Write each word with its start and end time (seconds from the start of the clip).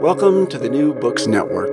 Welcome 0.00 0.46
to 0.48 0.58
the 0.58 0.68
New 0.68 0.92
Books 0.94 1.26
Network. 1.26 1.70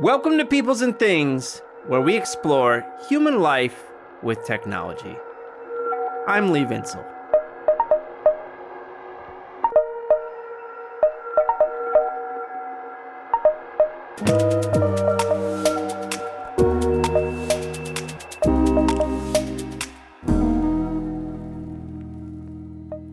Welcome 0.00 0.36
to 0.36 0.44
Peoples 0.44 0.82
and 0.82 0.98
Things, 0.98 1.62
where 1.86 2.02
we 2.02 2.16
explore 2.16 2.84
human 3.08 3.40
life 3.40 3.84
with 4.22 4.44
technology. 4.44 5.16
I'm 6.26 6.52
Lee 6.52 6.64
Vinsel. 6.64 7.15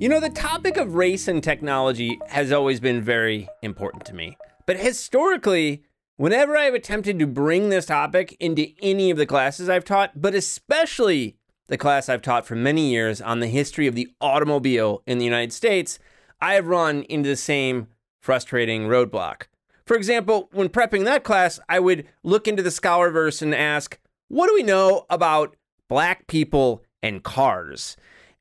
You 0.03 0.09
know, 0.09 0.19
the 0.19 0.29
topic 0.29 0.75
of 0.75 0.95
race 0.95 1.29
and 1.29 1.41
technology 1.41 2.19
has 2.27 2.51
always 2.51 2.81
been 2.81 3.01
very 3.01 3.47
important 3.61 4.03
to 4.07 4.13
me. 4.13 4.35
But 4.65 4.75
historically, 4.75 5.83
whenever 6.17 6.57
I 6.57 6.63
have 6.63 6.73
attempted 6.73 7.19
to 7.19 7.25
bring 7.25 7.69
this 7.69 7.85
topic 7.85 8.35
into 8.37 8.67
any 8.81 9.11
of 9.11 9.17
the 9.17 9.25
classes 9.25 9.69
I've 9.69 9.85
taught, 9.85 10.11
but 10.21 10.35
especially 10.35 11.37
the 11.67 11.77
class 11.77 12.09
I've 12.09 12.21
taught 12.21 12.45
for 12.45 12.55
many 12.57 12.89
years 12.89 13.21
on 13.21 13.39
the 13.39 13.47
history 13.47 13.87
of 13.87 13.95
the 13.95 14.09
automobile 14.19 15.01
in 15.07 15.19
the 15.19 15.23
United 15.23 15.53
States, 15.53 15.99
I 16.41 16.55
have 16.55 16.67
run 16.67 17.03
into 17.03 17.29
the 17.29 17.37
same 17.37 17.87
frustrating 18.19 18.89
roadblock. 18.89 19.43
For 19.85 19.95
example, 19.95 20.49
when 20.51 20.67
prepping 20.67 21.05
that 21.05 21.23
class, 21.23 21.61
I 21.69 21.79
would 21.79 22.09
look 22.23 22.45
into 22.45 22.61
the 22.61 22.71
scholarverse 22.71 23.41
and 23.41 23.55
ask, 23.55 23.97
what 24.27 24.47
do 24.47 24.53
we 24.53 24.63
know 24.63 25.05
about 25.09 25.55
black 25.87 26.27
people 26.27 26.83
and 27.01 27.23
cars? 27.23 27.95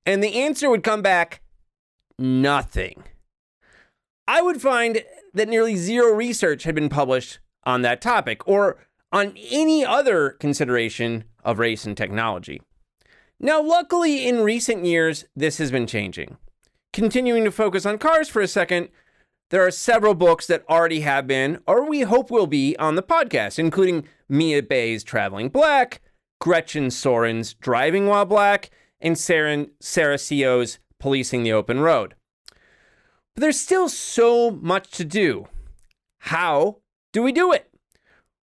And 0.05 0.25
the 0.25 0.43
answer 0.43 0.69
would 0.69 0.83
come 0.83 1.03
back 1.03 1.42
nothing. 2.23 3.05
I 4.29 4.41
would 4.41 4.63
find 4.63 5.05
that 5.35 5.49
nearly 5.49 5.77
zero 5.77 6.15
research 6.15 6.65
had 6.65 6.75
been 6.75 6.89
published 6.89 7.41
on 7.65 7.83
that 7.83 8.01
topic 8.01 8.47
or 8.47 8.79
on 9.11 9.37
any 9.51 9.85
other 9.85 10.31
consideration 10.31 11.25
of 11.45 11.59
race 11.59 11.85
and 11.85 11.97
technology. 11.97 12.63
Now, 13.41 13.61
luckily, 13.61 14.27
in 14.27 14.41
recent 14.41 14.85
years, 14.85 15.25
this 15.35 15.59
has 15.59 15.71
been 15.71 15.87
changing. 15.87 16.37
Continuing 16.93 17.45
to 17.45 17.51
focus 17.51 17.85
on 17.85 17.99
cars 17.99 18.29
for 18.29 18.41
a 18.41 18.49
second, 18.49 18.89
there 19.51 19.67
are 19.67 19.71
several 19.71 20.15
books 20.15 20.47
that 20.47 20.65
already 20.69 21.01
have 21.01 21.27
been, 21.27 21.61
or 21.67 21.87
we 21.87 22.03
hope 22.03 22.31
will 22.31 22.47
be, 22.47 22.77
on 22.77 22.95
the 22.95 23.03
podcast, 23.03 23.59
including 23.59 24.07
Mia 24.29 24.63
Bay's 24.63 25.03
Traveling 25.03 25.49
Black, 25.49 26.01
Gretchen 26.41 26.91
Sorin's 26.91 27.55
Driving 27.55 28.07
While 28.07 28.25
Black, 28.25 28.71
and 29.01 29.19
Sarah, 29.19 29.67
Sarah 29.81 30.19
Seo's 30.19 30.79
Policing 31.01 31.43
the 31.43 31.53
Open 31.53 31.81
Road. 31.81 32.15
But 33.35 33.43
there's 33.43 33.61
still 33.61 33.89
so 33.89 34.51
much 34.51 34.91
to 34.93 35.05
do. 35.05 35.49
How 36.19 36.79
do 37.13 37.23
we 37.23 37.33
do 37.33 37.53
it? 37.53 37.69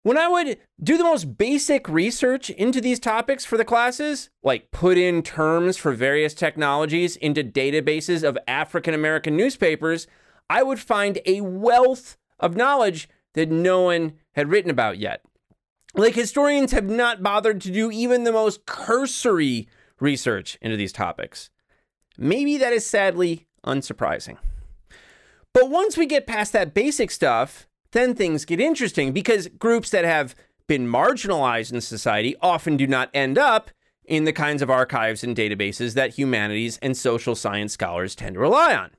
When 0.03 0.19
I 0.19 0.29
would 0.29 0.59
do 0.83 0.99
the 0.99 1.05
most 1.05 1.39
basic 1.39 1.89
research 1.89 2.51
into 2.51 2.81
these 2.81 3.01
topics 3.01 3.47
for 3.47 3.57
the 3.57 3.65
classes, 3.65 4.29
like 4.43 4.71
put 4.71 4.99
in 4.99 5.23
terms 5.23 5.79
for 5.79 5.93
various 5.93 6.35
technologies 6.35 7.17
into 7.17 7.43
databases 7.43 8.23
of 8.23 8.37
African 8.47 8.93
American 8.93 9.35
newspapers, 9.35 10.07
I 10.51 10.63
would 10.63 10.79
find 10.79 11.21
a 11.25 11.41
wealth 11.41 12.19
of 12.39 12.55
knowledge 12.55 13.09
that 13.33 13.51
no 13.51 13.81
one 13.83 14.13
had 14.33 14.51
written 14.51 14.71
about 14.71 14.99
yet. 14.99 15.23
Like 15.95 16.15
historians 16.15 16.73
have 16.73 16.85
not 16.85 17.23
bothered 17.23 17.63
to 17.63 17.71
do 17.71 17.91
even 17.91 18.25
the 18.25 18.33
most 18.33 18.67
cursory 18.67 19.69
research 20.01 20.59
into 20.61 20.77
these 20.77 20.93
topics. 20.93 21.49
Maybe 22.19 22.59
that 22.59 22.75
is 22.75 22.87
sadly 22.87 23.47
unsurprising. 23.65 24.37
But 25.55 25.71
once 25.71 25.97
we 25.97 26.05
get 26.05 26.27
past 26.27 26.53
that 26.53 26.75
basic 26.75 27.11
stuff, 27.11 27.69
then 27.93 28.15
things 28.15 28.45
get 28.45 28.61
interesting 28.61 29.13
because 29.13 29.49
groups 29.49 29.89
that 29.91 30.05
have 30.05 30.35
been 30.67 30.89
marginalized 30.89 31.73
in 31.73 31.81
society 31.81 32.35
often 32.43 32.77
do 32.77 32.87
not 32.89 33.09
end 33.15 33.39
up 33.39 33.71
in 34.05 34.25
the 34.25 34.33
kinds 34.33 34.63
of 34.63 34.69
archives 34.69 35.23
and 35.23 35.37
databases 35.37 35.95
that 35.95 36.19
humanities 36.19 36.79
and 36.83 36.97
social 36.97 37.37
science 37.37 37.73
scholars 37.73 38.15
tend 38.15 38.35
to 38.35 38.41
rely 38.41 38.75
on. 38.75 38.91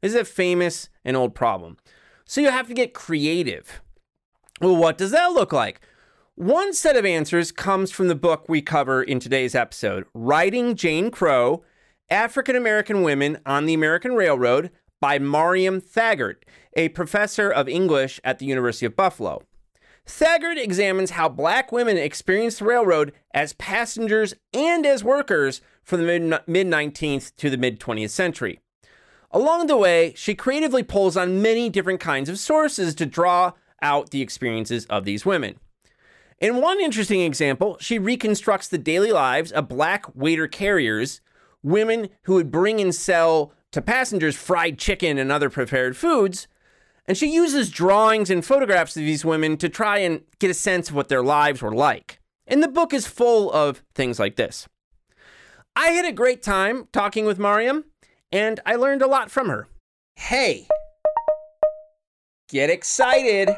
This 0.00 0.14
is 0.14 0.20
a 0.20 0.24
famous 0.24 0.88
and 1.04 1.16
old 1.16 1.34
problem. 1.34 1.76
So 2.24 2.40
you 2.40 2.50
have 2.50 2.68
to 2.68 2.74
get 2.74 2.94
creative. 2.94 3.82
Well, 4.60 4.76
what 4.76 4.98
does 4.98 5.10
that 5.10 5.32
look 5.32 5.52
like? 5.52 5.80
One 6.34 6.72
set 6.72 6.96
of 6.96 7.04
answers 7.04 7.52
comes 7.52 7.90
from 7.90 8.08
the 8.08 8.14
book 8.14 8.46
we 8.48 8.62
cover 8.62 9.02
in 9.02 9.20
today's 9.20 9.54
episode 9.54 10.04
Riding 10.14 10.74
Jane 10.74 11.10
Crow 11.10 11.64
African 12.10 12.56
American 12.56 13.02
Women 13.02 13.38
on 13.44 13.66
the 13.66 13.74
American 13.74 14.14
Railroad 14.14 14.70
by 15.00 15.18
Miriam 15.18 15.80
Thaggert, 15.80 16.42
a 16.74 16.88
professor 16.90 17.50
of 17.50 17.68
English 17.68 18.20
at 18.24 18.38
the 18.38 18.46
University 18.46 18.86
of 18.86 18.96
Buffalo. 18.96 19.42
Thaggert 20.06 20.56
examines 20.56 21.10
how 21.10 21.28
black 21.28 21.70
women 21.70 21.98
experienced 21.98 22.60
the 22.60 22.64
railroad 22.64 23.12
as 23.34 23.52
passengers 23.54 24.34
and 24.54 24.86
as 24.86 25.04
workers 25.04 25.60
from 25.82 26.00
the 26.00 26.42
mid 26.46 26.66
19th 26.66 27.36
to 27.36 27.50
the 27.50 27.58
mid 27.58 27.78
20th 27.78 28.10
century. 28.10 28.60
Along 29.30 29.66
the 29.66 29.76
way, 29.76 30.14
she 30.16 30.34
creatively 30.34 30.82
pulls 30.82 31.16
on 31.16 31.42
many 31.42 31.68
different 31.68 32.00
kinds 32.00 32.30
of 32.30 32.38
sources 32.38 32.94
to 32.94 33.04
draw 33.04 33.52
out 33.82 34.10
the 34.10 34.22
experiences 34.22 34.86
of 34.86 35.04
these 35.04 35.26
women. 35.26 35.58
In 36.38 36.62
one 36.62 36.80
interesting 36.80 37.20
example, 37.20 37.76
she 37.80 37.98
reconstructs 37.98 38.68
the 38.68 38.78
daily 38.78 39.12
lives 39.12 39.52
of 39.52 39.68
black 39.68 40.06
waiter 40.14 40.46
carriers, 40.46 41.20
women 41.62 42.08
who 42.22 42.34
would 42.34 42.50
bring 42.50 42.80
and 42.80 42.94
sell 42.94 43.52
to 43.72 43.82
passengers 43.82 44.36
fried 44.36 44.78
chicken 44.78 45.18
and 45.18 45.30
other 45.30 45.50
prepared 45.50 45.96
foods. 45.96 46.48
And 47.06 47.16
she 47.16 47.32
uses 47.32 47.70
drawings 47.70 48.30
and 48.30 48.44
photographs 48.44 48.96
of 48.96 49.02
these 49.02 49.24
women 49.24 49.56
to 49.58 49.68
try 49.68 49.98
and 49.98 50.22
get 50.38 50.50
a 50.50 50.54
sense 50.54 50.90
of 50.90 50.94
what 50.94 51.08
their 51.08 51.22
lives 51.22 51.62
were 51.62 51.74
like. 51.74 52.20
And 52.46 52.62
the 52.62 52.68
book 52.68 52.92
is 52.92 53.06
full 53.06 53.50
of 53.52 53.82
things 53.94 54.18
like 54.18 54.36
this. 54.36 54.68
I 55.74 55.88
had 55.88 56.04
a 56.04 56.12
great 56.12 56.42
time 56.42 56.88
talking 56.92 57.24
with 57.24 57.38
Miriam, 57.38 57.84
and 58.32 58.60
I 58.66 58.74
learned 58.74 59.02
a 59.02 59.06
lot 59.06 59.30
from 59.30 59.48
her. 59.48 59.68
Hey, 60.16 60.66
get 62.48 62.68
excited. 62.68 63.50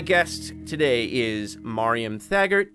My 0.00 0.04
guest 0.06 0.54
today 0.64 1.04
is 1.04 1.58
Miriam 1.58 2.18
Thaggert, 2.18 2.68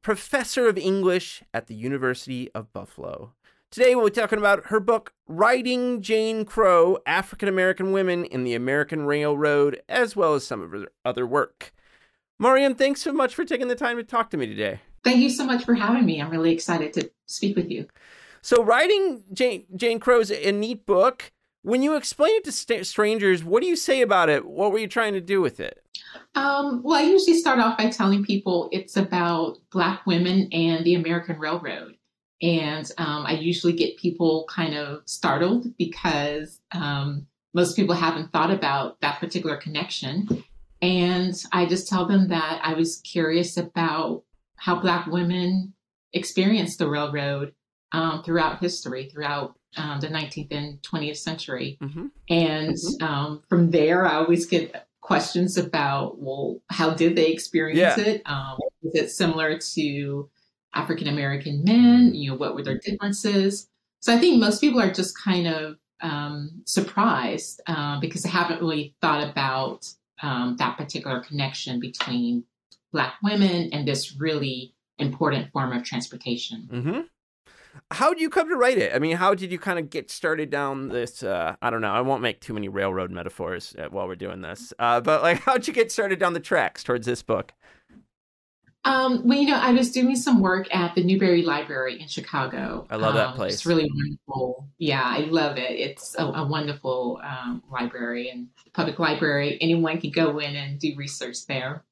professor 0.00 0.68
of 0.68 0.78
English 0.78 1.42
at 1.52 1.66
the 1.66 1.74
University 1.74 2.50
of 2.54 2.72
Buffalo. 2.72 3.34
Today 3.70 3.94
we'll 3.94 4.06
be 4.06 4.10
talking 4.10 4.38
about 4.38 4.68
her 4.68 4.80
book, 4.80 5.12
Riding 5.28 6.00
Jane 6.00 6.46
Crow 6.46 6.96
African 7.04 7.46
American 7.46 7.92
Women 7.92 8.24
in 8.24 8.44
the 8.44 8.54
American 8.54 9.04
Railroad, 9.04 9.82
as 9.86 10.16
well 10.16 10.32
as 10.32 10.46
some 10.46 10.62
of 10.62 10.70
her 10.70 10.86
other 11.04 11.26
work. 11.26 11.74
Miriam, 12.38 12.74
thanks 12.74 13.02
so 13.02 13.12
much 13.12 13.34
for 13.34 13.44
taking 13.44 13.68
the 13.68 13.76
time 13.76 13.98
to 13.98 14.02
talk 14.02 14.30
to 14.30 14.38
me 14.38 14.46
today. 14.46 14.80
Thank 15.04 15.18
you 15.18 15.28
so 15.28 15.44
much 15.44 15.66
for 15.66 15.74
having 15.74 16.06
me. 16.06 16.22
I'm 16.22 16.30
really 16.30 16.54
excited 16.54 16.94
to 16.94 17.10
speak 17.26 17.54
with 17.54 17.70
you. 17.70 17.86
So, 18.40 18.64
Riding 18.64 19.24
Jane, 19.34 19.66
Jane 19.76 20.00
Crow's 20.00 20.30
a 20.30 20.50
neat 20.52 20.86
book. 20.86 21.32
When 21.62 21.82
you 21.82 21.94
explain 21.96 22.34
it 22.36 22.44
to 22.44 22.52
st- 22.52 22.86
strangers, 22.86 23.44
what 23.44 23.62
do 23.62 23.68
you 23.68 23.76
say 23.76 24.02
about 24.02 24.28
it? 24.28 24.44
What 24.44 24.72
were 24.72 24.78
you 24.78 24.88
trying 24.88 25.12
to 25.12 25.20
do 25.20 25.40
with 25.40 25.60
it? 25.60 25.78
Um, 26.34 26.82
well, 26.82 26.96
I 26.96 27.02
usually 27.02 27.38
start 27.38 27.60
off 27.60 27.78
by 27.78 27.88
telling 27.88 28.24
people 28.24 28.68
it's 28.72 28.96
about 28.96 29.58
Black 29.70 30.04
women 30.04 30.48
and 30.52 30.84
the 30.84 30.94
American 30.94 31.38
Railroad. 31.38 31.96
And 32.40 32.90
um, 32.98 33.24
I 33.26 33.34
usually 33.34 33.74
get 33.74 33.96
people 33.96 34.44
kind 34.48 34.74
of 34.74 35.02
startled 35.06 35.76
because 35.78 36.60
um, 36.72 37.28
most 37.54 37.76
people 37.76 37.94
haven't 37.94 38.32
thought 38.32 38.50
about 38.50 39.00
that 39.00 39.20
particular 39.20 39.56
connection. 39.56 40.26
And 40.80 41.34
I 41.52 41.66
just 41.66 41.88
tell 41.88 42.06
them 42.06 42.26
that 42.28 42.60
I 42.64 42.74
was 42.74 42.96
curious 43.04 43.56
about 43.56 44.24
how 44.56 44.80
Black 44.80 45.06
women 45.06 45.74
experienced 46.12 46.80
the 46.80 46.88
railroad 46.88 47.54
um, 47.92 48.24
throughout 48.24 48.58
history, 48.58 49.08
throughout 49.08 49.56
um, 49.76 50.00
the 50.00 50.08
19th 50.08 50.52
and 50.52 50.82
20th 50.82 51.16
century. 51.16 51.78
Mm-hmm. 51.80 52.06
And 52.28 52.76
um, 53.00 53.42
from 53.48 53.70
there, 53.70 54.06
I 54.06 54.16
always 54.16 54.46
get 54.46 54.88
questions 55.00 55.56
about, 55.56 56.20
well, 56.20 56.60
how 56.70 56.90
did 56.90 57.16
they 57.16 57.32
experience 57.32 57.78
Yeah. 57.78 57.98
it? 58.00 58.22
Um, 58.26 58.58
is 58.82 58.94
it 58.94 59.10
similar 59.10 59.58
to 59.58 60.30
African 60.74 61.08
American 61.08 61.64
men? 61.64 62.14
You 62.14 62.30
know, 62.30 62.36
what 62.36 62.54
were 62.54 62.62
their 62.62 62.78
differences? 62.78 63.68
So 64.00 64.12
I 64.14 64.18
think 64.18 64.40
most 64.40 64.60
people 64.60 64.80
are 64.80 64.92
just 64.92 65.16
kind 65.18 65.46
of 65.46 65.76
um, 66.00 66.62
surprised 66.66 67.60
uh, 67.66 68.00
because 68.00 68.22
they 68.22 68.28
haven't 68.30 68.60
really 68.60 68.94
thought 69.00 69.28
about 69.28 69.88
um, 70.22 70.56
that 70.58 70.76
particular 70.76 71.20
connection 71.20 71.80
between 71.80 72.44
Black 72.92 73.14
women 73.22 73.70
and 73.72 73.86
this 73.88 74.16
really 74.16 74.74
important 74.98 75.50
form 75.52 75.72
of 75.72 75.84
transportation. 75.84 76.68
Mm-hmm. 76.70 77.00
How 77.90 78.10
did 78.10 78.20
you 78.20 78.30
come 78.30 78.48
to 78.48 78.56
write 78.56 78.78
it? 78.78 78.94
I 78.94 78.98
mean, 78.98 79.16
how 79.16 79.34
did 79.34 79.50
you 79.52 79.58
kind 79.58 79.78
of 79.78 79.90
get 79.90 80.10
started 80.10 80.50
down 80.50 80.88
this? 80.88 81.22
Uh, 81.22 81.56
I 81.62 81.70
don't 81.70 81.80
know. 81.80 81.92
I 81.92 82.00
won't 82.00 82.22
make 82.22 82.40
too 82.40 82.52
many 82.54 82.68
railroad 82.68 83.10
metaphors 83.10 83.74
uh, 83.78 83.88
while 83.90 84.06
we're 84.08 84.14
doing 84.16 84.40
this. 84.42 84.72
Uh, 84.78 85.00
but 85.00 85.22
like, 85.22 85.38
how'd 85.44 85.66
you 85.66 85.72
get 85.72 85.90
started 85.92 86.18
down 86.18 86.32
the 86.32 86.40
tracks 86.40 86.82
towards 86.82 87.06
this 87.06 87.22
book? 87.22 87.52
Um, 88.84 89.22
well, 89.28 89.38
you 89.38 89.46
know, 89.46 89.56
I 89.58 89.70
was 89.70 89.92
doing 89.92 90.16
some 90.16 90.40
work 90.40 90.66
at 90.74 90.96
the 90.96 91.04
Newberry 91.04 91.42
Library 91.42 92.00
in 92.00 92.08
Chicago. 92.08 92.84
I 92.90 92.96
love 92.96 93.14
that 93.14 93.28
Um, 93.28 93.34
place. 93.34 93.54
It's 93.54 93.66
really 93.66 93.88
wonderful. 93.94 94.68
Yeah, 94.78 95.02
I 95.04 95.18
love 95.30 95.56
it. 95.56 95.70
It's 95.70 96.16
a, 96.18 96.24
a 96.24 96.44
wonderful 96.46 97.20
um, 97.22 97.62
library 97.70 98.30
and 98.30 98.48
public 98.72 98.98
library. 98.98 99.56
Anyone 99.60 100.00
can 100.00 100.10
go 100.10 100.38
in 100.40 100.56
and 100.56 100.80
do 100.80 100.94
research 100.96 101.46
there. 101.46 101.84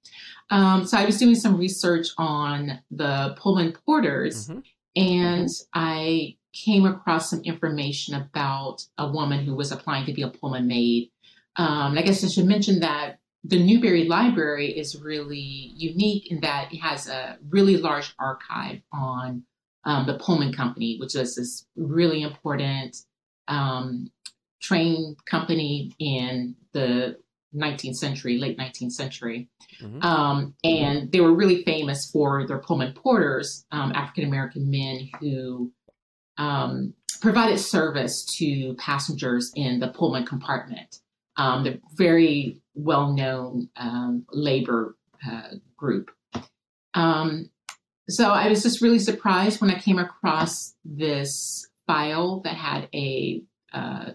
Um, 0.50 0.84
so 0.84 0.98
I 0.98 1.04
was 1.04 1.16
doing 1.16 1.36
some 1.36 1.56
research 1.56 2.08
on 2.18 2.80
the 2.90 3.36
Pullman 3.38 3.70
Porters, 3.72 4.48
Mhm. 4.48 4.64
And 4.96 5.48
I 5.74 6.36
came 6.52 6.84
across 6.84 7.30
some 7.30 7.42
information 7.42 8.14
about 8.14 8.84
a 8.98 9.10
woman 9.10 9.44
who 9.44 9.54
was 9.54 9.72
applying 9.72 10.06
to 10.06 10.12
be 10.12 10.22
a 10.22 10.28
Pullman 10.28 10.66
maid. 10.66 11.10
Um, 11.56 11.96
I 11.96 12.02
guess 12.02 12.24
I 12.24 12.28
should 12.28 12.46
mention 12.46 12.80
that 12.80 13.18
the 13.44 13.62
Newberry 13.62 14.04
Library 14.04 14.70
is 14.70 15.00
really 15.00 15.38
unique 15.38 16.30
in 16.30 16.40
that 16.40 16.72
it 16.72 16.78
has 16.78 17.08
a 17.08 17.38
really 17.48 17.76
large 17.76 18.14
archive 18.18 18.82
on 18.92 19.44
um, 19.84 20.06
the 20.06 20.18
Pullman 20.18 20.52
Company, 20.52 20.98
which 20.98 21.14
is 21.14 21.36
this 21.36 21.66
really 21.76 22.22
important 22.22 22.96
um, 23.48 24.10
train 24.60 25.16
company 25.26 25.92
in 25.98 26.54
the 26.72 27.16
19th 27.54 27.96
century, 27.96 28.38
late 28.38 28.58
19th 28.58 28.92
century. 28.92 29.48
Mhm. 29.80 30.04
Um, 30.04 30.54
and 30.62 31.10
they 31.10 31.20
were 31.20 31.34
really 31.34 31.64
famous 31.64 32.10
for 32.10 32.46
their 32.46 32.58
Pullman 32.58 32.92
porters, 32.92 33.64
um, 33.72 33.92
African 33.94 34.24
American 34.24 34.70
men 34.70 35.08
who 35.20 35.72
um, 36.38 36.94
provided 37.20 37.58
service 37.58 38.24
to 38.38 38.74
passengers 38.74 39.52
in 39.54 39.80
the 39.80 39.88
Pullman 39.88 40.24
compartment. 40.24 41.00
Um, 41.36 41.64
they're 41.64 41.80
very 41.94 42.60
well 42.74 43.12
known 43.12 43.68
um, 43.76 44.24
labor 44.32 44.96
uh, 45.26 45.54
group. 45.76 46.10
Um, 46.94 47.50
so 48.08 48.30
I 48.30 48.48
was 48.48 48.62
just 48.62 48.80
really 48.80 48.98
surprised 48.98 49.60
when 49.60 49.70
I 49.70 49.78
came 49.78 49.98
across 49.98 50.74
this 50.84 51.68
file 51.86 52.40
that 52.40 52.54
had 52.54 52.88
a 52.94 53.42
uh, 53.72 54.12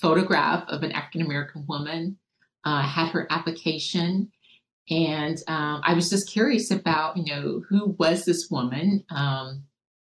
photograph 0.00 0.64
of 0.68 0.82
an 0.82 0.92
African 0.92 1.22
American 1.22 1.64
woman, 1.66 2.18
uh, 2.68 2.82
had 2.82 3.08
her 3.08 3.26
application, 3.30 4.30
and 4.90 5.38
um, 5.48 5.80
I 5.84 5.94
was 5.94 6.10
just 6.10 6.30
curious 6.30 6.70
about, 6.70 7.16
you 7.16 7.24
know, 7.24 7.62
who 7.68 7.96
was 7.98 8.24
this 8.24 8.48
woman? 8.50 9.04
Um, 9.10 9.64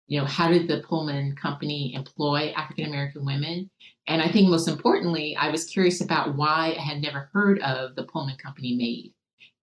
you 0.08 0.20
know, 0.20 0.26
how 0.26 0.50
did 0.50 0.68
the 0.68 0.82
Pullman 0.82 1.36
Company 1.36 1.94
employ 1.94 2.54
African 2.56 2.86
American 2.86 3.26
women? 3.26 3.70
And 4.08 4.22
I 4.22 4.32
think 4.32 4.50
most 4.50 4.68
importantly, 4.68 5.36
I 5.36 5.52
was 5.52 5.66
curious 5.66 6.02
about 6.02 6.36
why 6.36 6.76
I 6.78 6.82
had 6.82 7.02
never 7.02 7.30
heard 7.32 7.60
of 7.62 7.96
the 7.96 8.04
Pullman 8.04 8.38
Company 8.38 8.76
maid. 8.76 9.14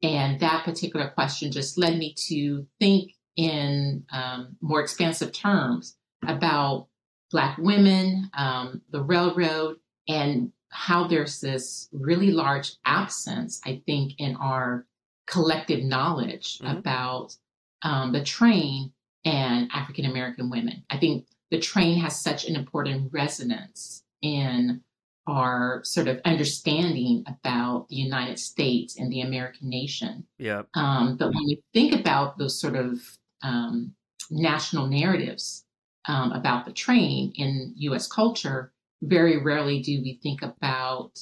And 0.03 0.39
that 0.41 0.65
particular 0.65 1.09
question 1.09 1.51
just 1.51 1.79
led 1.79 1.99
me 1.99 2.15
to 2.29 2.67
think 2.79 3.13
in 3.37 4.05
um, 4.13 4.57
more 4.61 4.81
expansive 4.81 5.33
terms 5.33 5.97
about 6.27 6.87
Black 7.33 7.57
women, 7.59 8.31
um, 8.35 8.83
the 8.91 9.03
railroad, 9.03 9.77
and 10.07 10.53
how 10.75 11.07
there's 11.07 11.41
this 11.41 11.89
really 11.93 12.31
large 12.33 12.75
absence, 12.85 13.61
I 13.65 13.81
think, 13.87 14.15
in 14.19 14.37
our 14.37 14.87
collective 15.27 15.83
knowledge 15.85 16.59
Mhm. 16.59 16.79
about 16.79 17.37
um, 17.83 18.13
the 18.13 18.25
train 18.25 18.93
and 19.25 19.71
African 19.73 20.05
American 20.05 20.51
women. 20.51 20.85
I 20.91 20.99
think 20.99 21.27
the 21.51 21.61
train 21.61 21.99
has 22.01 22.21
such 22.21 22.47
an 22.47 22.57
important 22.57 23.13
resonance 23.13 24.03
in 24.21 24.83
our 25.27 25.83
sort 25.85 26.09
of 26.09 26.21
understanding 26.25 27.25
about 27.27 27.89
the 27.89 27.97
United 27.97 28.39
States 28.39 28.99
and 28.99 29.11
the 29.13 29.21
American 29.23 29.69
nation. 29.71 30.27
Yeah. 30.39 30.63
Um, 30.75 31.17
but 31.17 31.29
when 31.33 31.45
we 31.47 31.63
think 31.73 31.95
about 31.99 32.37
those 32.37 32.59
sort 32.61 32.77
of 32.77 33.01
um, 33.43 33.95
national 34.31 34.87
narratives 34.89 35.65
um, 36.07 36.33
about 36.33 36.67
the 36.67 36.73
train 36.73 37.33
in 37.37 37.73
U.S. 37.77 38.07
culture, 38.07 38.73
very 39.07 39.37
rarely 39.43 39.81
do 39.81 40.01
we 40.03 40.19
think 40.23 40.43
about 40.43 41.13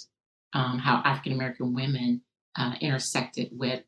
um, 0.53 0.79
how 0.79 1.03
African 1.05 1.33
American 1.33 1.75
women 1.75 2.23
uh, 2.57 2.75
intersected 2.81 3.49
with 3.53 3.83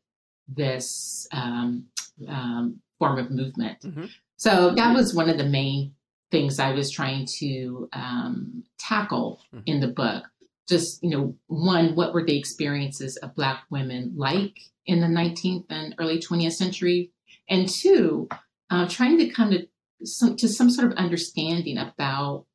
this 0.48 1.26
um, 1.32 1.86
um, 2.28 2.80
form 2.98 3.18
of 3.18 3.30
movement. 3.30 3.80
Mhm. 3.80 4.10
So 4.36 4.74
that 4.74 4.94
was 4.94 5.14
one 5.14 5.28
of 5.30 5.38
the 5.38 5.44
main 5.44 5.94
things 6.30 6.58
I 6.58 6.72
was 6.72 6.90
trying 6.90 7.26
to 7.38 7.88
um, 7.92 8.64
tackle 8.78 9.40
Mhm. 9.52 9.62
in 9.66 9.80
the 9.80 9.88
book. 9.88 10.24
Just, 10.68 11.02
you 11.02 11.10
know, 11.10 11.36
one, 11.46 11.94
what 11.94 12.14
were 12.14 12.24
the 12.24 12.38
experiences 12.38 13.16
of 13.18 13.34
Black 13.34 13.64
women 13.70 14.12
like 14.16 14.58
in 14.86 15.00
the 15.00 15.06
19th 15.08 15.66
and 15.70 15.94
early 15.98 16.18
20th 16.18 16.54
century? 16.54 17.10
And 17.48 17.68
two, 17.68 18.28
uh, 18.70 18.88
trying 18.88 19.18
to 19.18 19.28
come 19.28 19.50
to 19.50 19.68
some, 20.04 20.36
to 20.36 20.48
some 20.48 20.70
sort 20.70 20.90
of 20.90 20.96
understanding 20.96 21.76
about, 21.78 22.46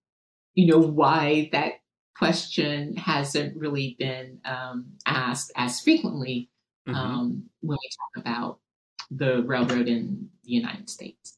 you 0.60 0.68
know, 0.68 0.80
why 0.80 1.50
that 1.54 1.74
question 2.18 2.94
hasn't 2.98 3.56
really 3.56 3.96
been 3.98 4.40
um, 4.44 4.86
asked 5.06 5.54
as 5.56 5.80
frequently 5.80 6.50
Mhm. 6.86 6.96
um, 6.96 7.44
when 7.62 7.78
we 7.82 7.90
talk 8.00 8.26
about 8.26 8.60
the 9.10 9.42
railroad 9.44 9.88
in 9.88 10.30
the 10.44 10.52
United 10.52 10.90
States. 10.90 11.38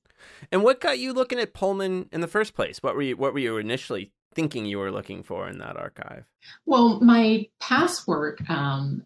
And 0.52 0.64
what 0.64 0.80
got 0.80 0.98
you 0.98 1.14
looking 1.14 1.40
at 1.40 1.54
Pullman 1.54 2.10
in 2.12 2.22
the 2.22 2.28
first 2.28 2.56
place? 2.56 2.82
What 2.82 2.96
were 2.96 3.02
you 3.04 3.16
What 3.16 3.34
were 3.34 3.40
you 3.40 3.58
initially 3.58 4.12
thinking 4.34 4.66
you 4.66 4.80
were 4.80 4.92
looking 4.92 5.22
for 5.24 5.48
in 5.48 5.60
that 5.60 5.78
archive? 5.78 6.26
Well, 6.66 7.00
my 7.02 7.48
past 7.60 8.08
work 8.08 8.38
um, 8.50 9.06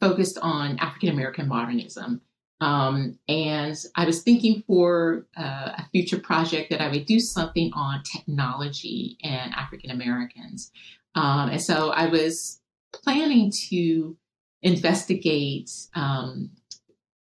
focused 0.00 0.38
on 0.42 0.78
African 0.78 1.08
American 1.08 1.48
modernism. 1.48 2.20
Um, 2.60 3.18
and 3.28 3.76
I 3.96 4.06
was 4.06 4.22
thinking 4.22 4.62
for 4.66 5.26
uh, 5.36 5.72
a 5.78 5.86
future 5.92 6.18
project 6.18 6.70
that 6.70 6.80
I 6.80 6.88
would 6.88 7.04
do 7.06 7.20
something 7.20 7.70
on 7.74 8.02
technology 8.04 9.18
and 9.22 9.52
African 9.54 9.90
Americans. 9.90 10.70
Um, 11.14 11.50
and 11.50 11.60
so 11.60 11.90
I 11.90 12.06
was 12.06 12.60
planning 12.92 13.52
to 13.68 14.16
investigate 14.62 15.70
um, 15.94 16.50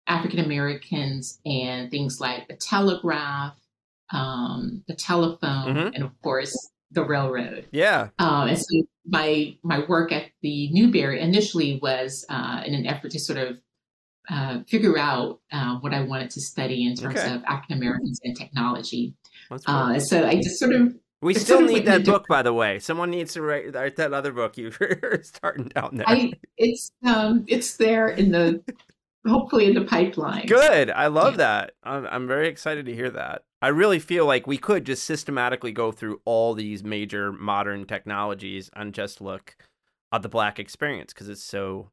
African 0.07 0.39
Americans 0.39 1.39
and 1.45 1.89
things 1.91 2.19
like 2.21 2.47
the 2.47 2.55
telegraph, 2.55 3.55
um, 4.13 4.83
the 4.87 4.95
telephone, 4.95 5.75
Mhm. 5.75 5.91
and 5.95 6.03
of 6.03 6.21
course, 6.21 6.55
the 6.91 7.03
railroad. 7.03 7.67
Yeah. 7.71 8.09
Um, 8.19 8.47
and 8.49 8.57
so 8.57 8.83
my 9.05 9.57
my 9.63 9.79
work 9.85 10.11
at 10.11 10.31
the 10.41 10.69
Newberry 10.71 11.19
initially 11.19 11.79
was 11.81 12.25
uh, 12.29 12.61
in 12.65 12.73
an 12.73 12.85
effort 12.85 13.11
to 13.11 13.19
sort 13.19 13.39
of 13.39 13.59
uh, 14.29 14.59
figure 14.67 14.97
out 14.97 15.39
uh, 15.51 15.77
what 15.79 15.93
I 15.93 16.01
wanted 16.01 16.29
to 16.31 16.41
study 16.41 16.85
in 16.85 16.95
terms 16.95 17.17
Okay. 17.19 17.33
of 17.35 17.43
African 17.45 17.77
Americans 17.77 18.19
and 18.23 18.35
technology. 18.35 19.13
Uh, 19.67 19.99
so 19.99 20.25
I 20.27 20.35
just 20.35 20.59
sort 20.59 20.73
of 20.73 20.95
we 21.21 21.33
it's 21.33 21.43
still 21.43 21.57
sort 21.59 21.69
of 21.69 21.75
need 21.75 21.85
that 21.85 22.05
the- 22.05 22.11
book, 22.11 22.27
by 22.27 22.41
the 22.41 22.53
way. 22.53 22.79
Someone 22.79 23.09
needs 23.11 23.33
to 23.33 23.41
write, 23.41 23.73
write 23.73 23.95
that 23.97 24.13
other 24.13 24.31
book 24.31 24.57
you 24.57 24.71
were 24.79 25.21
starting 25.23 25.69
down 25.69 25.91
there. 25.97 26.05
I 26.07 26.33
it's 26.57 26.91
um 27.05 27.45
it's 27.47 27.77
there 27.77 28.09
in 28.09 28.31
the 28.31 28.63
hopefully 29.27 29.65
in 29.67 29.73
the 29.73 29.85
pipeline. 29.85 30.45
Good. 30.45 30.91
I 30.91 31.07
love 31.07 31.33
Yeah. 31.33 31.37
that. 31.37 31.71
I'm, 31.83 32.05
I'm 32.07 32.27
very 32.27 32.47
excited 32.47 32.85
to 32.85 32.93
hear 32.93 33.09
that. 33.11 33.43
I 33.61 33.69
really 33.69 33.97
feel 33.97 34.25
like 34.27 34.45
we 34.45 34.57
could 34.59 34.85
just 34.85 35.03
systematically 35.05 35.71
go 35.71 35.91
through 35.91 36.21
all 36.25 36.53
these 36.53 36.83
major 36.83 37.31
modern 37.31 37.85
technologies 37.85 38.69
and 38.75 38.93
just 38.93 39.21
look 39.21 39.55
at 40.11 40.21
the 40.21 40.29
black 40.29 40.59
experience 40.59 41.11
because 41.13 41.27
it's 41.29 41.43
so 41.43 41.89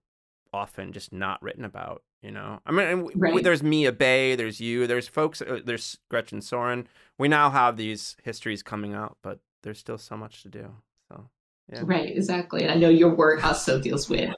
often 0.52 0.92
just 0.92 1.12
not 1.12 1.42
written 1.42 1.64
about. 1.64 2.02
You 2.22 2.30
know, 2.30 2.60
I 2.64 2.70
mean, 2.70 2.86
and 2.86 2.98
w- 3.00 3.14
w- 3.16 3.34
Right. 3.34 3.42
there's 3.42 3.64
Mia 3.64 3.90
Bay, 3.90 4.36
there's 4.36 4.60
you, 4.60 4.86
there's 4.86 5.08
folks, 5.08 5.42
uh, 5.42 5.58
there's 5.64 5.98
Gretchen 6.08 6.40
Sorin. 6.40 6.86
We 7.18 7.26
now 7.26 7.50
have 7.50 7.76
these 7.76 8.16
histories 8.22 8.62
coming 8.62 8.94
out, 8.94 9.16
but 9.22 9.40
there's 9.64 9.80
still 9.80 9.98
so 9.98 10.16
much 10.16 10.42
to 10.42 10.48
do. 10.48 10.72
So, 11.08 11.28
yeah. 11.72 11.82
Right, 11.84 12.16
exactly. 12.16 12.62
And 12.62 12.70
I 12.70 12.76
know 12.76 12.90
your 12.90 13.12
work 13.12 13.44
also 13.44 13.80
deals 13.80 14.08
with 14.08 14.32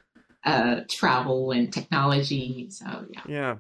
uh, 0.45 0.81
travel 0.89 1.51
and 1.51 1.71
technology. 1.71 2.69
So 2.71 3.05
yeah. 3.11 3.21
Yeah. 3.29 3.57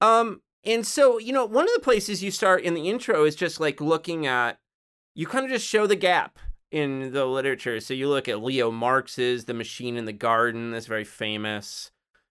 Um, 0.00 0.42
and 0.64 0.86
so, 0.86 1.18
you 1.18 1.32
know, 1.32 1.44
one 1.44 1.64
of 1.64 1.74
the 1.74 1.82
places 1.82 2.22
you 2.22 2.30
start 2.30 2.62
in 2.62 2.74
the 2.74 2.88
intro 2.88 3.24
is 3.24 3.34
just 3.34 3.58
like 3.58 3.80
looking 3.80 4.28
at, 4.28 4.60
you 5.16 5.26
kind 5.26 5.44
of 5.44 5.50
just 5.50 5.66
show 5.66 5.88
the 5.88 5.96
gap 5.96 6.38
in 6.70 7.12
the 7.12 7.26
literature. 7.26 7.80
So 7.80 7.94
you 7.94 8.08
look 8.08 8.28
at 8.28 8.42
Leo 8.42 8.70
Marx's 8.70 9.46
The 9.46 9.54
Machine 9.54 9.96
in 9.96 10.04
the 10.04 10.12
Garden, 10.12 10.70
that's 10.70 10.86
very 10.86 11.04
famous 11.04 11.90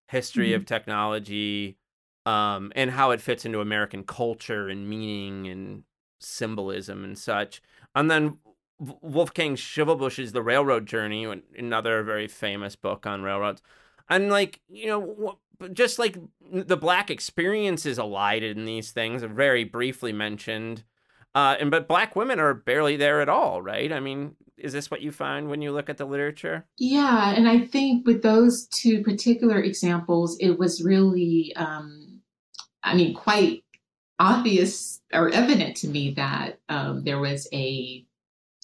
history 0.10 0.54
of 0.54 0.66
technology, 0.66 1.78
um, 2.26 2.72
and 2.76 2.92
how 2.92 3.12
it 3.12 3.22
fits 3.22 3.46
into 3.46 3.62
American 3.62 4.04
culture 4.04 4.68
and 4.68 4.90
meaning 4.90 5.48
and 5.48 5.84
symbolism 6.20 7.04
and 7.04 7.18
such. 7.18 7.62
And 7.96 8.10
then 8.10 8.38
Wolfgang 8.80 9.56
Schivelbusch's 9.56 10.32
The 10.32 10.42
Railroad 10.42 10.86
Journey, 10.86 11.26
another 11.58 12.04
very 12.04 12.28
famous 12.28 12.76
book 12.76 13.06
on 13.06 13.22
railroads. 13.22 13.62
And 14.10 14.30
like, 14.30 14.62
you 14.68 14.88
know, 14.88 15.38
just 15.74 16.00
like 16.00 16.18
the 16.52 16.78
black 16.78 17.12
experience 17.12 17.86
is 17.86 18.00
elided 18.00 18.58
in 18.58 18.66
these 18.66 18.92
things, 18.92 19.24
are 19.24 19.28
very 19.28 19.64
briefly 19.64 20.14
mentioned. 20.14 20.84
Uh, 21.36 21.56
and 21.60 21.70
but 21.70 21.88
black 21.88 22.16
women 22.16 22.40
are 22.40 22.54
barely 22.54 22.98
there 22.98 23.22
at 23.22 23.30
all, 23.30 23.62
right? 23.62 23.92
I 23.94 24.00
mean, 24.00 24.36
is 24.58 24.74
this 24.74 24.92
what 24.92 25.02
you 25.02 25.12
find 25.12 25.50
when 25.50 25.62
you 25.62 25.72
look 25.72 25.90
at 25.90 25.98
the 25.98 26.06
literature? 26.06 26.66
Yeah, 26.78 27.34
and 27.36 27.48
I 27.48 27.60
think 27.60 28.06
with 28.06 28.24
those 28.24 28.68
two 28.68 29.04
particular 29.04 29.62
examples, 29.62 30.38
it 30.40 30.58
was 30.58 30.84
really, 30.84 31.54
um, 31.56 32.20
I 32.84 32.96
mean, 32.96 33.14
quite 33.14 33.64
obvious 34.20 35.02
or 35.14 35.30
evident 35.30 35.78
to 35.78 35.88
me 35.88 36.14
that 36.16 36.60
um, 36.68 37.04
there 37.04 37.20
was 37.20 37.48
a 37.54 38.06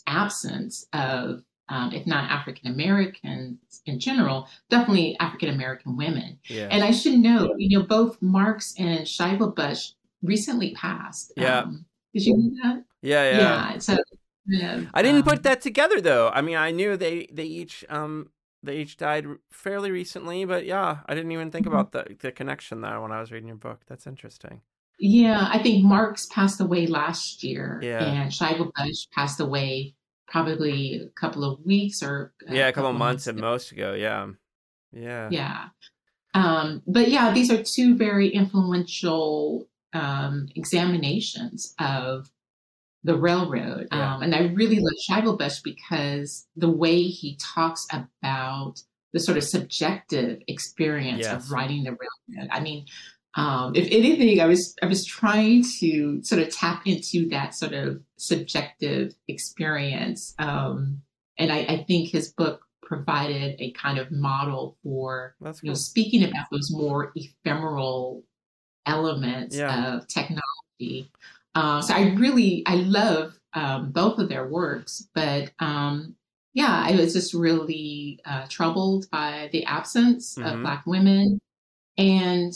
absence 0.07 0.85
of, 0.93 1.43
um, 1.69 1.91
if 1.93 2.05
not 2.05 2.29
African 2.29 2.71
Americans 2.71 3.57
in 3.85 3.99
general, 3.99 4.47
definitely 4.69 5.17
African 5.19 5.49
American 5.49 5.97
women. 5.97 6.39
Yeah. 6.47 6.67
And 6.69 6.83
I 6.83 6.91
should 6.91 7.19
note, 7.19 7.55
you 7.57 7.77
know, 7.77 7.85
both 7.85 8.21
Marx 8.21 8.73
and 8.77 9.01
Schivelbusch 9.01 9.93
recently 10.21 10.73
passed. 10.73 11.31
Yeah. 11.37 11.59
Um, 11.59 11.85
did 12.15 12.25
you 12.25 12.37
know 12.37 12.51
that? 12.63 12.83
yeah, 13.01 13.23
yeah. 13.37 13.77
So. 13.79 13.97
yeah, 14.47 14.81
I 14.93 15.01
didn't 15.01 15.27
um, 15.27 15.33
put 15.33 15.43
that 15.43 15.61
together 15.61 15.99
though. 16.01 16.29
I 16.33 16.41
mean, 16.41 16.55
I 16.55 16.71
knew 16.71 16.95
they 16.97 17.27
they 17.31 17.43
each 17.45 17.83
um 17.89 18.29
they 18.63 18.77
each 18.77 18.97
died 18.97 19.25
fairly 19.51 19.91
recently, 19.91 20.45
but 20.45 20.65
yeah, 20.65 20.99
I 21.05 21.13
didn't 21.13 21.31
even 21.31 21.51
think 21.51 21.65
Mhm. 21.65 21.71
about 21.73 21.91
the 21.91 22.15
the 22.19 22.31
connection 22.31 22.81
there 22.81 23.01
when 23.01 23.11
I 23.11 23.19
was 23.19 23.31
reading 23.31 23.49
your 23.49 23.57
book. 23.57 23.81
That's 23.87 24.07
interesting. 24.07 24.61
Yeah, 24.97 25.49
I 25.51 25.61
think 25.61 25.83
Marx 25.83 26.25
passed 26.27 26.61
away 26.61 26.87
last 26.87 27.43
year, 27.43 27.81
Yeah. 27.83 28.05
and 28.05 28.31
Schivelbusch 28.31 29.11
passed 29.11 29.41
away 29.41 29.93
probably 30.27 31.01
a 31.03 31.09
couple 31.19 31.43
of 31.43 31.59
weeks 31.65 32.01
or 32.01 32.33
yeah, 32.49 32.69
a 32.69 32.73
couple 32.73 32.91
of 32.91 32.95
months 32.95 33.27
at 33.27 33.35
most 33.35 33.73
ago. 33.73 33.93
Yeah, 33.93 34.31
yeah, 34.93 35.29
Yeah, 35.29 35.65
um, 36.33 36.81
but 36.87 37.09
yeah, 37.09 37.33
these 37.33 37.51
are 37.51 37.61
two 37.61 37.95
very 37.95 38.29
influential 38.29 39.67
um, 39.95 40.47
examinations 40.55 41.73
of 41.79 42.29
the 43.03 43.15
railroad, 43.15 43.87
Yeah. 43.91 44.15
um, 44.15 44.23
and 44.23 44.33
I 44.35 44.47
really 44.47 44.79
love 44.79 44.93
Schivelbusch 45.07 45.63
because 45.63 46.47
the 46.55 46.69
way 46.69 47.03
he 47.03 47.37
talks 47.37 47.87
about 47.91 48.81
the 49.13 49.19
sort 49.19 49.37
of 49.37 49.43
subjective 49.43 50.41
experience 50.47 51.21
Yes. 51.21 51.45
of 51.45 51.51
riding 51.51 51.83
the 51.83 51.91
railroad. 51.91 52.49
I 52.51 52.59
mean, 52.59 52.85
um, 53.35 53.73
if 53.75 53.87
anything, 53.91 54.41
I 54.41 54.45
was 54.45 54.75
I 54.81 54.87
was 54.87 55.05
trying 55.05 55.63
to 55.79 56.21
sort 56.23 56.41
of 56.41 56.49
tap 56.49 56.87
into 56.87 57.29
that 57.29 57.53
sort 57.53 57.73
of 57.73 58.01
subjective 58.17 59.15
experience, 59.27 60.33
um, 60.39 61.01
and 61.37 61.51
I, 61.51 61.59
I 61.59 61.83
think 61.87 62.09
his 62.09 62.31
book 62.33 62.61
provided 62.81 63.55
a 63.59 63.71
kind 63.71 63.97
of 63.97 64.11
model 64.11 64.77
for 64.83 65.35
That's 65.41 65.61
you 65.63 65.69
know 65.69 65.75
speaking 65.75 66.23
about 66.23 66.45
those 66.51 66.71
more 66.71 67.11
ephemeral 67.15 68.23
elements 69.07 69.55
Yeah. 69.57 69.95
of 69.95 70.07
technology. 70.07 71.11
Um, 71.55 71.81
so 71.81 71.93
I 71.93 72.13
really 72.15 72.63
I 72.65 72.75
love 72.75 73.39
um, 73.53 73.91
both 73.91 74.19
of 74.19 74.29
their 74.29 74.47
works, 74.47 75.07
but 75.13 75.51
um, 75.59 76.15
yeah, 76.53 76.83
I 76.85 76.95
was 76.95 77.13
just 77.13 77.33
really 77.33 78.19
uh, 78.25 78.45
troubled 78.49 79.09
by 79.11 79.49
the 79.51 79.65
absence 79.65 80.35
Mhm. 80.35 80.53
of 80.55 80.61
Black 80.61 80.85
women, 80.85 81.39
and 81.97 82.53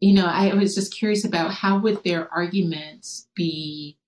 you 0.00 0.14
know 0.14 0.26
I 0.26 0.54
was 0.54 0.74
just 0.74 0.94
curious 0.94 1.24
about 1.24 1.52
how 1.52 1.78
would 1.80 2.04
their 2.04 2.32
arguments 2.32 3.28
be 3.34 3.98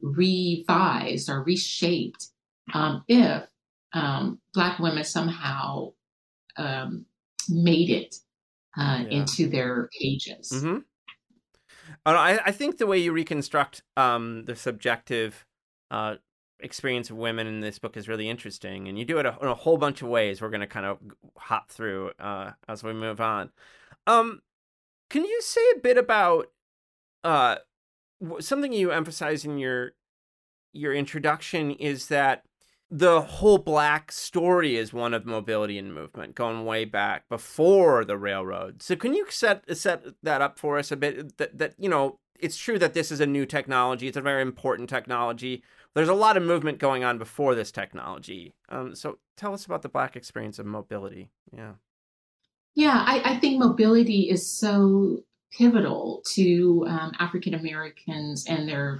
revised 0.00 1.28
or 1.28 1.42
reshaped 1.42 2.28
um, 2.74 3.04
if 3.08 3.48
um, 3.92 4.40
Black 4.54 4.78
women 4.78 5.04
somehow 5.04 5.92
um, 6.56 7.06
made 7.48 7.90
it 7.90 8.16
uh, 8.76 9.04
Yeah. 9.04 9.18
into 9.20 9.48
their 9.48 9.88
pages. 10.00 10.50
Mm-hmm. 10.52 10.78
I, 12.04 12.38
I 12.46 12.50
think 12.52 12.78
the 12.78 12.86
way 12.86 12.98
you 12.98 13.12
reconstruct 13.12 13.82
um, 13.96 14.44
the 14.44 14.56
subjective 14.56 15.46
uh, 15.90 16.16
experience 16.58 17.10
of 17.10 17.16
women 17.16 17.46
in 17.46 17.60
this 17.60 17.78
book 17.78 17.96
is 17.96 18.08
really 18.08 18.28
interesting, 18.28 18.88
and 18.88 18.98
you 18.98 19.04
do 19.04 19.18
it 19.18 19.26
a, 19.26 19.36
in 19.40 19.48
a 19.48 19.54
whole 19.54 19.76
bunch 19.76 20.02
of 20.02 20.08
ways. 20.08 20.40
We're 20.40 20.50
going 20.50 20.62
to 20.62 20.66
kind 20.66 20.86
of 20.86 20.98
hop 21.36 21.70
through 21.70 22.12
uh, 22.18 22.52
as 22.68 22.82
we 22.82 22.92
move 22.92 23.20
on. 23.20 23.50
Um, 24.06 24.42
can 25.10 25.24
you 25.24 25.40
say 25.42 25.60
a 25.76 25.80
bit 25.80 25.98
about 25.98 26.46
uh, 27.22 27.56
something 28.40 28.72
you 28.72 28.90
emphasize 28.90 29.44
in 29.44 29.58
your 29.58 29.92
your 30.72 30.94
introduction 30.94 31.70
is 31.70 32.08
that 32.08 32.44
the 32.94 33.22
whole 33.22 33.56
black 33.56 34.12
story 34.12 34.76
is 34.76 34.92
one 34.92 35.14
of 35.14 35.24
mobility 35.24 35.78
and 35.78 35.94
movement 35.94 36.34
going 36.34 36.66
way 36.66 36.84
back 36.84 37.26
before 37.26 38.04
the 38.04 38.18
railroad. 38.18 38.82
So 38.82 38.96
can 38.96 39.14
you 39.14 39.24
set 39.30 39.64
set 39.78 40.04
that 40.22 40.42
up 40.42 40.58
for 40.58 40.78
us 40.78 40.92
a 40.92 40.96
bit 40.96 41.38
that 41.38 41.56
that 41.58 41.74
you 41.78 41.88
know 41.88 42.18
it's 42.38 42.58
true 42.58 42.78
that 42.78 42.92
this 42.92 43.10
is 43.10 43.18
a 43.18 43.26
new 43.26 43.46
technology, 43.46 44.08
it's 44.08 44.16
a 44.18 44.20
very 44.20 44.42
important 44.42 44.90
technology. 44.90 45.62
There's 45.94 46.10
a 46.10 46.14
lot 46.14 46.36
of 46.36 46.42
movement 46.42 46.78
going 46.78 47.02
on 47.02 47.16
before 47.16 47.54
this 47.54 47.72
technology. 47.72 48.52
Um, 48.68 48.94
so 48.94 49.18
tell 49.38 49.54
us 49.54 49.64
about 49.64 49.80
the 49.80 49.88
black 49.88 50.14
experience 50.14 50.58
of 50.58 50.66
mobility. 50.66 51.30
Yeah. 51.50 51.72
Yeah, 52.74 53.02
I, 53.06 53.34
I 53.36 53.38
think 53.38 53.58
mobility 53.58 54.28
is 54.28 54.50
so 54.50 55.20
pivotal 55.50 56.22
to 56.34 56.84
um, 56.88 57.12
African 57.18 57.54
Americans 57.54 58.44
and 58.46 58.68
their 58.68 58.98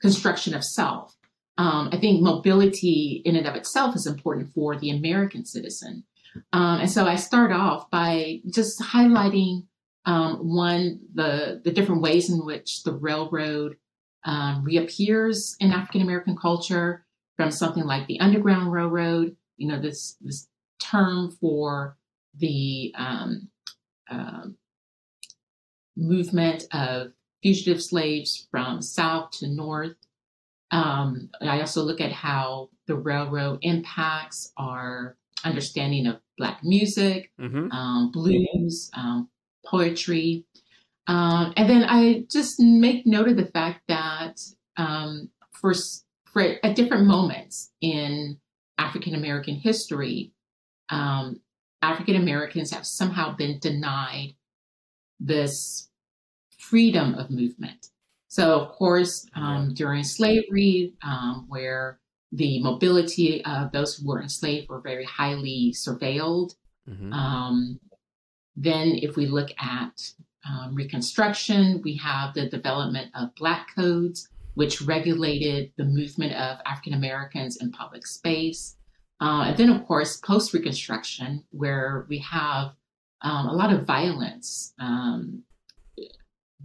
construction 0.00 0.52
of 0.52 0.64
self. 0.64 1.14
Um, 1.58 1.90
I 1.92 1.98
think 1.98 2.22
mobility 2.22 3.22
in 3.24 3.36
and 3.36 3.46
of 3.46 3.54
itself 3.54 3.94
is 3.94 4.06
important 4.06 4.52
for 4.54 4.76
the 4.76 4.90
American 4.90 5.44
citizen. 5.44 6.04
Um, 6.52 6.80
and 6.80 6.90
so 6.90 7.06
I 7.06 7.16
start 7.16 7.52
off 7.52 7.90
by 7.90 8.40
just 8.50 8.80
highlighting 8.80 9.66
um, 10.06 10.36
one, 10.38 11.00
the, 11.14 11.60
the 11.62 11.70
different 11.70 12.00
ways 12.00 12.30
in 12.30 12.44
which 12.44 12.82
the 12.84 12.92
railroad 12.92 13.76
um, 14.24 14.64
reappears 14.64 15.56
in 15.60 15.72
African 15.72 16.00
American 16.00 16.36
culture 16.36 17.04
from 17.36 17.50
something 17.50 17.84
like 17.84 18.06
the 18.06 18.20
Underground 18.20 18.72
Railroad, 18.72 19.36
you 19.56 19.68
know, 19.68 19.80
this, 19.80 20.16
this 20.20 20.48
term 20.80 21.30
for 21.40 21.96
the 22.34 22.94
um 22.98 23.48
movement 25.96 26.66
of 26.72 27.12
fugitive 27.42 27.82
slaves 27.82 28.46
from 28.50 28.82
south 28.82 29.30
to 29.32 29.48
north. 29.48 29.96
Um, 30.72 31.28
I 31.40 31.60
also 31.60 31.82
look 31.82 32.00
at 32.00 32.12
how 32.12 32.70
the 32.86 32.96
railroad 32.96 33.58
impacts 33.62 34.52
our 34.56 35.16
understanding 35.44 36.06
of 36.06 36.20
Black 36.38 36.60
music, 36.64 37.30
Mm-hmm. 37.38 37.70
um, 37.70 38.10
blues, 38.10 38.90
um, 38.96 39.28
poetry. 39.66 40.44
Um, 41.06 41.52
and 41.56 41.68
then 41.68 41.84
I 41.84 42.24
just 42.30 42.58
make 42.58 43.06
note 43.06 43.28
of 43.28 43.36
the 43.36 43.46
fact 43.46 43.82
that 43.88 44.40
um, 44.76 45.28
for, 45.52 45.74
for 46.24 46.42
at 46.64 46.74
different 46.74 47.06
moments 47.06 47.70
in 47.80 48.38
African 48.78 49.14
American 49.14 49.56
history, 49.56 50.32
um, 50.88 51.40
African 51.82 52.16
Americans 52.16 52.70
have 52.72 52.86
somehow 52.86 53.36
been 53.36 53.58
denied 53.58 54.34
this 55.20 55.88
freedom 56.58 57.14
of 57.14 57.30
movement. 57.30 57.88
So, 58.32 58.58
of 58.58 58.72
course, 58.72 59.26
um, 59.34 59.74
during 59.74 60.02
slavery, 60.04 60.94
um, 61.02 61.44
where 61.48 61.98
the 62.32 62.62
mobility 62.62 63.44
of 63.44 63.72
those 63.72 63.94
who 63.94 64.08
were 64.08 64.22
enslaved 64.22 64.70
were 64.70 64.80
very 64.80 65.04
highly 65.04 65.74
surveilled. 65.76 66.54
Mm-hmm. 66.88 67.12
Um, 67.12 67.78
then, 68.56 68.98
if 69.02 69.16
we 69.16 69.26
look 69.26 69.50
at 69.60 70.00
um, 70.48 70.74
Reconstruction, 70.74 71.82
we 71.84 71.94
have 71.96 72.32
the 72.32 72.48
development 72.48 73.10
of 73.14 73.34
Black 73.34 73.68
codes, 73.76 74.30
which 74.54 74.80
regulated 74.80 75.70
the 75.76 75.84
movement 75.84 76.32
of 76.32 76.56
African 76.64 76.94
Americans 76.94 77.58
in 77.58 77.70
public 77.70 78.06
space. 78.06 78.78
Uh, 79.20 79.42
and 79.48 79.58
then, 79.58 79.68
of 79.68 79.86
course, 79.86 80.16
post 80.16 80.54
Reconstruction, 80.54 81.44
where 81.50 82.06
we 82.08 82.16
have 82.20 82.72
um, 83.20 83.48
a 83.48 83.52
lot 83.52 83.74
of 83.74 83.84
violence 83.84 84.72
um, 84.78 85.42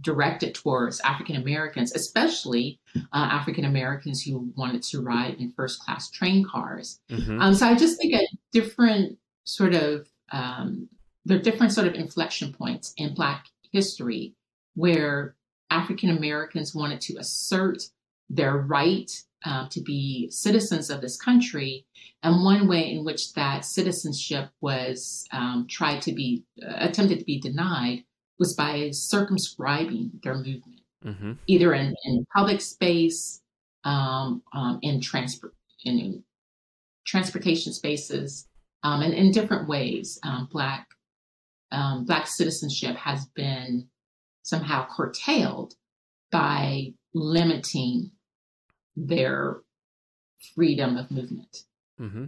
directed 0.00 0.54
towards 0.54 1.00
African 1.00 1.36
Americans, 1.36 1.92
especially 1.94 2.78
uh, 2.96 3.00
African 3.12 3.64
Americans 3.64 4.22
who 4.22 4.52
wanted 4.56 4.82
to 4.84 5.00
ride 5.00 5.34
in 5.34 5.50
first 5.52 5.80
class 5.80 6.10
train 6.10 6.44
cars. 6.44 7.00
Mhm. 7.10 7.40
Um, 7.40 7.54
so 7.54 7.66
I 7.66 7.74
just 7.74 7.98
think 7.98 8.14
at 8.14 8.28
different 8.52 9.18
sort 9.44 9.74
of 9.74 10.08
um, 10.30 10.88
there 11.24 11.38
are 11.38 11.42
different 11.42 11.72
sort 11.72 11.86
of 11.86 11.94
inflection 11.94 12.52
points 12.52 12.94
in 12.96 13.14
Black 13.14 13.46
history 13.72 14.34
where 14.74 15.34
African 15.70 16.10
Americans 16.10 16.74
wanted 16.74 17.00
to 17.02 17.16
assert 17.18 17.82
their 18.30 18.56
right 18.56 19.10
uh, 19.44 19.68
to 19.68 19.80
be 19.80 20.28
citizens 20.30 20.90
of 20.90 21.00
this 21.00 21.16
country, 21.16 21.86
and 22.22 22.44
one 22.44 22.66
way 22.66 22.90
in 22.90 23.04
which 23.04 23.32
that 23.34 23.64
citizenship 23.64 24.50
was 24.60 25.26
um, 25.32 25.66
tried 25.68 26.02
to 26.02 26.12
be 26.12 26.44
uh, 26.62 26.74
attempted 26.78 27.20
to 27.20 27.24
be 27.24 27.40
denied 27.40 28.04
was 28.38 28.54
by 28.54 28.90
circumscribing 28.90 30.10
their 30.22 30.34
movement 30.34 30.78
mm-hmm. 31.04 31.32
either 31.46 31.74
in, 31.74 31.94
in 32.04 32.26
public 32.34 32.60
space, 32.60 33.42
um, 33.84 34.42
um, 34.52 34.78
in 34.82 35.00
transport, 35.00 35.54
in, 35.84 35.98
in 35.98 36.24
transportation 37.06 37.72
spaces, 37.72 38.46
um, 38.82 39.02
and 39.02 39.14
in 39.14 39.30
different 39.30 39.68
ways. 39.68 40.18
Um, 40.22 40.48
black 40.50 40.88
um, 41.70 42.04
black 42.06 42.26
citizenship 42.26 42.96
has 42.96 43.26
been 43.34 43.88
somehow 44.42 44.86
curtailed 44.90 45.74
by 46.30 46.94
limiting 47.12 48.12
their 48.96 49.58
freedom 50.54 50.96
of 50.96 51.10
movement. 51.10 51.64
Mm-hmm. 52.00 52.24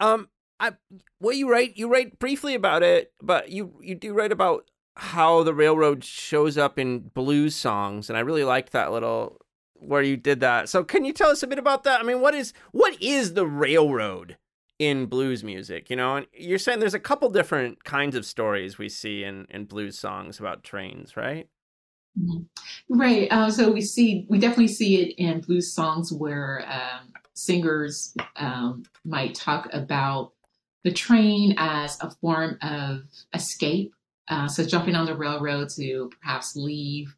Um, 0.00 0.28
I 0.60 0.72
well, 1.20 1.34
you 1.34 1.50
write 1.50 1.76
you 1.76 1.88
write 1.88 2.18
briefly 2.18 2.54
about 2.54 2.82
it, 2.82 3.12
but 3.22 3.50
you 3.50 3.74
you 3.80 3.94
do 3.94 4.12
write 4.12 4.32
about 4.32 4.70
how 4.96 5.42
the 5.42 5.54
railroad 5.54 6.04
shows 6.04 6.56
up 6.56 6.78
in 6.78 7.00
blues 7.00 7.54
songs, 7.54 8.08
and 8.08 8.16
I 8.16 8.20
really 8.20 8.44
liked 8.44 8.72
that 8.72 8.92
little 8.92 9.40
where 9.74 10.02
you 10.02 10.16
did 10.16 10.40
that. 10.40 10.68
So, 10.68 10.84
can 10.84 11.04
you 11.04 11.12
tell 11.12 11.30
us 11.30 11.42
a 11.42 11.46
bit 11.46 11.58
about 11.58 11.84
that? 11.84 12.00
I 12.00 12.04
mean, 12.04 12.20
what 12.20 12.34
is 12.34 12.52
what 12.72 13.00
is 13.02 13.34
the 13.34 13.46
railroad 13.46 14.36
in 14.78 15.06
blues 15.06 15.42
music? 15.42 15.90
You 15.90 15.96
know, 15.96 16.16
and 16.16 16.26
you're 16.32 16.58
saying 16.58 16.80
there's 16.80 16.94
a 16.94 17.00
couple 17.00 17.28
different 17.30 17.84
kinds 17.84 18.14
of 18.16 18.24
stories 18.24 18.78
we 18.78 18.88
see 18.88 19.24
in 19.24 19.46
in 19.50 19.64
blues 19.64 19.98
songs 19.98 20.38
about 20.38 20.62
trains, 20.62 21.16
right? 21.16 21.48
Mhm. 22.18 22.46
Right. 22.88 23.28
Uh, 23.30 23.50
so 23.50 23.72
we 23.72 23.80
see, 23.80 24.26
we 24.28 24.38
definitely 24.38 24.68
see 24.68 25.02
it 25.02 25.14
in 25.18 25.40
blues 25.40 25.72
songs 25.72 26.12
where 26.12 26.64
um, 26.68 27.12
singers 27.34 28.14
um, 28.36 28.84
might 29.04 29.34
talk 29.34 29.68
about 29.72 30.33
the 30.84 30.92
train 30.92 31.54
as 31.58 31.98
a 32.00 32.10
form 32.20 32.58
of 32.62 33.02
escape. 33.34 33.92
Uh, 34.28 34.48
so 34.48 34.64
jumping 34.64 34.94
on 34.94 35.06
the 35.06 35.16
railroad 35.16 35.68
to 35.76 36.10
perhaps 36.20 36.54
leave 36.56 37.14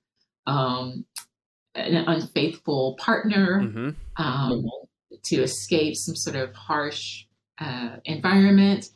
um, 0.47 1.05
an 1.75 1.97
unfaithful 2.07 2.97
partner, 2.99 3.61
Mm-hmm. 3.63 4.23
um, 4.23 4.65
to 5.25 5.43
escape 5.43 5.95
some 5.97 6.15
sort 6.17 6.37
of 6.37 6.55
harsh 6.55 7.25
uh, 7.61 7.97
environment. 8.05 8.87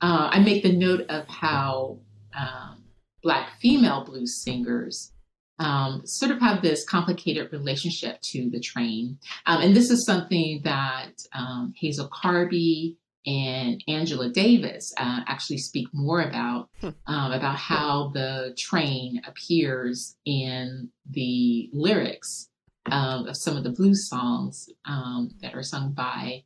Uh, 0.00 0.30
I 0.32 0.40
make 0.40 0.62
the 0.62 0.72
note 0.72 1.02
of 1.08 1.26
how 1.26 1.98
um, 2.38 2.84
Black 3.22 3.50
female 3.60 4.04
blues 4.04 4.42
singers 4.42 5.12
um, 5.58 6.02
sort 6.06 6.30
of 6.30 6.40
have 6.40 6.62
this 6.62 6.84
complicated 6.84 7.52
relationship 7.52 8.20
to 8.22 8.48
the 8.50 8.60
train. 8.60 9.18
Um, 9.46 9.60
and 9.60 9.76
this 9.76 9.90
is 9.90 10.06
something 10.06 10.62
that 10.64 11.12
um, 11.34 11.74
Hazel 11.76 12.08
Carby 12.08 12.96
and 13.26 13.82
Angela 13.86 14.30
Davis 14.30 14.94
uh, 14.96 15.20
actually 15.26 15.58
speak 15.58 15.88
more 15.92 16.22
about, 16.22 16.70
um, 16.82 17.32
about 17.32 17.56
how 17.56 18.10
the 18.14 18.54
train 18.56 19.20
appears 19.26 20.16
in 20.24 20.90
the 21.10 21.68
lyrics 21.72 22.48
um, 22.90 23.26
of 23.26 23.36
some 23.36 23.56
of 23.56 23.64
the 23.64 23.70
blues 23.70 24.08
songs 24.08 24.70
um, 24.86 25.30
that 25.42 25.54
are 25.54 25.62
sung 25.62 25.92
by 25.92 26.44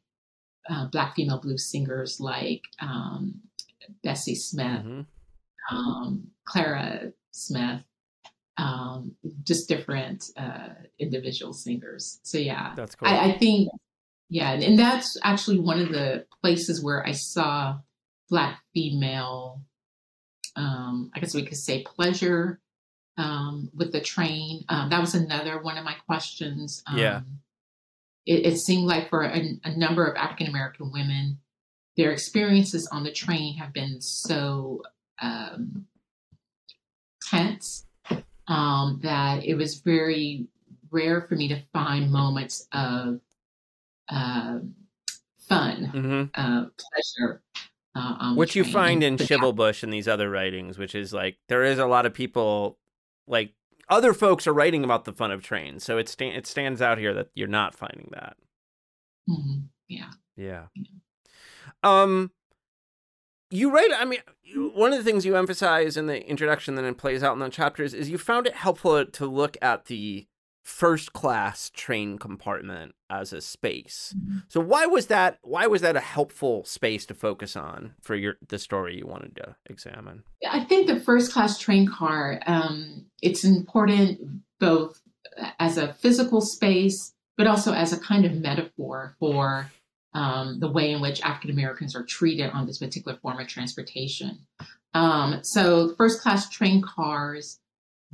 uh, 0.69 0.87
Black 0.87 1.15
female 1.15 1.41
blues 1.41 1.65
singers 1.67 2.19
like 2.21 2.63
um, 2.81 3.41
Bessie 4.03 4.35
Smith, 4.35 4.83
Mm-hmm. 4.85 5.77
um, 5.77 6.27
Clara 6.45 7.13
Smith, 7.31 7.83
um, 8.57 9.15
just 9.43 9.69
different 9.69 10.31
uh, 10.37 10.71
individual 10.99 11.53
singers. 11.53 12.21
So, 12.23 12.39
yeah, 12.39 12.73
That's 12.77 12.95
cool. 12.95 13.09
I, 13.09 13.31
I 13.31 13.39
think, 13.39 13.69
yeah, 14.29 14.53
and 14.53 14.79
that's 14.79 15.17
actually 15.23 15.59
one 15.59 15.81
of 15.81 15.91
the 15.91 16.27
places 16.43 16.83
where 16.83 17.07
I 17.07 17.13
saw 17.13 17.79
Black 18.31 18.61
female, 18.73 19.63
um, 20.57 21.11
I 21.15 21.21
guess 21.21 21.35
we 21.35 21.45
could 21.45 21.59
say 21.59 21.83
pleasure 21.83 22.61
um, 23.17 23.71
with 23.75 23.93
the 23.93 24.01
train. 24.01 24.65
Um, 24.69 24.91
that 24.91 25.01
was 25.01 25.15
another 25.15 25.61
one 25.63 25.79
of 25.79 25.85
my 25.85 25.95
questions. 26.07 26.83
Um, 26.87 26.99
Yeah. 26.99 27.21
It, 28.27 28.47
it 28.47 28.59
seemed 28.59 28.87
like 28.87 29.11
for 29.11 29.23
a, 29.23 29.59
a 29.65 29.77
number 29.77 30.07
of 30.07 30.17
African 30.17 30.47
American 30.47 30.91
women, 30.91 31.39
their 31.97 32.11
experiences 32.11 32.89
on 32.91 33.05
the 33.05 33.13
train 33.13 33.57
have 33.59 33.73
been 33.73 34.01
so 34.01 34.83
um, 35.21 35.87
tense 37.23 37.87
um, 38.49 39.01
that 39.03 39.45
it 39.45 39.55
was 39.55 39.81
very 39.81 40.47
rare 40.91 41.21
for 41.21 41.35
me 41.35 41.49
to 41.49 41.63
find 41.73 42.11
moments 42.11 42.67
of 42.73 43.21
um 44.09 44.75
fun, 45.49 45.91
mm-hmm. 45.95 46.23
uh, 46.35 46.67
pleasure. 46.79 47.43
Uh, 47.97 48.35
which 48.35 48.57
you 48.57 48.65
find 48.65 49.05
in 49.05 49.17
yeah, 49.17 49.25
Schivelbusch 49.25 49.85
and 49.85 49.93
these 49.93 50.09
other 50.09 50.29
writings, 50.29 50.79
which 50.79 50.97
is 50.97 51.13
like 51.13 51.37
there 51.49 51.63
is 51.63 51.79
a 51.79 51.87
lot 51.87 52.07
of 52.07 52.13
people 52.15 52.79
like 53.29 53.53
other 53.89 54.13
folks 54.13 54.47
are 54.47 54.53
writing 54.53 54.83
about 54.83 55.05
the 55.05 55.13
fun 55.13 55.31
of 55.31 55.43
trains, 55.43 55.85
so 55.85 55.97
it 55.99 56.09
sta- 56.09 56.35
it 56.35 56.47
stands 56.47 56.83
out 56.83 56.99
here 56.99 57.15
that 57.15 57.29
you're 57.35 57.47
not 57.47 57.75
finding 57.75 58.11
that. 58.13 58.37
mhm, 59.29 59.69
yeah. 59.89 60.11
Yeah. 60.37 60.65
Um, 61.85 62.33
you 63.51 63.71
write. 63.71 63.91
I 63.97 64.05
mean, 64.05 64.21
one 64.75 64.93
of 64.93 64.99
the 64.99 65.05
things 65.05 65.25
you 65.25 65.37
emphasize 65.37 65.97
in 65.97 66.07
the 66.07 66.27
introduction, 66.29 66.75
then 66.75 66.85
it 66.85 66.99
plays 66.99 67.23
out 67.23 67.35
in 67.35 67.39
the 67.39 67.49
chapters, 67.49 67.95
is 67.95 68.11
you 68.11 68.19
found 68.19 68.49
it 68.49 68.55
helpful 68.55 69.05
to 69.05 69.27
look 69.27 69.57
at 69.63 69.85
the 69.85 70.27
first 70.65 71.13
class 71.13 71.71
train 71.71 72.19
compartment 72.19 72.95
as 73.11 73.33
a 73.33 73.41
space. 73.41 74.15
So 74.49 74.61
why 74.61 74.87
was 74.87 75.07
that? 75.07 75.39
Why 75.43 75.67
was 75.67 75.83
that 75.83 75.95
a 75.95 76.01
helpful 76.01 76.65
space 76.65 77.05
to 77.07 77.15
focus 77.15 77.55
on 77.55 77.95
for 78.01 78.17
your 78.17 78.37
the 78.49 78.59
story 78.59 78.97
you 78.97 79.07
wanted 79.07 79.37
to 79.37 79.57
examine? 79.67 80.25
I 80.51 80.65
think 80.65 80.87
the 80.87 80.99
first 80.99 81.33
class 81.33 81.59
train 81.59 81.87
car, 81.87 82.41
um, 82.47 83.07
it's 83.23 83.45
important 83.45 84.43
both 84.59 85.01
as 85.59 85.77
a 85.77 85.93
physical 85.93 86.41
space, 86.41 87.13
but 87.37 87.47
also 87.47 87.73
as 87.73 87.93
a 87.93 88.01
kind 88.01 88.25
of 88.25 88.33
metaphor 88.33 89.15
for 89.21 89.71
um, 90.15 90.61
the 90.61 90.71
way 90.71 90.93
in 90.93 91.01
which 91.01 91.21
African 91.23 91.51
Americans 91.51 91.95
are 91.95 92.05
treated 92.05 92.51
on 92.51 92.67
this 92.67 92.79
particular 92.79 93.19
form 93.19 93.39
of 93.39 93.49
transportation. 93.49 94.39
Um, 94.95 95.41
so, 95.43 95.95
first 95.97 96.23
class 96.23 96.49
train 96.49 96.81
cars 96.81 97.59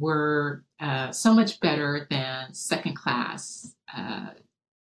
were 0.01 0.65
uh, 0.81 1.13
so 1.13 1.35
much 1.35 1.61
better 1.61 2.07
than 2.11 2.53
second 2.55 2.97
class 2.97 3.75
uh, 3.97 4.31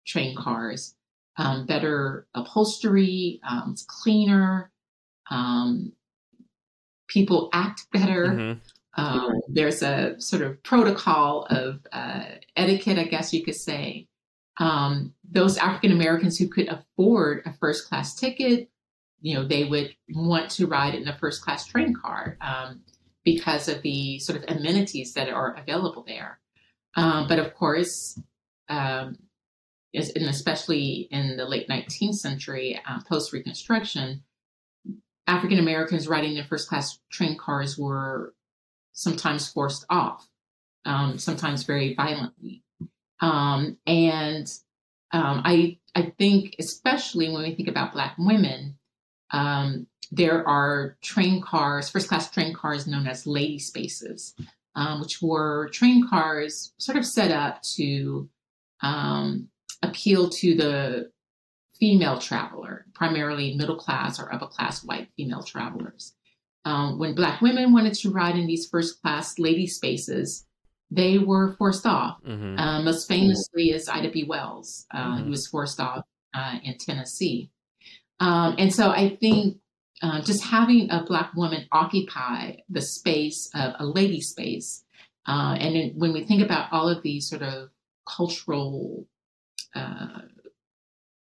train 0.06 0.36
cars. 0.36 0.94
Um, 1.36 1.66
better 1.66 2.26
upholstery, 2.34 3.40
um, 3.48 3.70
it's 3.72 3.84
cleaner. 3.84 4.70
Um, 5.30 5.92
people 7.06 7.48
act 7.52 7.86
better. 7.92 8.26
Mhm. 8.26 8.60
Um, 8.96 9.40
there's 9.48 9.82
a 9.82 10.20
sort 10.20 10.42
of 10.42 10.62
protocol 10.62 11.46
of 11.48 11.86
uh, 11.92 12.24
etiquette, 12.56 12.98
I 12.98 13.04
guess 13.04 13.32
you 13.32 13.44
could 13.44 13.54
say. 13.54 14.08
Um, 14.58 15.14
those 15.30 15.56
African 15.56 15.92
Americans 15.92 16.36
who 16.36 16.48
could 16.48 16.68
afford 16.68 17.42
a 17.46 17.52
first 17.52 17.88
class 17.88 18.16
ticket, 18.16 18.68
you 19.20 19.34
know, 19.34 19.46
they 19.46 19.64
would 19.64 19.94
want 20.10 20.50
to 20.52 20.66
ride 20.66 20.96
in 20.96 21.06
a 21.06 21.16
first 21.16 21.42
class 21.42 21.64
train 21.64 21.94
car 21.94 22.36
um, 22.40 22.80
because 23.32 23.68
of 23.68 23.82
the 23.82 24.18
sort 24.20 24.38
of 24.38 24.56
amenities 24.56 25.12
that 25.12 25.28
are 25.28 25.54
available 25.54 26.02
there. 26.06 26.40
Um, 26.96 27.28
but 27.28 27.38
of 27.38 27.54
course, 27.54 28.18
um, 28.70 29.18
and 29.92 30.24
especially 30.24 31.08
in 31.10 31.36
the 31.36 31.44
late 31.44 31.68
19th 31.68 32.14
century, 32.14 32.80
uh, 32.88 33.00
post 33.06 33.34
Reconstruction, 33.34 34.22
African 35.26 35.58
Americans 35.58 36.08
riding 36.08 36.36
in 36.36 36.44
first 36.46 36.70
class 36.70 37.00
train 37.12 37.36
cars 37.36 37.76
were 37.76 38.32
sometimes 38.92 39.46
forced 39.46 39.84
off, 39.90 40.26
um, 40.86 41.18
sometimes 41.18 41.64
very 41.64 41.94
violently. 41.94 42.64
Um, 43.20 43.76
and 43.86 44.46
um, 45.12 45.42
I, 45.44 45.76
I 45.94 46.14
think, 46.18 46.56
especially 46.58 47.28
when 47.28 47.42
we 47.42 47.54
think 47.54 47.68
about 47.68 47.92
Black 47.92 48.14
women, 48.16 48.77
um, 49.30 49.86
there 50.10 50.46
are 50.48 50.96
train 51.02 51.40
cars, 51.42 51.90
first 51.90 52.08
class 52.08 52.30
train 52.30 52.54
cars 52.54 52.86
known 52.86 53.06
as 53.06 53.26
lady 53.26 53.58
spaces, 53.58 54.34
um, 54.74 55.00
which 55.00 55.20
were 55.20 55.68
train 55.72 56.06
cars 56.08 56.72
sort 56.78 56.96
of 56.96 57.04
set 57.04 57.30
up 57.30 57.62
to 57.76 58.28
um, 58.80 59.48
appeal 59.82 60.28
to 60.30 60.54
the 60.54 61.10
female 61.78 62.18
traveler, 62.18 62.86
primarily 62.94 63.54
middle 63.54 63.76
class 63.76 64.18
or 64.18 64.32
upper 64.32 64.46
class 64.46 64.82
white 64.84 65.08
female 65.16 65.42
travelers. 65.42 66.14
Um, 66.64 66.98
when 66.98 67.14
Black 67.14 67.40
women 67.40 67.72
wanted 67.72 67.94
to 67.94 68.10
ride 68.10 68.36
in 68.36 68.46
these 68.46 68.66
first 68.68 69.00
class 69.00 69.38
lady 69.38 69.66
spaces, 69.66 70.46
they 70.90 71.18
were 71.18 71.52
forced 71.52 71.86
off. 71.86 72.18
Mhm. 72.24 72.58
Uh, 72.58 72.82
most 72.82 73.06
famously 73.06 73.70
is 73.70 73.88
Ida 73.88 74.10
B. 74.10 74.24
Wells, 74.24 74.86
uh, 74.92 75.16
Mhm. 75.16 75.24
who 75.24 75.30
was 75.30 75.46
forced 75.46 75.80
off 75.80 76.04
uh, 76.34 76.58
in 76.62 76.76
Tennessee. 76.78 77.50
Um, 78.20 78.56
and 78.58 78.72
so 78.74 78.90
I 78.90 79.16
think 79.16 79.58
uh, 80.02 80.22
just 80.22 80.44
having 80.44 80.90
a 80.90 81.04
Black 81.04 81.34
woman 81.34 81.66
occupy 81.72 82.56
the 82.68 82.82
space 82.82 83.50
of 83.54 83.74
a 83.78 83.86
lady 83.86 84.20
space, 84.20 84.84
uh, 85.26 85.56
and 85.58 85.92
when 86.00 86.12
we 86.12 86.24
think 86.24 86.42
about 86.42 86.72
all 86.72 86.88
of 86.88 87.02
these 87.02 87.28
sort 87.28 87.42
of 87.42 87.70
cultural 88.06 89.06
uh, 89.74 90.22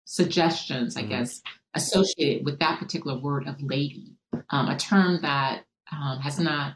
suggestions, 0.05 0.97
I 0.97 1.03
Mhm. 1.03 1.09
guess, 1.09 1.41
associated 1.73 2.45
with 2.45 2.59
that 2.59 2.79
particular 2.79 3.19
word 3.19 3.47
of 3.47 3.61
lady, 3.61 4.15
um, 4.49 4.67
a 4.69 4.77
term 4.77 5.21
that 5.21 5.65
um, 5.91 6.19
has 6.19 6.39
not 6.39 6.75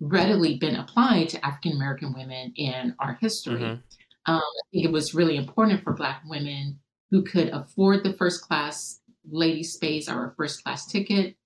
readily 0.00 0.56
been 0.58 0.74
applied 0.74 1.28
to 1.28 1.46
African 1.46 1.72
American 1.72 2.12
women 2.12 2.52
in 2.56 2.94
our 2.98 3.14
history. 3.20 3.60
Mhm. 3.60 3.82
Um, 4.26 4.42
I 4.42 4.62
think 4.72 4.84
it 4.84 4.90
was 4.90 5.14
really 5.14 5.36
important 5.36 5.84
for 5.84 5.92
Black 5.94 6.22
women 6.26 6.80
who 7.10 7.22
could 7.22 7.48
afford 7.50 8.02
the 8.02 8.12
first 8.12 8.42
class 8.42 9.00
lady 9.30 9.62
space 9.62 10.08
or 10.08 10.26
a 10.26 10.34
first 10.34 10.62
class 10.62 10.86
ticket. 10.86 11.36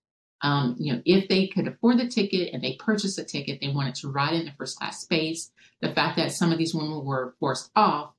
Um, 0.43 0.77
you 0.79 0.93
know, 0.93 1.03
if 1.05 1.29
they 1.29 1.49
could 1.49 1.69
afford 1.69 1.99
the 1.99 2.09
ticket 2.09 2.55
and 2.55 2.63
they 2.63 2.77
purchased 2.77 3.19
a 3.19 3.25
ticket, 3.25 3.61
they 3.61 3.69
wanted 3.69 3.95
to 3.97 4.09
ride 4.09 4.35
in 4.35 4.47
the 4.47 4.53
first 4.53 4.79
class 4.79 5.01
space. 5.01 5.51
The 5.83 5.93
fact 5.93 6.17
that 6.17 6.33
some 6.33 6.51
of 6.51 6.59
these 6.59 6.75
women 6.75 7.05
were 7.05 7.35
forced 7.39 7.71
off 7.77 8.15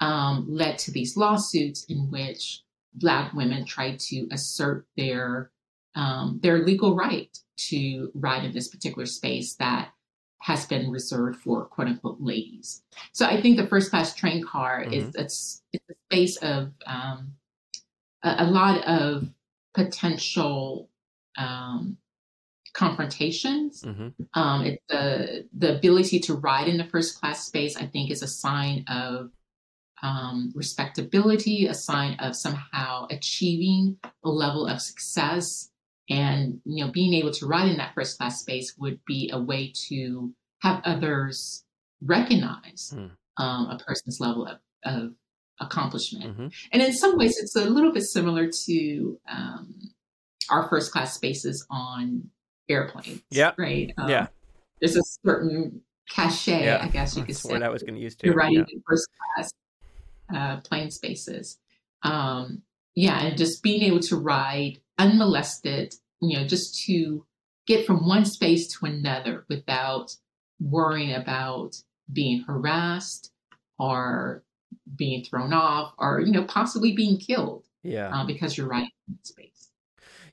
um, 0.00 0.46
led 0.48 0.78
to 0.80 0.90
these 0.90 1.16
lawsuits 1.16 1.84
in 1.84 2.10
which 2.10 2.62
Black 2.94 3.32
women 3.32 3.64
tried 3.64 3.98
to 4.00 4.28
assert 4.30 4.86
their 4.96 5.50
um, 5.94 6.40
their 6.42 6.64
legal 6.64 6.94
right 6.94 7.36
to 7.56 8.10
ride 8.14 8.44
in 8.44 8.52
this 8.52 8.68
particular 8.68 9.06
space 9.06 9.54
that 9.56 9.92
has 10.40 10.66
been 10.66 10.90
reserved 10.90 11.38
for 11.38 11.66
quote 11.66 11.88
unquote 11.88 12.18
ladies. 12.20 12.82
So 13.12 13.26
I 13.26 13.40
think 13.40 13.56
the 13.56 13.66
first 13.66 13.90
class 13.90 14.14
train 14.14 14.44
car 14.44 14.82
is 14.82 15.14
it's, 15.14 15.62
it's 15.72 15.84
a 15.88 15.94
space 16.10 16.36
of 16.38 16.72
um, 16.86 17.34
a, 18.22 18.44
a 18.44 18.46
lot 18.46 18.84
of 18.84 19.28
potential 19.74 20.88
um, 21.36 21.96
confrontations. 22.74 23.82
Mhm. 23.82 24.14
Um, 24.34 24.64
it, 24.64 24.82
the 24.88 25.48
the 25.52 25.76
ability 25.76 26.20
to 26.20 26.34
ride 26.34 26.68
in 26.68 26.78
the 26.78 26.84
first 26.84 27.18
class 27.20 27.46
space, 27.46 27.76
I 27.76 27.86
think, 27.86 28.10
is 28.10 28.22
a 28.22 28.26
sign 28.28 28.84
of 28.88 29.30
um, 30.02 30.52
respectability, 30.54 31.66
a 31.66 31.74
sign 31.74 32.14
of 32.18 32.34
somehow 32.34 33.06
achieving 33.10 33.98
a 34.24 34.28
level 34.30 34.66
of 34.66 34.80
success, 34.80 35.70
and 36.10 36.60
you 36.64 36.84
know, 36.84 36.90
being 36.90 37.14
able 37.14 37.30
to 37.32 37.46
ride 37.46 37.68
in 37.68 37.76
that 37.76 37.94
first 37.94 38.18
class 38.18 38.40
space 38.40 38.76
would 38.78 38.98
be 39.06 39.30
a 39.32 39.38
way 39.38 39.72
to 39.88 40.32
have 40.60 40.82
others 40.84 41.64
recognize 42.04 42.92
Hmm. 42.94 43.42
um, 43.42 43.70
a 43.70 43.78
person's 43.78 44.18
level 44.20 44.46
of, 44.46 44.58
of 44.84 45.14
accomplishment. 45.60 46.36
Mhm. 46.36 46.52
And 46.72 46.82
in 46.82 46.92
some 46.92 47.16
ways, 47.16 47.38
it's 47.38 47.54
a 47.56 47.64
little 47.68 47.92
bit 47.92 48.02
similar 48.04 48.50
to 48.66 49.20
um, 49.28 49.74
our 50.50 50.68
first 50.68 50.92
class 50.92 51.14
spaces 51.14 51.66
on 51.70 52.30
airplanes. 52.68 53.22
Yeah. 53.30 53.52
Right. 53.56 53.92
Um, 53.98 54.08
Yeah. 54.10 54.26
There's 54.80 54.96
a 54.96 55.02
certain 55.24 55.82
cachet, 56.10 56.64
Yeah. 56.64 56.80
I 56.82 56.88
guess 56.88 57.16
you 57.16 57.22
could 57.22 57.34
That's 57.34 57.42
say. 57.42 57.52
what 57.52 57.62
I 57.62 57.68
was 57.68 57.82
going 57.82 57.94
to 57.94 58.00
use 58.00 58.16
too. 58.16 58.26
You're 58.28 58.36
riding 58.36 58.58
Yeah. 58.58 58.64
in 58.72 58.82
first 58.88 59.08
class 59.34 59.52
uh, 60.34 60.60
plane 60.62 60.90
spaces. 60.90 61.58
Um, 62.02 62.62
yeah, 62.94 63.20
and 63.26 63.38
just 63.38 63.62
being 63.62 63.82
able 63.82 64.00
to 64.00 64.16
ride 64.16 64.80
unmolested, 64.98 65.94
you 66.20 66.38
know, 66.38 66.46
just 66.46 66.84
to 66.86 67.26
get 67.66 67.86
from 67.86 68.06
one 68.08 68.24
space 68.24 68.66
to 68.78 68.86
another 68.86 69.44
without 69.48 70.16
worrying 70.58 71.14
about 71.14 71.76
being 72.12 72.42
harassed 72.42 73.30
or 73.78 74.42
being 74.96 75.24
thrown 75.24 75.52
off 75.52 75.94
or, 75.98 76.20
you 76.20 76.32
know, 76.32 76.44
possibly 76.44 76.92
being 76.92 77.18
killed 77.18 77.66
Yeah. 77.82 78.08
uh, 78.14 78.26
because 78.26 78.56
you're 78.56 78.68
riding 78.68 78.90
in 79.08 79.18
space. 79.22 79.70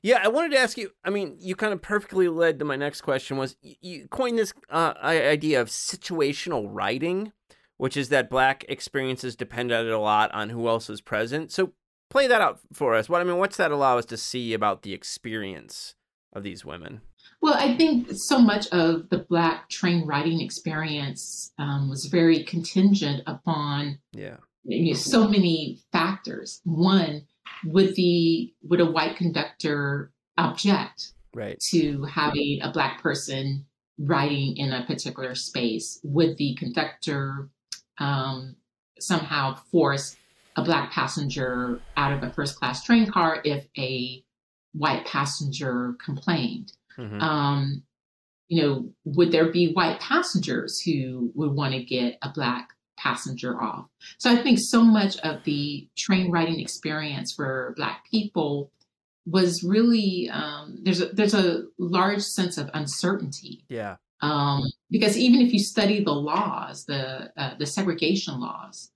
Yeah, 0.02 0.20
I 0.22 0.28
wanted 0.28 0.52
to 0.52 0.58
ask 0.58 0.78
you. 0.78 0.92
I 1.04 1.10
mean, 1.10 1.36
you 1.38 1.54
kind 1.54 1.72
of 1.74 1.82
perfectly 1.82 2.28
led 2.28 2.58
to 2.58 2.64
my 2.64 2.76
next 2.76 3.02
question. 3.02 3.36
Was 3.36 3.56
you, 3.60 3.74
you 3.80 4.08
coined 4.08 4.38
this 4.38 4.54
uh, 4.70 4.94
idea 5.02 5.60
of 5.60 5.68
situational 5.68 6.66
riding, 6.70 7.32
which 7.76 7.96
is 7.98 8.08
that 8.08 8.30
black 8.30 8.64
experiences 8.68 9.36
depend 9.36 9.72
a 9.72 9.98
lot 9.98 10.32
on 10.32 10.48
who 10.50 10.68
else 10.68 10.88
is 10.88 11.02
present. 11.02 11.52
So 11.52 11.72
play 12.08 12.26
that 12.26 12.40
out 12.40 12.60
for 12.72 12.94
us. 12.94 13.08
What 13.10 13.20
I 13.20 13.24
mean, 13.24 13.36
what's 13.36 13.58
that 13.58 13.70
allow 13.70 13.98
us 13.98 14.06
to 14.06 14.16
see 14.16 14.54
about 14.54 14.82
the 14.82 14.94
experience 14.94 15.94
of 16.32 16.44
these 16.44 16.64
women? 16.64 17.02
Well, 17.42 17.54
I 17.54 17.74
think 17.76 18.08
so 18.12 18.38
much 18.38 18.66
of 18.68 19.08
the 19.08 19.18
Black 19.18 19.68
train 19.70 20.06
riding 20.06 20.40
experience 20.40 21.52
um, 21.58 21.88
was 21.88 22.04
very 22.06 22.44
contingent 22.44 23.22
upon 23.26 23.98
Yeah. 24.12 24.36
you 24.64 24.92
know, 24.92 24.98
so 24.98 25.26
many 25.26 25.78
factors. 25.90 26.60
One, 26.64 27.26
would 27.64 27.94
the 27.94 28.54
would 28.62 28.80
a 28.80 28.90
white 28.90 29.16
conductor 29.16 30.12
object 30.38 31.12
Right. 31.34 31.58
to 31.70 32.04
having 32.04 32.60
a 32.62 32.72
black 32.72 33.02
person 33.02 33.66
riding 33.98 34.56
in 34.56 34.72
a 34.72 34.84
particular 34.84 35.34
space? 35.34 36.00
Would 36.02 36.36
the 36.36 36.54
conductor 36.56 37.48
um, 37.98 38.56
somehow 38.98 39.54
force 39.70 40.16
a 40.56 40.62
black 40.62 40.90
passenger 40.92 41.80
out 41.96 42.12
of 42.12 42.22
a 42.22 42.32
first 42.32 42.56
class 42.56 42.82
train 42.84 43.10
car 43.10 43.40
if 43.44 43.66
a 43.78 44.24
white 44.72 45.06
passenger 45.06 45.94
complained? 46.04 46.72
Mhm. 46.98 47.20
um, 47.20 47.82
you 48.48 48.62
know, 48.62 48.90
would 49.04 49.30
there 49.30 49.50
be 49.50 49.72
white 49.72 50.00
passengers 50.00 50.80
who 50.80 51.30
would 51.34 51.52
want 51.52 51.72
to 51.72 51.84
get 51.84 52.18
a 52.20 52.30
black 52.30 52.70
passenger 52.98 53.60
off? 53.62 53.86
So 54.18 54.30
I 54.30 54.42
think 54.42 54.58
so 54.58 54.82
much 54.82 55.16
of 55.18 55.44
the 55.44 55.88
train 55.96 56.30
riding 56.30 56.58
experience 56.58 57.32
for 57.32 57.74
black 57.76 58.04
people 58.10 58.72
was 59.24 59.62
really 59.62 60.28
um, 60.30 60.78
there's 60.82 61.00
a 61.00 61.06
there's 61.06 61.34
a 61.34 61.64
large 61.78 62.22
sense 62.22 62.58
of 62.58 62.68
uncertainty 62.74 63.64
yeah. 63.68 63.96
um, 64.20 64.64
because 64.90 65.16
even 65.16 65.40
if 65.40 65.52
you 65.52 65.60
study 65.60 66.02
the 66.02 66.12
laws, 66.12 66.86
the 66.86 67.30
uh, 67.36 67.54
the 67.56 67.66
segregation 67.66 68.40
laws, 68.40 68.90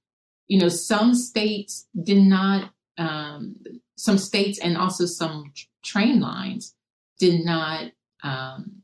you 0.49 0.59
know, 0.59 0.69
some 0.69 1.15
states 1.15 1.87
did 2.03 2.23
not. 2.23 2.71
Um, 2.97 3.57
some 3.97 4.19
states 4.19 4.59
and 4.59 4.77
also 4.77 5.05
some 5.05 5.53
train 5.83 6.21
lines 6.21 6.75
did 7.19 7.45
not 7.45 7.93
um, 8.23 8.83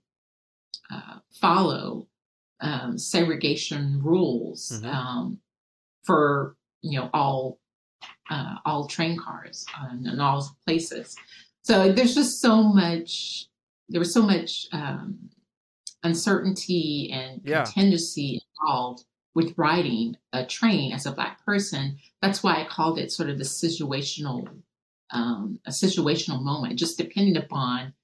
uh, 0.90 1.18
follow 1.40 2.06
um, 2.60 2.98
segregation 2.98 4.02
rules 4.02 4.70
Mhm. 4.70 4.94
um, 4.94 5.40
for 6.02 6.56
you 6.82 6.98
know 6.98 7.10
all 7.12 7.58
uh, 8.30 8.56
all 8.64 8.86
train 8.86 9.16
cars 9.18 9.66
and, 9.78 10.06
in 10.06 10.20
all 10.20 10.56
places. 10.66 11.16
So 11.62 11.92
there's 11.92 12.14
just 12.14 12.40
so 12.40 12.62
much. 12.62 13.46
There 13.88 13.98
was 13.98 14.12
so 14.14 14.22
much 14.22 14.66
um, 14.72 15.30
uncertainty 16.02 17.10
and 17.12 17.40
Yeah. 17.44 17.64
contingency 17.64 18.40
involved 18.60 19.04
with 19.34 19.56
riding 19.56 20.16
a 20.32 20.44
train 20.46 20.92
as 20.92 21.06
a 21.06 21.12
black 21.12 21.44
person. 21.44 21.98
That's 22.22 22.42
why 22.42 22.60
I 22.60 22.64
called 22.66 22.98
it 22.98 23.12
sort 23.12 23.30
of 23.30 23.38
the 23.38 23.44
situational, 23.44 24.48
um, 25.10 25.60
a 25.66 25.70
situational 25.70 26.42
moment, 26.42 26.78
just 26.78 26.98
depending 26.98 27.36
upon, 27.36 27.94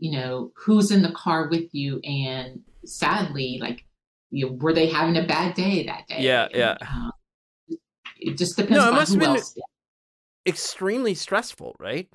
you 0.00 0.10
know, 0.12 0.50
who's 0.56 0.90
in 0.90 1.02
the 1.02 1.12
car 1.12 1.48
with 1.48 1.68
you, 1.72 2.00
and 2.00 2.60
sadly, 2.84 3.58
like, 3.60 3.84
you 4.30 4.46
know, 4.46 4.52
were 4.54 4.72
they 4.72 4.88
having 4.88 5.16
a 5.16 5.26
bad 5.26 5.54
day 5.54 5.84
that 5.86 6.08
day? 6.08 6.22
Yeah, 6.22 6.44
And, 6.44 6.54
yeah. 6.54 6.76
um, 6.82 7.12
it 8.18 8.36
just 8.36 8.56
depends 8.56 8.78
No, 8.82 8.88
it 8.88 8.92
on 8.92 8.94
must 8.96 9.14
who 9.14 9.20
have 9.20 9.28
been- 9.28 9.36
else. 9.36 9.54
Extremely 10.46 11.14
stressful, 11.14 11.76
right? 11.78 12.08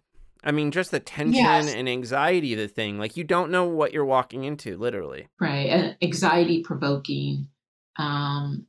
I 0.43 0.51
mean, 0.51 0.71
just 0.71 0.91
the 0.91 0.99
tension 0.99 1.41
Yes. 1.43 1.73
and 1.73 1.87
anxiety 1.87 2.53
of 2.53 2.59
the 2.59 2.67
thing. 2.67 2.97
Like 2.97 3.15
you 3.15 3.23
don't 3.23 3.51
know 3.51 3.65
what 3.65 3.93
you're 3.93 4.03
walking 4.05 4.43
into, 4.43 4.77
literally. 4.77 5.27
right 5.39 5.67
and 5.69 5.95
anxiety 6.01 6.61
provoking 6.63 7.47
um 7.97 8.65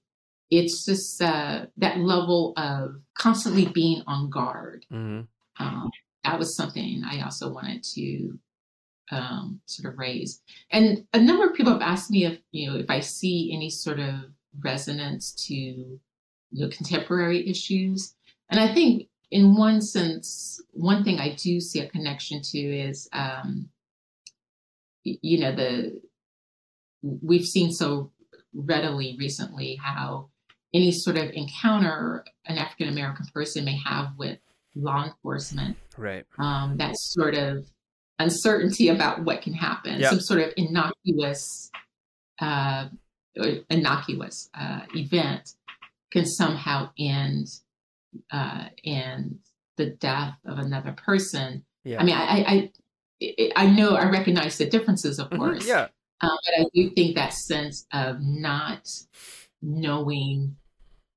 it's 0.50 0.84
just 0.84 1.20
uh 1.20 1.66
that 1.76 1.98
level 1.98 2.52
of 2.56 3.00
constantly 3.18 3.66
being 3.66 4.02
on 4.06 4.30
guard 4.30 4.86
hmm 4.88 5.22
um 5.58 5.90
that 6.22 6.38
was 6.38 6.54
something 6.54 7.02
i 7.04 7.20
also 7.22 7.52
wanted 7.52 7.82
to 7.82 8.38
um 9.12 9.60
sort 9.66 9.92
of 9.92 9.98
raise 9.98 10.42
and 10.72 11.04
a 11.14 11.20
number 11.20 11.46
of 11.46 11.54
people 11.54 11.72
have 11.72 11.82
asked 11.82 12.10
me 12.10 12.24
if 12.24 12.38
you 12.52 12.70
know 12.70 12.76
if 12.76 12.90
i 12.90 13.00
see 13.00 13.52
any 13.52 13.70
sort 13.70 14.00
of 14.00 14.14
resonance 14.60 15.32
to 15.32 15.54
you 15.54 15.98
know 16.52 16.68
contemporary 16.68 17.48
issues 17.48 18.14
and 18.50 18.58
i 18.58 18.72
think 18.72 19.08
in 19.30 19.56
one 19.56 19.80
sense, 19.80 20.62
one 20.72 21.02
thing 21.02 21.18
I 21.18 21.34
do 21.34 21.60
see 21.60 21.80
a 21.80 21.88
connection 21.88 22.40
to 22.42 22.58
is, 22.58 23.08
um, 23.12 23.68
you 25.02 25.38
know, 25.38 25.54
the 25.54 26.00
we've 27.02 27.44
seen 27.44 27.72
so 27.72 28.10
readily 28.54 29.16
recently 29.18 29.78
how 29.80 30.28
any 30.74 30.90
sort 30.90 31.16
of 31.16 31.30
encounter 31.30 32.24
an 32.46 32.58
African 32.58 32.88
American 32.88 33.26
person 33.32 33.64
may 33.64 33.78
have 33.84 34.08
with 34.16 34.38
law 34.74 35.04
enforcement, 35.04 35.76
Right. 35.96 36.24
um, 36.38 36.76
that 36.78 36.96
sort 36.96 37.34
of 37.34 37.66
uncertainty 38.18 38.88
about 38.88 39.24
what 39.24 39.42
can 39.42 39.52
happen, 39.52 40.00
Yeah. 40.00 40.10
some 40.10 40.20
sort 40.20 40.40
of 40.40 40.52
innocuous, 40.56 41.70
uh, 42.40 42.88
innocuous 43.70 44.48
uh, 44.54 44.80
event 44.94 45.54
can 46.10 46.24
somehow 46.26 46.90
end 46.98 47.46
uh, 48.30 48.68
in 48.82 49.38
the 49.76 49.86
death 49.90 50.36
of 50.46 50.58
another 50.58 50.92
person. 50.92 51.64
Yeah. 51.84 52.00
I 52.00 52.04
mean, 52.04 52.14
I, 52.16 52.70
I, 53.22 53.52
I, 53.56 53.66
know 53.66 53.94
I 53.94 54.08
recognize 54.08 54.56
the 54.56 54.66
differences, 54.66 55.18
of 55.18 55.28
Mhm, 55.30 55.36
course, 55.36 55.66
Yeah. 55.66 55.88
um, 56.22 56.30
but 56.44 56.54
I 56.60 56.64
do 56.74 56.90
think 56.90 57.14
that 57.16 57.34
sense 57.34 57.86
of 57.92 58.20
not 58.22 58.88
knowing, 59.60 60.56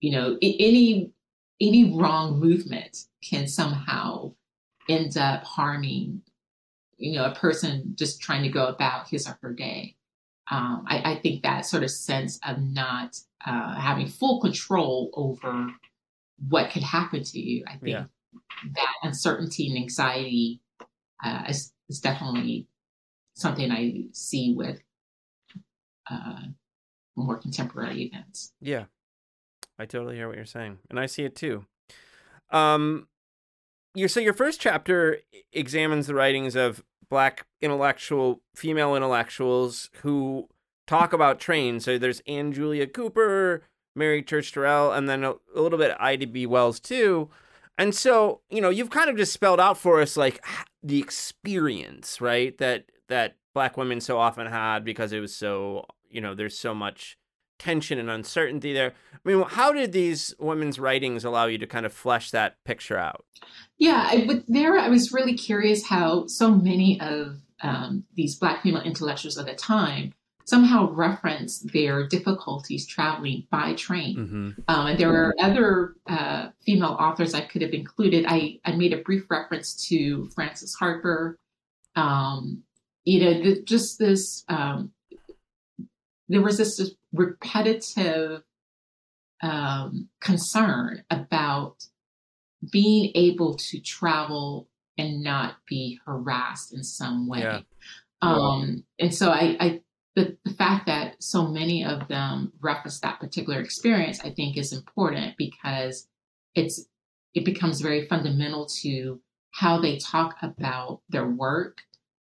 you 0.01 0.12
know, 0.12 0.38
any 0.41 1.12
any 1.62 1.93
wrong 1.93 2.39
movement 2.39 3.05
can 3.21 3.45
somehow 3.47 4.33
end 4.88 5.17
up 5.17 5.43
harming, 5.43 6.21
you 6.99 7.13
know, 7.17 7.25
a 7.25 7.33
person 7.33 7.93
just 7.97 8.21
trying 8.21 8.43
to 8.43 8.49
go 8.49 8.67
about 8.67 9.07
his 9.09 9.27
or 9.27 9.38
her 9.41 9.53
day. 9.53 9.95
Um, 10.51 10.83
I, 10.88 11.13
I 11.13 11.15
think 11.15 11.43
that 11.43 11.65
sort 11.65 11.83
of 11.83 11.91
sense 11.91 12.39
of 12.47 12.59
not 12.59 13.17
uh, 13.45 13.75
having 13.79 14.07
full 14.07 14.41
control 14.41 15.12
over 15.13 15.67
what 16.47 16.71
could 16.71 16.83
happen 16.83 17.23
to 17.23 17.39
you, 17.39 17.63
I 17.67 17.71
think 17.77 17.88
Yeah. 17.89 18.05
that 18.75 18.93
uncertainty 19.03 19.67
and 19.69 19.77
anxiety 19.77 20.62
uh, 21.23 21.43
is, 21.49 21.73
is 21.89 21.99
definitely 21.99 22.67
something 23.35 23.71
I 23.71 24.05
see 24.12 24.53
with 24.55 24.81
uh, 26.09 26.41
more 27.15 27.38
contemporary 27.38 28.03
events. 28.03 28.53
Yeah. 28.59 28.85
I 29.77 29.85
totally 29.85 30.15
hear 30.15 30.27
what 30.27 30.35
you're 30.38 30.45
saying. 30.45 30.79
And 30.89 30.99
I 30.99 31.05
see 31.05 31.23
it 31.23 31.35
too. 31.35 31.65
Um 32.49 33.07
your 33.95 34.07
so 34.09 34.19
your 34.19 34.33
first 34.33 34.59
chapter 34.62 35.19
examines 35.51 36.07
the 36.07 36.13
writings 36.13 36.55
of 36.55 36.83
black 37.09 37.45
intellectual 37.62 38.41
female 38.55 38.95
intellectuals 38.95 39.89
who 40.01 40.47
talk 40.88 41.13
about 41.13 41.39
trains. 41.39 41.85
So 41.85 41.97
there's 41.97 42.21
Anna 42.27 42.51
Julia 42.51 42.88
Cooper, 42.88 43.63
Mary 43.95 44.23
Church 44.23 44.51
Terrell, 44.51 44.91
and 44.91 45.07
then 45.07 45.23
a, 45.23 45.33
a 45.55 45.62
little 45.62 45.79
bit 45.79 45.95
Ida 45.99 46.27
B. 46.27 46.45
Wells 46.45 46.79
too. 46.79 47.29
And 47.77 47.95
so, 47.95 48.41
you 48.49 48.59
know, 48.59 48.69
you've 48.69 48.89
kind 48.89 49.09
of 49.09 49.15
just 49.15 49.31
spelled 49.31 49.59
out 49.59 49.77
for 49.77 50.01
us 50.01 50.17
like 50.17 50.43
the 50.83 50.99
experience, 50.99 52.19
right? 52.19 52.57
That 52.57 52.85
that 53.07 53.38
black 53.53 53.77
women 53.77 54.01
so 54.01 54.17
often 54.17 54.47
had 54.47 54.83
because 54.83 55.13
it 55.13 55.19
was 55.19 55.35
so, 55.35 55.85
you 56.09 56.21
know, 56.21 56.35
there's 56.35 56.57
so 56.57 56.75
much 56.75 57.17
tension 57.60 58.00
and 58.00 58.10
uncertainty 58.10 58.74
there. 58.74 58.93
I 59.13 59.30
mean, 59.30 59.43
how 59.48 59.72
did 59.72 59.91
these 59.91 60.34
women's 60.39 60.80
writings 60.80 61.24
allow 61.24 61.45
you 61.45 61.58
to 61.60 61.67
kind 61.67 61.86
of 61.86 61.93
flesh 61.93 62.32
that 62.32 62.63
picture 62.63 62.98
out? 62.98 63.26
Yeah, 63.78 64.08
I, 64.10 64.26
but 64.26 64.43
there 64.48 64.78
I 64.78 64.89
was 64.89 65.13
really 65.13 65.36
curious 65.36 65.86
how 65.86 66.26
so 66.28 66.52
many 66.52 67.00
of 67.00 67.38
um, 67.62 68.06
these 68.15 68.36
Black 68.36 68.63
female 68.63 68.82
intellectuals 68.82 69.38
at 69.38 69.45
the 69.45 69.54
time 69.54 70.13
somehow 70.45 70.89
reference 70.91 71.60
their 71.60 72.08
difficulties 72.08 72.88
traveling 72.88 73.45
by 73.52 73.74
train. 73.76 74.17
Mm-hmm. 74.17 74.50
Um, 74.67 74.88
and 74.88 75.00
there 75.00 75.13
are 75.13 75.36
other 75.39 75.93
uh, 76.08 76.50
female 76.65 76.98
authors 77.00 77.36
I 77.36 77.41
could 77.41 77.62
have 77.62 77.74
included. 77.74 78.26
I, 78.28 78.60
I 78.65 78.72
made 78.72 78.93
a 78.93 78.98
brief 78.98 79.30
reference 79.30 79.76
to 79.89 80.26
Frances 80.34 80.74
Harper. 80.74 81.38
Um, 81.95 82.63
you 83.04 83.24
know, 83.24 83.43
the, 83.43 83.62
just 83.62 84.00
this, 84.00 84.43
um, 84.50 84.91
there 86.30 86.41
was 86.41 86.58
this, 86.58 86.78
this 86.78 86.95
repetitive 87.13 88.43
um, 89.41 90.10
concern 90.19 91.04
about 91.10 91.76
being 92.72 93.12
able 93.15 93.56
to 93.56 93.80
travel 93.80 94.67
and 94.98 95.24
not 95.24 95.56
be 95.67 96.00
harassed 96.06 96.74
in 96.74 96.84
some 96.84 97.28
way. 97.28 97.39
Yeah. 97.39 97.62
Um, 98.22 98.84
and 99.00 99.15
so 99.15 99.32
I, 99.32 99.56
I 99.60 99.82
the, 100.15 100.38
the 100.43 100.54
fact 100.54 100.88
that 100.88 101.24
so 101.24 101.48
many 101.48 101.86
of 101.86 102.08
them 102.10 102.52
reference 102.60 103.00
that 103.00 103.19
particular 103.19 103.62
experience, 103.62 104.19
I 104.22 104.32
think 104.32 104.58
is 104.58 104.74
important 104.74 105.36
because 105.38 106.08
it's 106.56 106.86
it 107.34 107.45
becomes 107.45 107.80
very 107.80 108.06
fundamental 108.08 108.65
to 108.82 109.22
how 109.52 109.80
they 109.80 109.98
talk 109.98 110.36
about 110.41 111.02
their 111.10 111.28
work, 111.28 111.80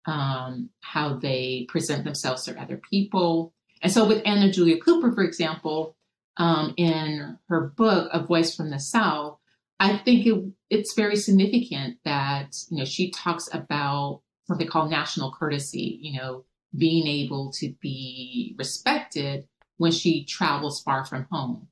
um, 0.07 0.71
how 0.81 1.17
they 1.17 1.67
present 1.69 2.05
themselves 2.05 2.45
to 2.45 2.61
other 2.61 2.81
people. 2.91 3.53
And 3.83 3.93
so 3.93 4.07
with 4.07 4.23
Anna 4.25 4.51
Julia 4.51 4.79
Cooper, 4.79 5.13
for 5.13 5.23
example, 5.23 5.97
um, 6.37 6.75
in 6.77 7.39
her 7.49 7.73
book, 7.77 8.09
A 8.13 8.23
Voice 8.23 8.55
from 8.55 8.71
the 8.71 8.79
South, 8.81 9.39
I 9.79 9.97
think 9.97 10.27
it, 10.27 10.45
it's 10.69 10.95
very 10.95 11.17
significant 11.17 11.99
that, 12.05 12.55
you 12.71 12.79
know, 12.79 12.85
she 12.85 13.11
talks 13.11 13.49
about 13.53 14.21
what 14.47 14.59
they 14.59 14.67
call 14.67 14.89
national 14.89 15.33
courtesy, 15.33 15.99
you 16.03 16.19
know, 16.19 16.45
being 16.77 17.07
able 17.07 17.53
to 17.53 17.75
be 17.81 18.55
respected 18.59 19.47
when 19.79 19.93
she 19.93 20.25
travels 20.25 20.83
far 20.83 21.05
from 21.05 21.27
home. 21.31 21.69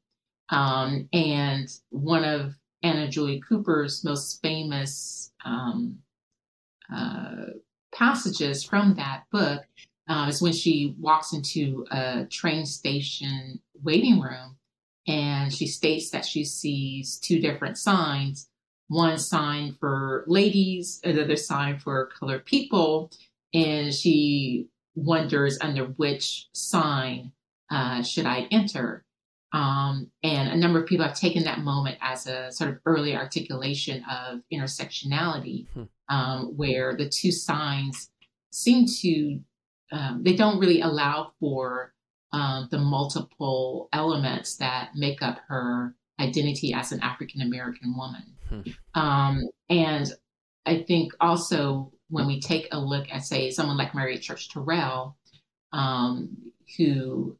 Um, 0.48 1.08
and 1.12 1.68
one 1.90 2.24
of 2.24 2.54
Anna 2.82 3.08
Julia 3.08 3.40
Cooper's 3.40 4.02
most 4.02 4.40
famous 4.40 5.32
um, 5.44 5.98
uh, 6.92 7.46
passages 7.92 8.64
from 8.64 8.94
that 8.94 9.24
book 9.30 9.64
uh, 10.08 10.26
is 10.28 10.40
when 10.42 10.52
she 10.52 10.94
walks 10.98 11.32
into 11.32 11.86
a 11.90 12.24
train 12.26 12.66
station 12.66 13.60
waiting 13.82 14.20
room 14.20 14.56
and 15.06 15.52
she 15.52 15.66
states 15.66 16.10
that 16.10 16.24
she 16.24 16.44
sees 16.44 17.18
two 17.18 17.40
different 17.40 17.78
signs 17.78 18.48
one 18.88 19.18
sign 19.18 19.76
for 19.78 20.24
ladies, 20.26 21.00
another 21.04 21.36
sign 21.36 21.78
for 21.78 22.06
colored 22.06 22.44
people. 22.46 23.10
And 23.54 23.94
she 23.94 24.68
wonders 24.94 25.58
under 25.60 25.84
which 25.84 26.48
sign 26.52 27.32
uh, 27.70 28.02
should 28.02 28.26
I 28.26 28.48
enter. 28.50 29.04
Um, 29.52 30.10
and 30.22 30.48
a 30.50 30.56
number 30.56 30.80
of 30.80 30.86
people 30.86 31.06
have 31.06 31.18
taken 31.18 31.44
that 31.44 31.60
moment 31.60 31.98
as 32.00 32.26
a 32.26 32.50
sort 32.50 32.70
of 32.70 32.80
early 32.84 33.14
articulation 33.16 34.04
of 34.04 34.40
intersectionality, 34.52 35.66
Hmm. 35.72 35.84
um, 36.08 36.56
where 36.56 36.94
the 36.96 37.08
two 37.08 37.32
signs 37.32 38.10
seem 38.50 38.86
to, 39.00 39.40
um, 39.92 40.22
they 40.22 40.34
don't 40.34 40.58
really 40.58 40.80
allow 40.80 41.32
for 41.40 41.94
um, 42.32 42.68
the 42.70 42.78
multiple 42.78 43.88
elements 43.92 44.56
that 44.56 44.90
make 44.94 45.22
up 45.22 45.38
her 45.48 45.94
identity 46.20 46.74
as 46.74 46.92
an 46.92 47.00
African 47.00 47.42
American 47.42 47.96
woman. 47.96 48.24
Hmm. 48.48 48.60
Um, 49.00 49.42
and 49.70 50.12
I 50.66 50.82
think 50.82 51.12
also 51.20 51.92
when 52.10 52.26
we 52.26 52.40
take 52.40 52.68
a 52.72 52.80
look 52.80 53.06
at, 53.10 53.24
say, 53.24 53.50
someone 53.50 53.76
like 53.76 53.94
Mary 53.94 54.18
Church 54.18 54.50
Terrell, 54.50 55.16
um, 55.72 56.36
who, 56.76 57.38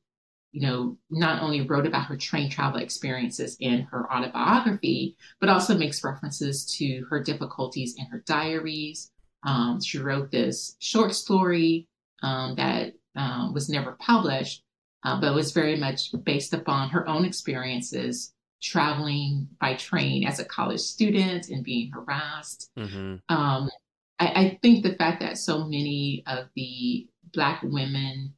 you 0.53 0.61
know, 0.61 0.97
not 1.11 1.43
only 1.43 1.63
wrote 1.63 1.87
about 1.87 2.07
her 2.07 2.17
train 2.17 2.51
travel 2.51 2.81
experiences 2.81 3.57
in 3.61 3.83
her 3.83 4.11
autobiography, 4.13 5.17
but 5.41 5.49
also 5.49 5.77
makes 5.77 6.05
references 6.05 6.65
to 6.77 7.05
her 7.11 7.23
difficulties 7.23 7.95
in 7.99 8.07
her 8.07 8.23
diaries. 8.27 9.11
Um, 9.45 9.81
she 9.83 9.99
wrote 9.99 10.31
this 10.31 10.77
short 10.81 11.15
story 11.15 11.88
um, 12.23 12.55
that 12.57 12.95
um, 13.17 13.55
was 13.55 13.69
never 13.69 13.93
published, 13.93 14.63
uh, 15.05 15.21
but 15.21 15.35
was 15.35 15.53
very 15.53 15.77
much 15.77 16.11
based 16.25 16.53
upon 16.53 16.91
her 16.91 17.09
own 17.09 17.25
experiences 17.25 18.33
traveling 18.61 19.49
by 19.61 19.75
train 19.75 20.27
as 20.27 20.41
a 20.41 20.45
college 20.45 20.81
student 20.81 21.49
and 21.49 21.65
being 21.65 21.91
harassed. 21.93 22.71
Mm-hmm. 22.77 23.17
Um, 23.35 23.71
I, 24.19 24.27
I 24.27 24.59
think 24.63 24.83
the 24.83 24.95
fact 24.95 25.21
that 25.21 25.39
so 25.39 25.65
many 25.65 26.25
of 26.27 26.49
the 26.57 27.07
Black 27.33 27.63
women 27.63 28.35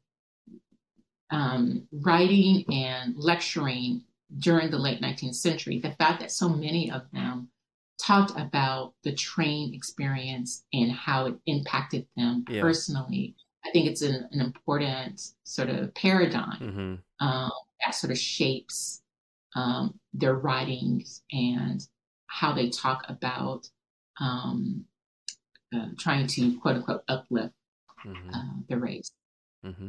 um, 1.30 1.86
writing 1.92 2.64
and 2.72 3.16
lecturing 3.16 4.04
during 4.38 4.70
the 4.70 4.78
late 4.78 5.00
19th 5.00 5.36
century, 5.36 5.78
the 5.78 5.92
fact 5.92 6.20
that 6.20 6.32
so 6.32 6.48
many 6.48 6.90
of 6.90 7.02
them 7.12 7.48
talked 8.00 8.32
about 8.38 8.94
the 9.04 9.12
train 9.14 9.74
experience 9.74 10.64
and 10.72 10.90
how 10.90 11.26
it 11.26 11.34
impacted 11.46 12.06
them 12.16 12.44
Yeah. 12.48 12.62
personally, 12.62 13.36
I 13.64 13.70
think 13.70 13.86
it's 13.86 14.02
an, 14.02 14.28
an 14.32 14.40
important 14.40 15.20
sort 15.44 15.68
of 15.68 15.94
paradigm 15.94 16.58
Mm-hmm. 16.60 17.26
um, 17.26 17.50
that 17.84 17.94
sort 17.94 18.10
of 18.10 18.18
shapes 18.18 19.02
um, 19.56 19.98
their 20.12 20.34
writings 20.34 21.22
and 21.32 21.80
how 22.26 22.52
they 22.52 22.70
talk 22.70 23.04
about 23.08 23.68
um, 24.20 24.84
uh, 25.74 25.86
trying 25.98 26.26
to 26.28 26.58
quote 26.58 26.76
unquote 26.76 27.04
uplift 27.08 27.54
Mm-hmm. 28.06 28.30
uh, 28.30 28.54
the 28.68 28.78
race. 28.78 29.10
Mm-hmm. 29.64 29.88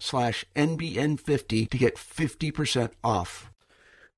slash 0.01 0.45
NBN50 0.55 1.69
to 1.69 1.77
get 1.77 1.95
50% 1.95 2.91
off. 3.03 3.51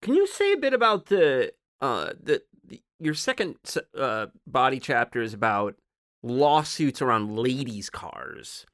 Can 0.01 0.15
you 0.15 0.25
say 0.27 0.53
a 0.53 0.57
bit 0.57 0.73
about 0.73 1.07
the 1.07 1.53
uh 1.81 2.13
the, 2.21 2.41
the 2.63 2.81
your 2.99 3.13
second 3.13 3.55
uh 3.97 4.27
body 4.47 4.79
chapter 4.79 5.21
is 5.21 5.33
about 5.33 5.75
lawsuits 6.23 7.01
around 7.01 7.35
ladies' 7.35 7.89
cars. 7.89 8.65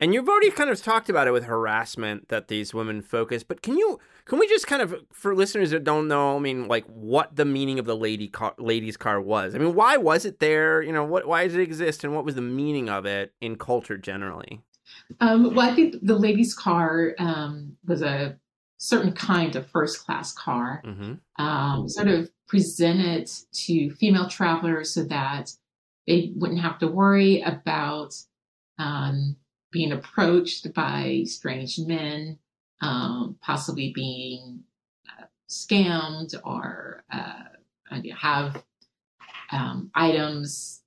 And 0.00 0.14
you've 0.14 0.28
already 0.28 0.50
kind 0.50 0.70
of 0.70 0.80
talked 0.80 1.08
about 1.08 1.26
it 1.26 1.32
with 1.32 1.44
harassment 1.44 2.28
that 2.28 2.46
these 2.46 2.72
women 2.72 3.02
focus, 3.02 3.42
but 3.42 3.62
can 3.62 3.76
you 3.76 3.98
can 4.26 4.38
we 4.38 4.46
just 4.46 4.66
kind 4.66 4.82
of 4.82 4.94
for 5.12 5.34
listeners 5.34 5.70
that 5.70 5.82
don't 5.82 6.06
know, 6.06 6.36
I 6.36 6.38
mean, 6.38 6.68
like 6.68 6.84
what 6.86 7.34
the 7.34 7.44
meaning 7.44 7.80
of 7.80 7.86
the 7.86 7.96
lady 7.96 8.28
car, 8.28 8.54
ladies' 8.58 8.96
car 8.96 9.20
was? 9.20 9.54
I 9.54 9.58
mean, 9.58 9.74
why 9.74 9.96
was 9.96 10.24
it 10.24 10.38
there? 10.38 10.82
You 10.82 10.92
know, 10.92 11.04
what 11.04 11.26
why 11.26 11.44
does 11.44 11.56
it 11.56 11.60
exist, 11.60 12.04
and 12.04 12.14
what 12.14 12.24
was 12.24 12.36
the 12.36 12.42
meaning 12.42 12.88
of 12.88 13.06
it 13.06 13.32
in 13.40 13.56
culture 13.56 13.96
generally? 13.96 14.60
Um, 15.20 15.54
well, 15.54 15.68
I 15.68 15.74
think 15.74 15.96
the 16.02 16.16
ladies' 16.16 16.54
car 16.54 17.14
um, 17.18 17.76
was 17.86 18.02
a 18.02 18.38
certain 18.78 19.12
kind 19.12 19.56
of 19.56 19.68
first 19.70 20.04
class 20.04 20.32
car, 20.32 20.82
Mm-hmm. 20.84 21.44
um, 21.44 21.88
sort 21.88 22.08
of 22.08 22.30
presented 22.46 23.28
to 23.52 23.90
female 23.96 24.28
travelers 24.28 24.94
so 24.94 25.04
that 25.04 25.52
they 26.06 26.32
wouldn't 26.36 26.60
have 26.60 26.78
to 26.78 26.88
worry 26.88 27.42
about 27.42 28.14
um, 28.78 29.36
being 29.70 29.92
approached 29.92 30.72
by 30.72 31.24
strange 31.26 31.78
men, 31.78 32.38
um, 32.80 33.36
possibly 33.42 33.92
being 33.92 34.60
uh, 35.08 35.24
scammed 35.50 36.34
or 36.44 37.04
uh, 37.12 37.44
have 38.16 38.62
um, 39.52 39.90
items 39.94 40.82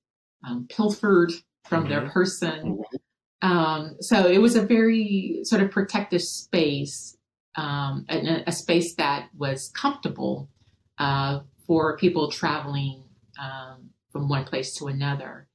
um, 0.47 0.67
pilfered 0.69 1.31
from 1.65 1.87
their 1.89 2.09
person. 2.09 2.81
Um, 3.41 3.95
so 3.99 4.27
it 4.27 4.39
was 4.39 4.55
a 4.55 4.65
very 4.65 5.41
sort 5.43 5.61
of 5.61 5.71
protective 5.71 6.21
space, 6.21 7.17
um, 7.55 8.05
and 8.07 8.27
a, 8.27 8.49
a 8.49 8.51
space 8.51 8.95
that 8.95 9.29
was 9.35 9.69
comfortable 9.69 10.49
uh, 10.97 11.41
for 11.65 11.97
people 11.97 12.29
traveling 12.29 13.03
um, 13.39 13.89
from 14.11 14.29
one 14.29 14.45
place 14.45 14.75
to 14.77 14.87
another. 14.87 15.47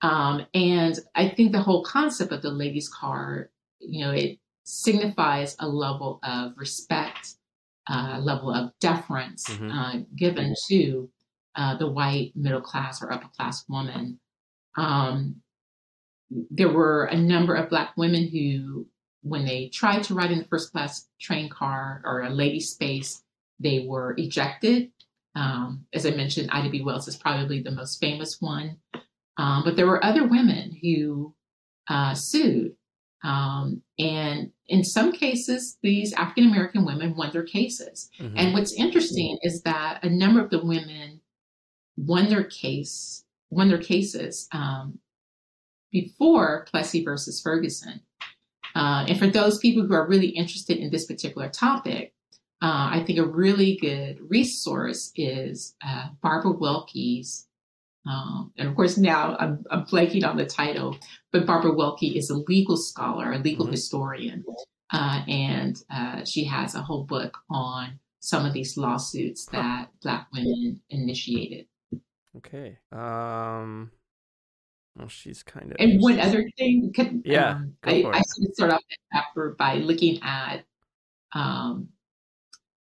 Um, 0.00 0.46
and 0.54 0.98
I 1.14 1.28
think 1.28 1.52
the 1.52 1.62
whole 1.62 1.82
concept 1.82 2.32
of 2.32 2.42
the 2.42 2.50
ladies' 2.50 2.88
car, 2.88 3.50
you 3.78 4.04
know, 4.04 4.12
it 4.12 4.38
signifies 4.64 5.56
a 5.58 5.68
level 5.68 6.20
of 6.22 6.52
respect, 6.56 7.34
a 7.88 8.20
level 8.20 8.50
of 8.52 8.72
deference 8.80 9.46
Mhm. 9.48 9.70
uh, 9.72 10.04
given 10.16 10.54
to 10.68 11.10
uh, 11.54 11.76
the 11.76 11.90
white 11.90 12.32
middle 12.34 12.60
class 12.60 13.02
or 13.02 13.12
upper 13.12 13.28
class 13.28 13.68
woman. 13.68 14.18
Um, 14.76 15.42
there 16.30 16.72
were 16.72 17.04
a 17.04 17.16
number 17.16 17.54
of 17.54 17.70
black 17.70 17.96
women 17.96 18.28
who, 18.28 18.86
when 19.22 19.44
they 19.44 19.68
tried 19.68 20.02
to 20.04 20.14
ride 20.14 20.30
in 20.30 20.38
the 20.38 20.44
first 20.44 20.72
class 20.72 21.08
train 21.20 21.48
car 21.48 22.02
or 22.04 22.22
a 22.22 22.30
lady 22.30 22.60
space, 22.60 23.22
they 23.60 23.86
were 23.86 24.14
ejected. 24.18 24.90
Um, 25.34 25.86
as 25.92 26.06
I 26.06 26.10
mentioned, 26.10 26.50
Ida 26.50 26.70
B. 26.70 26.82
Wells 26.82 27.08
is 27.08 27.16
probably 27.16 27.60
the 27.60 27.70
most 27.70 28.00
famous 28.00 28.40
one. 28.40 28.76
Um, 29.36 29.62
but 29.64 29.76
there 29.76 29.86
were 29.86 30.04
other 30.04 30.26
women 30.26 30.76
who 30.80 31.34
uh, 31.88 32.14
sued. 32.14 32.76
Um, 33.24 33.82
and 33.98 34.50
in 34.68 34.84
some 34.84 35.12
cases, 35.12 35.78
these 35.82 36.12
African 36.12 36.46
American 36.46 36.84
women 36.84 37.16
won 37.16 37.30
their 37.32 37.42
cases. 37.42 38.10
Mhm. 38.18 38.34
And 38.36 38.54
what's 38.54 38.74
interesting 38.74 39.38
is 39.42 39.62
that 39.62 40.04
a 40.04 40.10
number 40.10 40.40
of 40.40 40.50
the 40.50 40.64
women 40.64 41.20
won 41.96 42.28
their 42.28 42.44
case, 42.44 43.24
won 43.50 43.68
their 43.68 43.78
cases 43.78 44.48
um, 44.52 44.98
before 45.94 46.66
Plessy 46.70 47.04
versus 47.04 47.40
Ferguson. 47.40 48.00
Uh, 48.74 49.06
and 49.08 49.16
for 49.16 49.28
those 49.28 49.58
people 49.58 49.86
who 49.86 49.94
are 49.94 50.08
really 50.08 50.26
interested 50.26 50.76
in 50.78 50.90
this 50.90 51.06
particular 51.06 51.48
topic, 51.48 52.12
uh, 52.60 52.90
I 52.96 53.04
think 53.06 53.20
a 53.20 53.24
really 53.24 53.76
good 53.80 54.18
resource 54.28 55.12
is 55.14 55.76
uh, 55.86 56.08
Barbara 56.20 56.52
Welke's. 56.54 57.46
Um, 58.06 58.52
and 58.58 58.68
of 58.68 58.74
course, 58.74 58.98
now 58.98 59.36
I'm, 59.38 59.64
I'm 59.70 59.84
blanking 59.86 60.26
on 60.28 60.36
the 60.36 60.44
title, 60.44 60.98
but 61.32 61.46
Barbara 61.46 61.70
Wilke 61.72 62.16
is 62.16 62.28
a 62.28 62.36
legal 62.48 62.76
scholar, 62.76 63.32
a 63.32 63.38
legal 63.38 63.66
Mhm. 63.66 63.70
historian, 63.70 64.44
uh, 64.92 65.22
and 65.28 65.76
uh, 65.90 66.24
she 66.24 66.44
has 66.44 66.74
a 66.74 66.82
whole 66.82 67.04
book 67.04 67.38
on 67.48 68.00
some 68.18 68.44
of 68.44 68.52
these 68.52 68.76
lawsuits 68.76 69.46
that 69.52 69.90
Black 70.02 70.26
women 70.32 70.80
initiated. 70.90 71.66
Okay. 72.36 72.78
Um. 72.90 73.90
Well, 74.96 75.08
she's 75.08 75.42
kind 75.42 75.72
of. 75.72 75.76
And 75.80 76.00
one 76.00 76.20
other 76.20 76.44
thing, 76.56 76.92
could, 76.94 77.22
Yeah, 77.24 77.50
um, 77.56 77.74
I, 77.82 78.04
I 78.12 78.18
should 78.18 78.54
start 78.54 78.72
off 78.72 78.80
that 78.88 78.98
chapter 79.12 79.54
by 79.58 79.76
looking 79.76 80.20
at 80.22 80.64
um, 81.32 81.88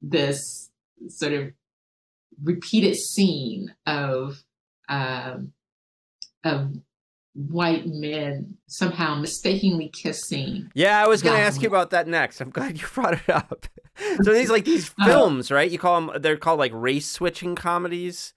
this 0.02 0.70
sort 1.08 1.32
of 1.32 1.52
repeated 2.42 2.96
scene 2.96 3.74
of 3.86 4.42
um, 4.88 5.52
of 6.44 6.72
white 7.34 7.86
men 7.86 8.56
somehow 8.66 9.14
mistakenly 9.14 9.88
kissing. 9.88 10.70
Yeah, 10.74 11.02
I 11.02 11.06
was 11.06 11.22
going 11.22 11.36
to 11.36 11.42
ask 11.42 11.62
you 11.62 11.68
about 11.68 11.90
that 11.90 12.08
next. 12.08 12.40
I'm 12.40 12.50
glad 12.50 12.80
you 12.80 12.86
brought 12.92 13.14
it 13.14 13.28
up. 13.28 13.66
so 14.22 14.32
these 14.32 14.50
like 14.50 14.64
these 14.64 14.92
Uh, 15.00 15.06
films, 15.06 15.50
right? 15.50 15.70
You 15.70 15.78
call 15.78 16.00
them? 16.00 16.22
They're 16.22 16.36
called 16.36 16.58
like 16.58 16.72
race 16.74 17.08
switching 17.08 17.54
comedies. 17.54 18.34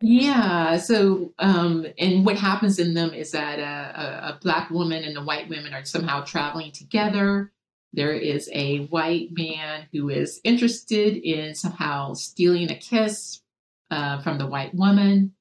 Yeah. 0.00 0.78
So, 0.78 1.34
um, 1.38 1.86
and 1.98 2.24
what 2.24 2.38
happens 2.38 2.78
in 2.78 2.94
them 2.94 3.12
is 3.12 3.32
that 3.32 3.58
a, 3.58 4.00
a, 4.00 4.28
a 4.30 4.38
black 4.40 4.70
woman 4.70 5.04
and 5.04 5.16
a 5.16 5.22
white 5.22 5.48
woman 5.48 5.74
are 5.74 5.84
somehow 5.84 6.24
traveling 6.24 6.72
together. 6.72 7.52
There 7.92 8.12
is 8.12 8.48
a 8.52 8.86
white 8.86 9.28
man 9.32 9.88
who 9.92 10.08
is 10.08 10.40
interested 10.42 11.16
in 11.16 11.54
somehow 11.54 12.14
stealing 12.14 12.70
a 12.70 12.76
kiss 12.76 13.42
uh, 13.90 14.20
from 14.20 14.38
the 14.38 14.46
white 14.46 14.74
woman. 14.74 15.34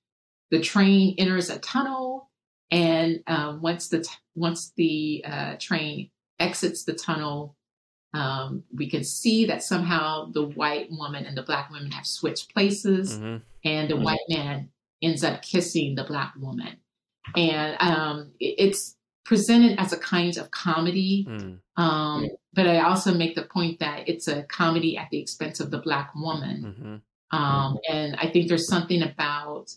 The 0.52 0.60
train 0.60 1.16
enters 1.18 1.50
a 1.50 1.60
tunnel, 1.60 2.30
and 2.72 3.24
um, 3.28 3.62
once 3.62 3.88
the 3.90 4.02
t- 4.02 4.10
once 4.36 4.74
the 4.76 5.24
uh, 5.26 5.56
train 5.60 6.10
exits 6.40 6.84
the 6.84 6.94
tunnel, 6.94 7.56
um, 8.14 8.64
we 8.74 8.90
can 8.90 9.04
see 9.04 9.46
that 9.46 9.62
somehow 9.64 10.26
the 10.32 10.44
white 10.44 10.90
woman 10.92 11.26
and 11.26 11.38
the 11.38 11.44
black 11.44 11.70
woman 11.70 11.92
have 11.92 12.06
switched 12.08 12.54
places 12.54 13.18
hmm 13.18 13.38
and 13.66 13.90
the 13.90 13.98
white 13.98 14.20
man 14.30 14.70
ends 15.02 15.22
up 15.22 15.42
kissing 15.42 15.94
the 15.96 16.04
black 16.06 16.34
woman. 16.38 16.78
And 17.36 17.76
um, 17.82 18.32
it- 18.40 18.56
it's 18.58 18.96
presented 19.26 19.78
as 19.78 19.92
a 19.94 19.98
kind 19.98 20.38
of 20.38 20.50
comedy, 20.52 21.26
Mm. 21.30 21.60
um, 21.76 22.28
but 22.54 22.68
I 22.68 22.80
also 22.80 23.14
make 23.14 23.36
the 23.36 23.44
point 23.44 23.80
that 23.80 24.08
it's 24.08 24.28
a 24.30 24.44
comedy 24.44 24.98
at 24.98 25.10
the 25.12 25.20
expense 25.20 25.60
of 25.60 25.72
the 25.72 25.80
black 25.80 26.16
woman. 26.16 27.02
hmm 27.32 27.38
Um, 27.38 27.78
and 27.90 28.16
I 28.16 28.30
think 28.32 28.48
there's 28.48 28.68
something 28.68 29.04
about 29.04 29.76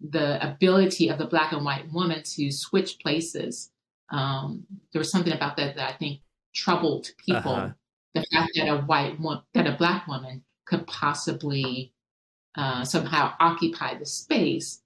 the 0.00 0.42
ability 0.46 1.08
of 1.08 1.18
the 1.18 1.26
black 1.26 1.52
and 1.52 1.64
white 1.64 1.92
woman 1.92 2.22
to 2.22 2.50
switch 2.50 2.98
places. 2.98 3.70
Um, 4.10 4.66
there 4.92 5.00
was 5.00 5.10
something 5.10 5.32
about 5.32 5.56
that 5.58 5.76
that 5.76 5.88
I 5.94 5.96
think 5.96 6.20
troubled 6.56 7.10
people. 7.24 7.52
Uh-huh. 7.52 7.70
The 8.14 8.24
fact 8.32 8.52
that 8.56 8.68
a 8.68 8.78
white 8.78 9.18
that 9.52 9.66
a 9.66 9.76
black 9.76 10.08
woman 10.08 10.42
could 10.64 10.86
possibly 10.86 11.92
uh, 12.56 12.84
somehow 12.84 13.34
occupy 13.38 13.98
the 13.98 14.06
space 14.06 14.82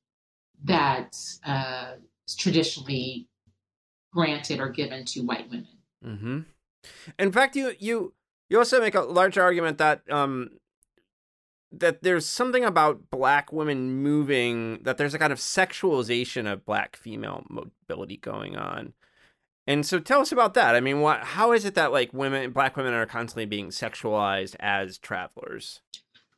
that's 0.64 1.40
uh, 1.46 1.92
traditionally 2.36 3.28
granted 4.12 4.58
or 4.60 4.68
given 4.68 5.04
to 5.04 5.20
white 5.20 5.48
women. 5.48 5.78
hmm 6.02 6.40
In 7.18 7.32
fact, 7.32 7.56
you 7.56 7.74
you 7.78 8.14
You 8.50 8.58
also 8.58 8.80
make 8.80 8.96
a 8.96 9.02
large 9.02 9.38
argument 9.38 9.78
that 9.78 10.02
um 10.10 10.58
that 11.72 12.02
there's 12.02 12.26
something 12.26 12.64
about 12.64 13.10
black 13.10 13.52
women 13.52 14.02
moving 14.02 14.82
that 14.82 14.98
there's 14.98 15.14
a 15.14 15.18
kind 15.18 15.32
of 15.32 15.38
sexualization 15.38 16.52
of 16.52 16.66
black 16.66 16.96
female 16.96 17.44
mobility 17.48 18.16
going 18.16 18.56
on. 18.56 18.92
And 19.66 19.86
so 19.86 20.00
tell 20.00 20.20
us 20.20 20.32
about 20.32 20.54
that. 20.54 20.74
I 20.74 20.80
mean, 20.80 21.00
what 21.00 21.22
how 21.22 21.52
is 21.52 21.64
it 21.64 21.74
that 21.74 21.92
like 21.92 22.12
women 22.12 22.50
black 22.50 22.76
women 22.76 22.92
are 22.94 23.06
constantly 23.06 23.46
being 23.46 23.68
sexualized 23.68 24.56
as 24.58 24.98
travelers? 24.98 25.80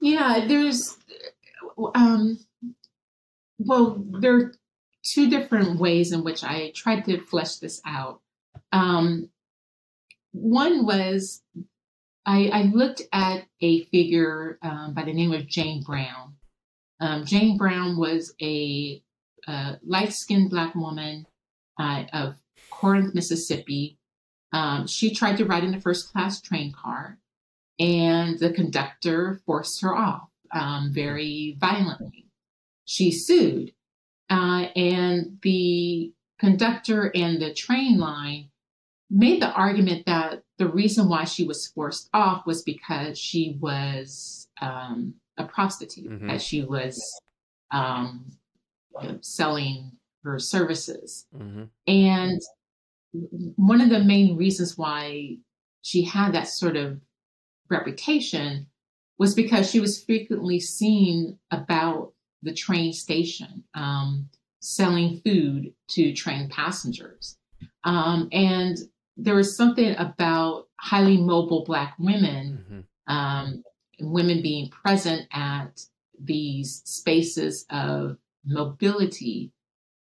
Yeah, 0.01 0.45
there's 0.47 0.99
um 1.95 2.39
well, 3.59 4.05
there 4.20 4.37
are 4.37 4.53
two 5.05 5.31
different 5.31 5.79
ways 5.79 6.12
in 6.12 6.25
which 6.25 6.45
I 6.45 6.73
tried 6.75 7.05
to 7.07 7.20
flesh 7.20 7.57
this 7.57 7.81
out. 7.87 8.20
Um, 8.73 9.31
one 10.33 10.85
was 10.87 11.43
I, 12.25 12.49
I, 12.49 12.62
looked 12.62 13.03
at 13.12 13.45
a 13.61 13.85
figure 13.87 14.59
um, 14.62 14.95
by 14.95 15.03
the 15.05 15.12
name 15.12 15.33
of 15.33 15.47
Jane 15.47 15.83
Brown. 15.83 16.35
Um, 17.01 17.25
Jane 17.27 17.57
Brown 17.59 17.97
was 17.99 18.35
a, 18.41 19.03
light 19.85 20.12
skinned 20.12 20.51
Black 20.51 20.75
woman 20.77 21.27
uh, 21.79 22.05
of 22.12 22.37
Corinth, 22.73 23.14
Mississippi. 23.14 23.99
Um, 24.53 24.87
she 24.87 25.14
tried 25.14 25.37
to 25.39 25.45
ride 25.45 25.64
in 25.64 25.75
a 25.75 25.81
first 25.81 26.12
class 26.12 26.41
train 26.41 26.73
car, 26.73 27.18
and 27.79 28.39
the 28.39 28.51
conductor 28.51 29.41
forced 29.47 29.81
her 29.83 29.97
off 29.97 30.29
um, 30.51 30.91
very 30.93 31.57
violently. 31.59 32.27
She 32.85 33.11
sued, 33.11 33.73
uh, 34.29 34.66
and 34.75 35.39
the 35.43 36.12
conductor 36.39 37.12
and 37.14 37.41
the 37.41 37.55
train 37.55 37.99
line 37.99 38.51
made 39.09 39.41
the 39.41 39.53
argument 39.53 40.07
that 40.07 40.43
the 40.59 40.68
reason 40.68 41.09
why 41.09 41.25
she 41.25 41.45
was 41.45 41.68
forced 41.68 42.09
off 42.12 42.47
was 42.47 42.62
because 42.62 43.18
she 43.18 43.57
was 43.61 44.49
um, 44.61 45.14
a 45.37 45.45
prostitute, 45.45 46.11
mm-hmm. 46.11 46.29
that 46.29 46.43
she 46.43 46.62
was 46.62 47.01
um, 47.70 48.33
selling 49.20 49.93
her 50.25 50.39
services. 50.39 51.27
Mm-hmm. 51.37 51.64
And 51.87 52.41
one 53.12 53.80
of 53.80 53.90
the 53.90 54.02
main 54.02 54.36
reasons 54.36 54.78
why 54.78 55.36
she 55.82 56.02
had 56.04 56.32
that 56.32 56.48
sort 56.48 56.76
of 56.76 57.00
reputation 57.68 58.66
was 59.18 59.34
because 59.34 59.70
she 59.70 59.80
was 59.80 60.02
frequently 60.02 60.58
seen 60.58 61.38
about 61.50 62.12
the 62.42 62.52
train 62.52 62.92
station 62.92 63.64
um, 63.74 64.28
selling 64.60 65.20
food 65.24 65.72
to 65.88 66.12
train 66.12 66.48
passengers. 66.48 67.36
Um, 67.84 68.28
and 68.32 68.76
there 69.16 69.34
was 69.34 69.56
something 69.56 69.94
about 69.96 70.68
highly 70.80 71.18
mobile 71.18 71.64
Black 71.64 71.94
women, 71.98 72.64
mm-hmm. 73.08 73.14
um, 73.14 73.62
women 74.00 74.42
being 74.42 74.70
present 74.70 75.28
at 75.32 75.84
these 76.18 76.82
spaces 76.84 77.66
of 77.70 78.16
mobility 78.44 79.52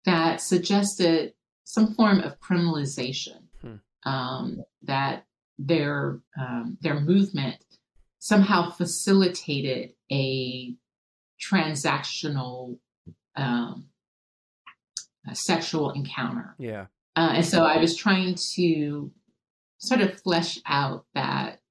that 0.05 0.41
suggested 0.41 1.34
some 1.72 1.94
form 1.94 2.20
of 2.20 2.38
criminalization, 2.42 3.44
hmm. 3.62 3.76
um, 4.04 4.62
that 4.82 5.24
their 5.58 6.20
um, 6.38 6.78
their 6.82 7.00
movement 7.00 7.64
somehow 8.20 8.70
facilitated 8.72 9.94
a 10.12 10.76
transactional 11.42 12.78
um, 13.38 13.86
sexual 15.32 15.92
encounter. 15.92 16.56
Yeah. 16.60 16.88
Uh, 17.16 17.36
and 17.36 17.46
so 17.46 17.64
I 17.64 17.78
was 17.78 17.96
trying 17.96 18.36
to 18.56 19.10
sort 19.78 20.02
of 20.02 20.20
flesh 20.20 20.60
out 20.66 21.06
that 21.16 21.62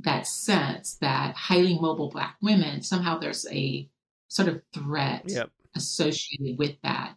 that 0.00 0.26
sense 0.26 0.96
that 1.00 1.36
highly 1.36 1.78
mobile 1.78 2.10
black 2.10 2.38
women 2.42 2.82
somehow 2.82 3.18
there's 3.18 3.46
a 3.52 3.88
sort 4.26 4.48
of 4.48 4.60
threat 4.74 5.22
yep. 5.28 5.48
associated 5.76 6.58
with 6.58 6.74
that 6.82 7.14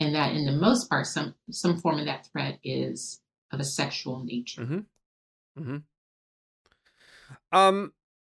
and 0.00 0.14
that 0.14 0.34
in 0.34 0.44
the 0.44 0.52
most 0.52 0.88
part 0.88 1.06
some 1.06 1.34
some 1.50 1.78
form 1.78 1.98
of 1.98 2.06
that 2.06 2.26
threat 2.26 2.58
is 2.62 3.20
of 3.52 3.60
a 3.60 3.64
sexual 3.64 4.24
nature 4.24 4.62
mm-hmm. 4.62 5.60
Mm-hmm. 5.60 5.76
um 7.56 7.92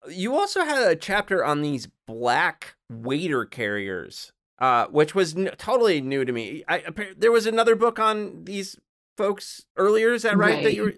you 0.08 0.34
also 0.34 0.64
had 0.64 0.90
a 0.90 0.96
chapter 0.96 1.44
on 1.44 1.62
these 1.62 1.88
black 2.06 2.74
waiter 2.90 3.44
carriers 3.44 4.32
uh, 4.58 4.86
which 4.86 5.14
was 5.14 5.36
n- 5.36 5.50
totally 5.58 6.00
new 6.00 6.24
to 6.24 6.32
me. 6.32 6.64
I, 6.68 6.84
there 7.16 7.32
was 7.32 7.46
another 7.46 7.74
book 7.74 7.98
on 7.98 8.44
these 8.44 8.78
folks 9.16 9.64
earlier. 9.76 10.12
Is 10.12 10.22
that 10.22 10.36
right? 10.36 10.54
right. 10.54 10.64
That 10.64 10.74
you 10.74 10.82
were... 10.82 10.94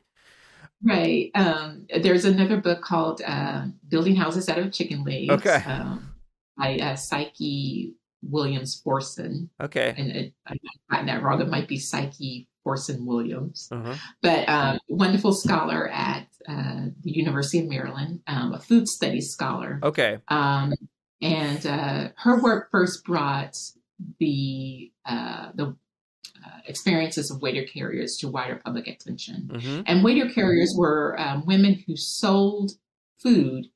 Right. 0.84 1.30
Um, 1.34 1.86
there's 2.02 2.24
another 2.24 2.58
book 2.58 2.82
called 2.82 3.22
uh, 3.26 3.66
"Building 3.88 4.14
Houses 4.14 4.48
Out 4.48 4.58
of 4.58 4.72
Chicken 4.72 5.04
Legs." 5.04 5.30
Okay. 5.30 5.62
Um, 5.66 6.14
by 6.58 6.78
uh, 6.78 6.96
Psyche 6.96 7.94
Williams 8.30 8.80
Forson. 8.84 9.48
Okay. 9.60 9.94
And 9.96 10.10
it, 10.10 10.34
I 10.46 10.54
might 10.90 11.06
that 11.06 11.22
wrong. 11.22 11.40
It 11.40 11.48
might 11.48 11.68
be 11.68 11.78
Psyche 11.78 12.48
Forson 12.64 13.04
Williams, 13.06 13.68
uh-huh. 13.70 13.94
but 14.22 14.48
um, 14.48 14.78
wonderful 14.88 15.32
scholar 15.32 15.88
at 15.88 16.26
uh, 16.48 16.86
the 17.02 17.12
University 17.12 17.60
of 17.60 17.68
Maryland, 17.68 18.20
um, 18.26 18.52
a 18.52 18.58
food 18.58 18.88
studies 18.88 19.30
scholar. 19.30 19.78
Okay. 19.82 20.18
Um, 20.28 20.72
and 21.22 21.64
uh, 21.64 22.08
her 22.16 22.42
work 22.42 22.70
first 22.70 23.04
brought 23.04 23.56
the 24.18 24.90
uh, 25.06 25.50
the 25.54 25.76
uh, 26.44 26.58
experiences 26.66 27.30
of 27.30 27.40
waiter 27.40 27.64
carriers 27.64 28.16
to 28.18 28.28
wider 28.28 28.60
public 28.64 28.86
attention. 28.86 29.48
Mm-hmm. 29.52 29.82
And 29.86 30.04
waiter 30.04 30.28
carriers 30.28 30.74
were 30.76 31.18
um, 31.18 31.46
women 31.46 31.82
who 31.86 31.96
sold 31.96 32.72
food 33.18 33.66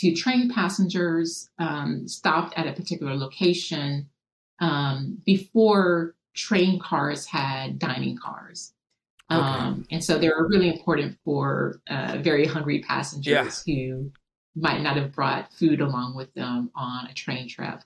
to 0.00 0.14
train 0.14 0.50
passengers 0.52 1.50
um, 1.58 2.08
stopped 2.08 2.54
at 2.56 2.66
a 2.66 2.72
particular 2.72 3.14
location 3.14 4.08
um, 4.60 5.18
before 5.26 6.14
train 6.34 6.80
cars 6.80 7.26
had 7.26 7.78
dining 7.78 8.16
cars. 8.16 8.72
Okay. 9.30 9.40
Um, 9.40 9.86
and 9.90 10.04
so 10.04 10.18
they 10.18 10.28
were 10.28 10.48
really 10.48 10.68
important 10.68 11.18
for 11.24 11.80
uh, 11.88 12.18
very 12.20 12.46
hungry 12.46 12.80
passengers 12.80 13.62
yeah. 13.66 13.74
who 13.74 14.10
might 14.54 14.82
not 14.82 14.96
have 14.96 15.12
brought 15.12 15.52
food 15.52 15.80
along 15.80 16.16
with 16.16 16.32
them 16.34 16.70
on 16.74 17.06
a 17.06 17.14
train 17.14 17.48
trip. 17.48 17.82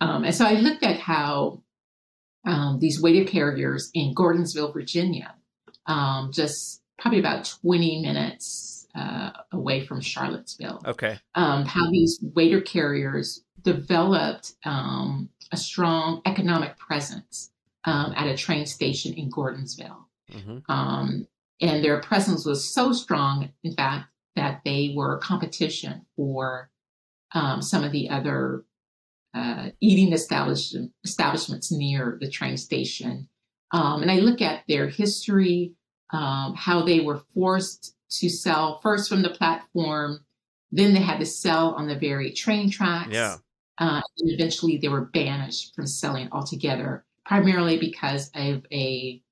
Um, 0.00 0.24
and 0.24 0.34
so 0.34 0.44
I 0.44 0.54
looked 0.54 0.82
at 0.82 0.98
how 0.98 1.62
um, 2.44 2.78
these 2.80 3.00
waiter 3.00 3.24
carriers 3.24 3.90
in 3.94 4.14
Gordonsville, 4.14 4.72
Virginia, 4.72 5.34
um, 5.86 6.30
just 6.32 6.82
probably 6.98 7.20
about 7.20 7.44
20 7.62 8.02
minutes 8.02 8.81
uh, 8.94 9.30
away 9.52 9.84
from 9.84 10.00
Charlottesville. 10.00 10.82
Okay. 10.86 11.18
Um, 11.34 11.64
how 11.64 11.90
these 11.90 12.18
waiter 12.34 12.60
carriers 12.60 13.44
developed 13.62 14.54
um, 14.64 15.28
a 15.52 15.56
strong 15.56 16.20
economic 16.26 16.78
presence 16.78 17.50
um, 17.84 18.12
at 18.16 18.26
a 18.26 18.36
train 18.36 18.66
station 18.66 19.14
in 19.14 19.30
Gordonsville. 19.30 20.04
Mm-hmm. 20.32 21.22
and 21.60 21.84
their 21.84 22.00
presence 22.00 22.46
was 22.46 22.64
so 22.64 22.92
strong, 22.92 23.50
in 23.64 23.74
fact, 23.74 24.06
that 24.34 24.62
they 24.64 24.94
were 24.96 25.18
competition 25.18 26.06
for 26.16 26.70
um, 27.34 27.60
some 27.60 27.84
of 27.84 27.92
the 27.92 28.08
other 28.08 28.64
uh, 29.34 29.70
eating 29.80 30.12
establishment, 30.12 30.92
establishments 31.04 31.70
near 31.72 32.18
the 32.20 32.28
train 32.28 32.56
station. 32.56 33.28
Um, 33.72 34.02
and 34.02 34.10
I 34.10 34.16
look 34.16 34.42
at 34.42 34.64
their 34.68 34.88
history, 34.88 35.72
um, 36.12 36.54
how 36.54 36.84
they 36.84 37.00
were 37.00 37.22
forced 37.34 37.96
to 38.10 38.28
sell 38.28 38.80
first 38.80 39.08
from 39.08 39.22
the 39.22 39.30
platform, 39.30 40.24
then 40.70 40.94
they 40.94 41.00
had 41.00 41.18
to 41.18 41.26
sell 41.26 41.72
on 41.74 41.88
the 41.88 41.98
very 41.98 42.32
train 42.32 42.70
tracks. 42.70 43.10
Yeah. 43.12 43.36
Uh, 43.78 44.02
and 44.18 44.30
eventually 44.30 44.76
they 44.76 44.88
were 44.88 45.06
banished 45.06 45.74
from 45.74 45.86
selling 45.86 46.28
altogether, 46.30 47.04
primarily 47.24 47.78
because 47.78 48.30
of 48.34 48.64
a 48.70 49.22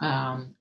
um, 0.00 0.54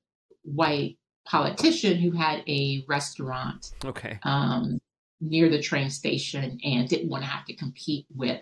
white 0.44 0.98
politician 1.26 1.98
who 1.98 2.12
had 2.12 2.44
a 2.48 2.84
restaurant 2.88 3.72
okay. 3.86 4.20
um, 4.24 4.80
near 5.22 5.50
the 5.50 5.62
train 5.62 5.90
station 5.90 6.60
and 6.64 6.90
didn't 6.90 7.10
want 7.10 7.24
to 7.24 7.30
have 7.30 7.46
to 7.46 7.56
compete 7.56 8.06
with 8.14 8.42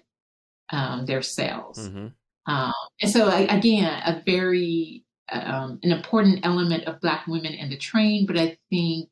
um, 0.72 1.06
their 1.06 1.22
sales. 1.22 1.78
Mm-hmm. 1.78 2.08
Um, 2.52 2.74
and 3.02 3.12
so, 3.12 3.30
again, 3.30 4.02
a 4.06 4.22
very 4.26 5.04
um, 5.32 5.80
an 5.84 5.92
important 5.92 6.46
element 6.46 6.86
of 6.86 7.02
Black 7.02 7.28
women 7.28 7.54
in 7.54 7.70
the 7.70 7.78
train, 7.78 8.26
but 8.26 8.38
I 8.38 8.58
think 8.70 9.10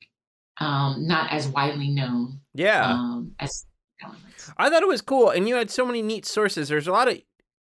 um, 0.59 1.07
not 1.07 1.31
as 1.31 1.47
widely 1.47 1.89
known. 1.89 2.39
Yeah. 2.53 2.85
Um, 2.85 3.35
as 3.39 3.65
elements. 4.03 4.51
I 4.57 4.69
thought 4.69 4.83
it 4.83 4.87
was 4.87 5.01
cool, 5.01 5.29
and 5.29 5.47
you 5.47 5.55
had 5.55 5.69
so 5.69 5.85
many 5.85 6.01
neat 6.01 6.25
sources. 6.25 6.69
There's 6.69 6.87
a 6.87 6.91
lot 6.91 7.07
of 7.07 7.21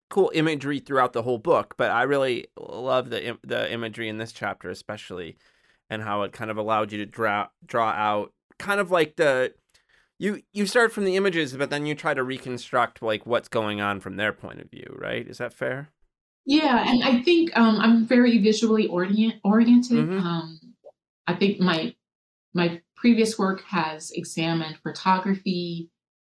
cool 0.09 0.31
imagery 0.33 0.79
throughout 0.79 1.13
the 1.13 1.23
whole 1.23 1.39
book, 1.39 1.75
but 1.77 1.91
I 1.91 2.03
really 2.03 2.47
love 2.59 3.09
the 3.09 3.37
the 3.43 3.71
imagery 3.71 4.09
in 4.09 4.17
this 4.17 4.31
chapter, 4.31 4.69
especially 4.69 5.37
and 5.89 6.01
how 6.01 6.23
it 6.23 6.31
kind 6.31 6.51
of 6.51 6.57
allowed 6.57 6.91
you 6.91 6.97
to 6.99 7.05
draw 7.05 7.47
draw 7.65 7.89
out 7.89 8.33
kind 8.59 8.79
of 8.79 8.91
like 8.91 9.15
the 9.15 9.53
you 10.19 10.41
you 10.51 10.65
start 10.65 10.91
from 10.91 11.05
the 11.05 11.15
images 11.15 11.55
but 11.55 11.69
then 11.69 11.85
you 11.85 11.95
try 11.95 12.13
to 12.13 12.23
reconstruct 12.23 13.01
like 13.01 13.25
what's 13.25 13.47
going 13.47 13.79
on 13.79 13.99
from 13.99 14.15
their 14.15 14.33
point 14.33 14.59
of 14.59 14.69
view 14.69 14.95
right 14.97 15.27
is 15.27 15.37
that 15.37 15.53
fair 15.53 15.89
yeah 16.47 16.89
and 16.89 17.03
i 17.03 17.21
think 17.21 17.55
um, 17.55 17.79
i'm 17.79 18.05
very 18.05 18.39
visually 18.39 18.87
orient, 18.87 19.35
oriented 19.43 19.97
mm-hmm. 19.97 20.25
um, 20.25 20.59
i 21.27 21.35
think 21.35 21.59
my 21.59 21.93
my 22.53 22.81
previous 22.97 23.37
work 23.37 23.61
has 23.61 24.11
examined 24.11 24.77
photography 24.81 25.89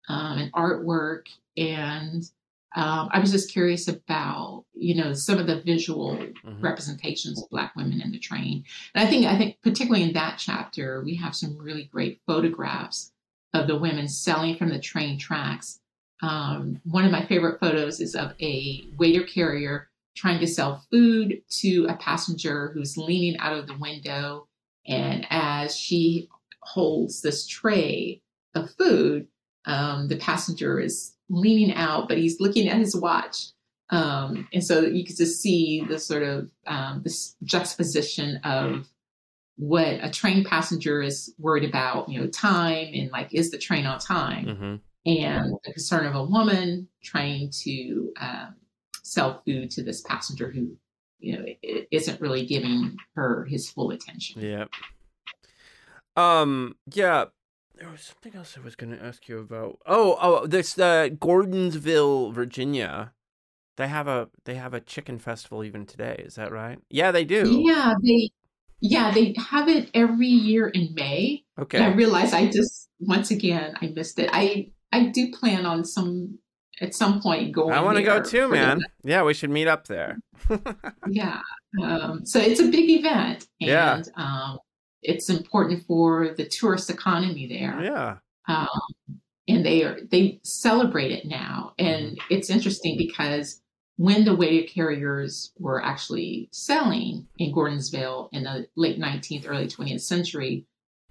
um, 0.09 0.38
and 0.39 0.51
artwork, 0.53 1.28
and 1.55 2.30
um, 2.76 3.07
I 3.11 3.20
was 3.20 3.32
just 3.32 3.51
curious 3.51 3.88
about 3.88 4.66
you 4.74 4.95
know 4.95 5.13
some 5.13 5.39
of 5.39 5.47
the 5.47 5.61
visual 5.61 6.18
Mhm. 6.18 6.61
representations 6.61 7.41
of 7.41 7.49
Black 7.49 7.76
women 7.76 8.01
in 8.01 8.11
the 8.11 8.20
train. 8.20 8.66
And 8.93 9.07
I 9.07 9.09
think 9.09 9.26
I 9.26 9.38
think 9.38 9.61
particularly 9.61 10.03
in 10.03 10.13
that 10.13 10.38
chapter, 10.38 11.01
we 11.03 11.16
have 11.16 11.36
some 11.36 11.57
really 11.57 11.86
great 11.86 12.20
photographs 12.28 13.11
of 13.53 13.68
the 13.68 13.78
women 13.78 14.07
selling 14.09 14.57
from 14.57 14.70
the 14.70 14.80
train 14.80 15.18
tracks. 15.18 15.80
Um, 16.22 16.82
one 16.84 17.05
of 17.05 17.11
my 17.11 17.26
favorite 17.26 17.59
photos 17.59 18.01
is 18.01 18.16
of 18.16 18.34
a 18.41 18.88
waiter 18.97 19.24
carrier 19.24 19.89
trying 20.16 20.39
to 20.39 20.47
sell 20.47 20.84
food 20.89 21.41
to 21.49 21.86
a 21.89 21.95
passenger 21.95 22.72
who's 22.74 22.97
leaning 22.97 23.38
out 23.39 23.57
of 23.57 23.68
the 23.68 23.78
window. 23.78 24.47
And 24.88 25.26
as 25.30 25.76
she 25.76 26.30
holds 26.61 27.22
this 27.22 27.45
tray 27.47 28.22
of 28.53 28.72
food, 28.72 29.28
um, 29.66 30.07
the 30.07 30.18
passenger 30.18 30.80
is 30.80 31.13
leaning 31.30 31.76
out, 31.76 32.07
but 32.07 32.18
he's 32.18 32.39
looking 32.39 32.70
at 32.70 32.78
his 32.78 32.95
watch. 32.95 33.47
Um, 33.89 34.47
and 34.53 34.63
so 34.63 34.82
you 34.82 35.05
can 35.05 35.16
just 35.16 35.41
see 35.41 35.84
the 35.88 35.99
sort 35.99 36.24
of 36.24 36.49
um, 36.66 37.01
this 37.03 37.36
juxtaposition 37.43 38.38
of 38.43 38.88
what 39.57 39.99
a 40.01 40.09
train 40.09 40.43
passenger 40.43 41.01
is 41.01 41.34
worried 41.38 41.68
about, 41.68 42.09
you 42.09 42.20
know, 42.20 42.28
time 42.28 42.89
and 42.93 43.11
like, 43.11 43.34
is 43.34 43.51
the 43.51 43.57
train 43.57 43.86
on 43.86 43.99
time? 43.99 44.45
Mm-hmm. 44.45 44.76
and 45.05 45.53
the 45.63 45.72
concern 45.72 46.05
of 46.07 46.16
a 46.16 46.24
woman 46.24 46.88
trying 47.03 47.51
to 47.63 48.11
um, 48.20 48.55
sell 49.05 49.43
food 49.45 49.69
to 49.69 49.83
this 49.83 50.01
passenger 50.01 50.51
who, 50.51 50.75
you 51.19 51.37
know, 51.37 51.45
isn't 51.91 52.19
really 52.19 52.45
giving 52.45 52.97
her 53.15 53.45
his 53.45 53.69
full 53.69 53.91
attention. 53.91 54.41
Yeah. 54.41 54.65
Um. 56.15 56.75
Yeah. 56.91 57.25
There 57.75 57.89
was 57.89 58.01
something 58.01 58.35
else 58.35 58.57
I 58.57 58.63
was 58.63 58.75
going 58.75 58.97
to 58.97 59.03
ask 59.03 59.27
you 59.27 59.37
about. 59.39 59.79
Oh. 59.85 60.17
Oh. 60.19 60.47
This 60.47 60.79
uh, 60.79 61.09
Gordonsville, 61.09 62.33
Virginia. 62.33 63.13
They 63.77 63.89
have 63.89 64.07
a 64.07 64.29
they 64.45 64.55
have 64.55 64.73
a 64.73 64.79
chicken 64.79 65.19
festival 65.19 65.63
even 65.63 65.85
today. 65.85 66.23
Is 66.25 66.35
that 66.35 66.51
right? 66.51 66.79
Yeah, 66.89 67.11
they 67.11 67.25
do. 67.25 67.61
Yeah, 67.65 67.93
they, 68.01 68.29
yeah, 68.79 69.11
they 69.11 69.35
have 69.37 69.67
it 69.67 69.89
every 69.93 70.27
year 70.27 70.69
in 70.69 70.93
May. 70.95 71.43
Okay. 71.59 71.77
And 71.77 71.85
I 71.87 71.95
realize 71.95 72.33
I 72.33 72.47
just 72.47 72.89
once 72.99 73.31
again 73.31 73.75
I 73.81 73.87
missed 73.87 74.17
it. 74.17 74.29
I 74.31 74.71
I 74.93 75.07
do 75.07 75.29
plan 75.31 75.65
on 75.65 75.83
some 75.83 76.39
at 76.82 76.93
some 76.93 77.21
point 77.21 77.51
going. 77.53 77.73
I 77.73 77.82
want 77.82 77.97
to 77.97 78.03
go 78.03 78.21
too, 78.21 78.41
the 78.41 78.47
man. 78.49 78.82
Yeah, 79.03 79.23
we 79.23 79.34
should 79.34 79.49
meet 79.49 79.67
up 79.67 79.88
there. 79.88 80.17
Yeah. 81.09 81.41
Um, 81.82 82.26
so 82.26 82.39
it's 82.39 82.59
a 82.59 82.67
big 82.69 82.89
event, 82.89 83.47
and 83.61 83.69
Yeah. 83.69 84.01
um, 84.15 84.59
it's 85.03 85.30
important 85.30 85.84
for 85.86 86.34
the 86.36 86.45
tourist 86.45 86.89
economy 86.89 87.47
there. 87.47 87.84
yeah. 87.84 88.17
um, 88.47 89.19
and 89.47 89.63
they 89.65 89.84
are 89.84 89.97
they 90.11 90.39
celebrate 90.43 91.11
it 91.11 91.26
now. 91.26 91.73
And 91.78 92.17
it's 92.30 92.49
interesting 92.49 92.97
because 92.97 93.61
when 93.97 94.26
the 94.26 94.36
waiter 94.36 94.67
carriers 94.67 95.53
were 95.59 95.84
actually 95.84 96.49
selling 96.51 97.28
in 97.38 97.53
Gordonsville 97.53 98.30
in 98.34 98.43
the 98.43 98.67
late 98.76 98.99
19th, 98.99 99.45
early 99.47 99.67
20th 99.67 100.01
century, 100.01 100.65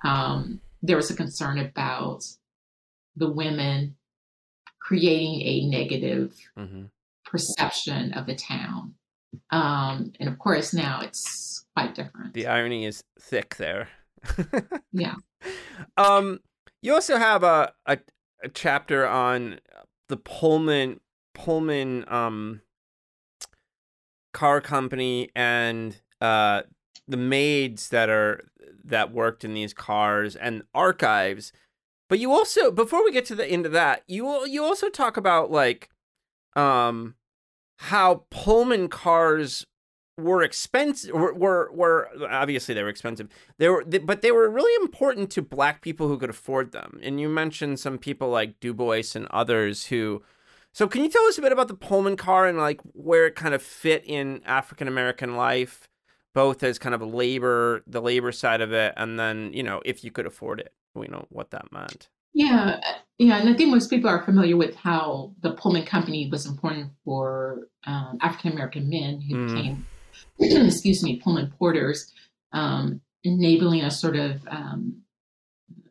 um, 0.04 0.60
there 0.82 0.96
was 0.96 1.10
a 1.10 1.16
concern 1.16 1.58
about 1.58 2.24
the 3.16 3.30
women 3.30 3.96
creating 4.84 5.40
a 5.42 5.66
negative 5.66 6.34
hmm 6.56 6.84
perception 7.26 8.12
of 8.12 8.26
the 8.26 8.34
town. 8.36 8.94
Um, 9.50 10.12
and 10.20 10.28
of 10.28 10.38
course, 10.38 10.72
now 10.72 11.00
it's 11.00 11.64
quite 11.74 11.94
different. 11.94 12.34
The 12.34 12.46
irony 12.46 12.84
is 12.84 13.02
thick 13.18 13.56
there. 13.56 13.88
Yeah. 14.92 15.14
Um. 15.96 16.40
You 16.82 16.94
also 16.94 17.16
have 17.16 17.42
a 17.42 17.72
a, 17.86 17.98
a 18.44 18.48
chapter 18.48 19.06
on 19.08 19.58
the 20.08 20.16
Pullman 20.16 21.00
Pullman 21.34 22.04
um 22.08 22.60
car 24.32 24.60
company 24.60 25.30
and 25.34 26.00
uh 26.20 26.62
the 27.08 27.16
maids 27.16 27.88
that 27.88 28.08
are 28.08 28.48
that 28.84 29.12
worked 29.12 29.44
in 29.44 29.54
these 29.54 29.74
cars 29.74 30.36
and 30.36 30.62
archives. 30.74 31.52
But 32.08 32.18
you 32.18 32.32
also 32.32 32.70
before 32.70 33.04
we 33.04 33.12
get 33.12 33.24
to 33.26 33.34
the 33.34 33.46
end 33.46 33.66
of 33.66 33.72
that, 33.72 34.02
you 34.06 34.46
you 34.46 34.62
also 34.62 34.88
talk 34.88 35.16
about 35.16 35.50
like 35.50 35.88
um 36.56 37.14
how 37.78 38.24
Pullman 38.30 38.88
cars 38.88 39.66
were 40.16 40.42
expensive 40.42 41.12
were, 41.12 41.70
were 41.72 42.08
obviously 42.30 42.74
they 42.74 42.82
were 42.82 42.88
expensive. 42.88 43.28
They 43.58 43.68
were 43.68 43.82
th- 43.82 44.06
but 44.06 44.22
they 44.22 44.30
were 44.30 44.48
really 44.48 44.74
important 44.82 45.30
to 45.30 45.42
black 45.42 45.80
people 45.80 46.08
who 46.08 46.18
could 46.18 46.30
afford 46.30 46.72
them. 46.72 47.00
And 47.02 47.20
you 47.20 47.28
mentioned 47.28 47.80
some 47.80 47.98
people 47.98 48.28
like 48.28 48.60
Du 48.60 48.72
Bois 48.72 49.02
and 49.14 49.26
others 49.30 49.86
who 49.86 50.22
so 50.72 50.88
can 50.88 51.04
you 51.04 51.08
tell 51.08 51.24
us 51.26 51.38
a 51.38 51.42
bit 51.42 51.52
about 51.52 51.68
the 51.68 51.74
Pullman 51.74 52.16
car 52.16 52.46
and 52.46 52.58
like 52.58 52.80
where 52.92 53.26
it 53.26 53.36
kind 53.36 53.54
of 53.54 53.62
fit 53.62 54.04
in 54.04 54.42
African 54.44 54.88
American 54.88 55.36
life, 55.36 55.88
both 56.34 56.62
as 56.62 56.78
kind 56.78 56.94
of 56.94 57.02
labor, 57.02 57.82
the 57.86 58.02
labor 58.02 58.32
side 58.32 58.60
of 58.60 58.72
it, 58.72 58.92
and 58.96 59.18
then 59.18 59.52
you 59.52 59.62
know 59.62 59.82
if 59.84 60.04
you 60.04 60.10
could 60.10 60.26
afford 60.26 60.60
it, 60.60 60.72
we 60.94 61.08
know 61.08 61.26
what 61.30 61.50
that 61.50 61.72
meant. 61.72 62.08
Yeah, 62.32 62.80
yeah, 63.18 63.38
and 63.38 63.48
I 63.48 63.54
think 63.54 63.70
most 63.70 63.90
people 63.90 64.10
are 64.10 64.24
familiar 64.24 64.56
with 64.56 64.74
how 64.74 65.32
the 65.40 65.52
Pullman 65.52 65.84
Company 65.84 66.28
was 66.28 66.46
important 66.46 66.90
for 67.04 67.68
um, 67.86 68.18
African 68.20 68.52
American 68.52 68.88
men 68.90 69.20
who 69.20 69.36
Mm. 69.36 69.46
became, 69.46 69.86
excuse 70.66 71.02
me, 71.02 71.20
Pullman 71.20 71.52
porters, 71.58 72.12
um, 72.52 73.00
enabling 73.22 73.82
a 73.82 73.90
sort 73.90 74.16
of 74.16 74.40
um, 74.48 75.02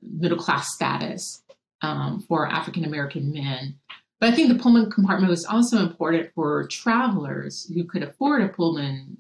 middle 0.01 0.37
class 0.37 0.73
status 0.73 1.43
um, 1.81 2.19
for 2.27 2.47
African 2.47 2.83
American 2.83 3.31
men. 3.31 3.79
But 4.19 4.31
I 4.31 4.35
think 4.35 4.49
the 4.49 4.61
Pullman 4.61 4.91
compartment 4.91 5.29
was 5.29 5.45
also 5.45 5.79
important 5.79 6.31
for 6.33 6.67
travelers 6.67 7.69
who 7.73 7.83
could 7.85 8.03
afford 8.03 8.41
a 8.41 8.49
Pullman 8.49 9.17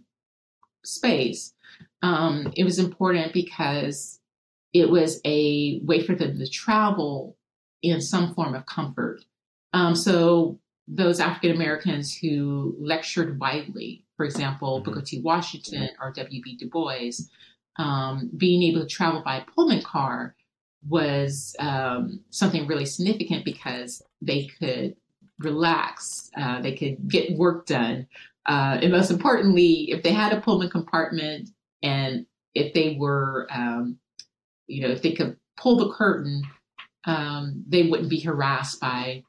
space. 0.85 1.53
Um, 2.01 2.51
it 2.55 2.63
was 2.63 2.79
important 2.79 3.33
because 3.33 4.19
it 4.73 4.89
was 4.89 5.21
a 5.25 5.79
way 5.83 6.01
for 6.01 6.15
them 6.15 6.37
to 6.37 6.47
travel 6.49 7.37
in 7.81 8.01
some 8.01 8.33
form 8.33 8.55
of 8.55 8.65
comfort. 8.65 9.23
Um, 9.73 9.95
so 9.95 10.59
those 10.87 11.19
African 11.19 11.51
Americans 11.51 12.15
who 12.15 12.75
lectured 12.79 13.39
widely, 13.39 14.05
for 14.17 14.25
example, 14.25 14.79
Mhm. 14.81 14.83
Booker 14.85 15.01
T. 15.01 15.21
Washington 15.21 15.89
or 16.01 16.11
W.B. 16.11 16.57
Du 16.57 16.67
Bois, 16.69 17.11
um, 17.77 18.29
being 18.37 18.63
able 18.63 18.81
to 18.81 18.87
travel 18.87 19.21
by 19.23 19.37
a 19.37 19.45
Pullman 19.45 19.81
car 19.81 20.35
was 20.87 21.55
um, 21.59 22.19
something 22.29 22.67
really 22.67 22.85
significant 22.85 23.45
because 23.45 24.01
they 24.21 24.45
could 24.59 24.95
relax, 25.39 26.29
uh, 26.37 26.61
they 26.61 26.75
could 26.75 27.07
get 27.07 27.37
work 27.37 27.65
done, 27.65 28.07
uh, 28.47 28.77
and 28.81 28.91
most 28.91 29.09
importantly, 29.09 29.89
if 29.91 30.03
they 30.03 30.11
had 30.11 30.33
a 30.33 30.41
Pullman 30.41 30.69
compartment 30.69 31.49
and 31.81 32.25
if 32.53 32.73
they 32.73 32.97
were 32.99 33.47
um, 33.51 33.97
you 34.73 34.81
know, 34.81 34.93
if 34.93 35.01
they 35.01 35.11
could 35.11 35.37
pull 35.57 35.77
the 35.77 35.93
curtain, 35.93 36.43
um, 37.05 37.63
they 37.67 37.83
wouldn't 37.83 38.09
be 38.09 38.19
harassed 38.19 38.79
by 38.79 39.23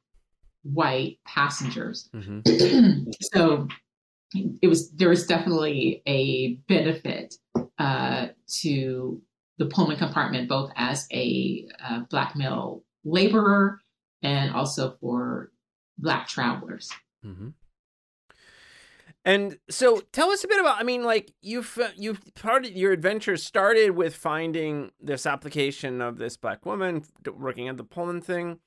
white 0.62 1.18
passengers. 1.26 2.08
Mm-hmm. 2.14 3.10
so 3.32 3.68
it 4.62 4.68
was 4.68 4.90
there 4.92 5.08
was 5.08 5.26
definitely 5.26 6.02
a 6.06 6.54
benefit 6.68 7.34
uh, 7.78 8.28
to 8.60 9.22
the 9.58 9.66
Pullman 9.66 9.96
compartment, 9.96 10.48
both 10.48 10.70
as 10.76 11.06
a 11.12 11.66
uh, 11.82 12.00
black 12.10 12.34
male 12.34 12.82
laborer 13.04 13.80
and 14.22 14.52
also 14.52 14.96
for 15.00 15.52
black 15.98 16.26
travelers. 16.26 16.90
Mm-hmm. 17.24 17.48
And 19.24 19.58
so, 19.70 20.02
tell 20.12 20.30
us 20.30 20.44
a 20.44 20.48
bit 20.48 20.60
about. 20.60 20.78
I 20.78 20.82
mean, 20.82 21.02
like 21.02 21.32
you've 21.40 21.78
you've 21.96 22.20
part 22.34 22.66
of 22.66 22.72
your 22.72 22.92
adventure 22.92 23.36
started 23.38 23.92
with 23.92 24.14
finding 24.14 24.90
this 25.00 25.24
application 25.24 26.02
of 26.02 26.18
this 26.18 26.36
black 26.36 26.66
woman 26.66 27.04
working 27.34 27.68
at 27.68 27.78
the 27.78 27.84
Pullman 27.84 28.20
thing, 28.20 28.58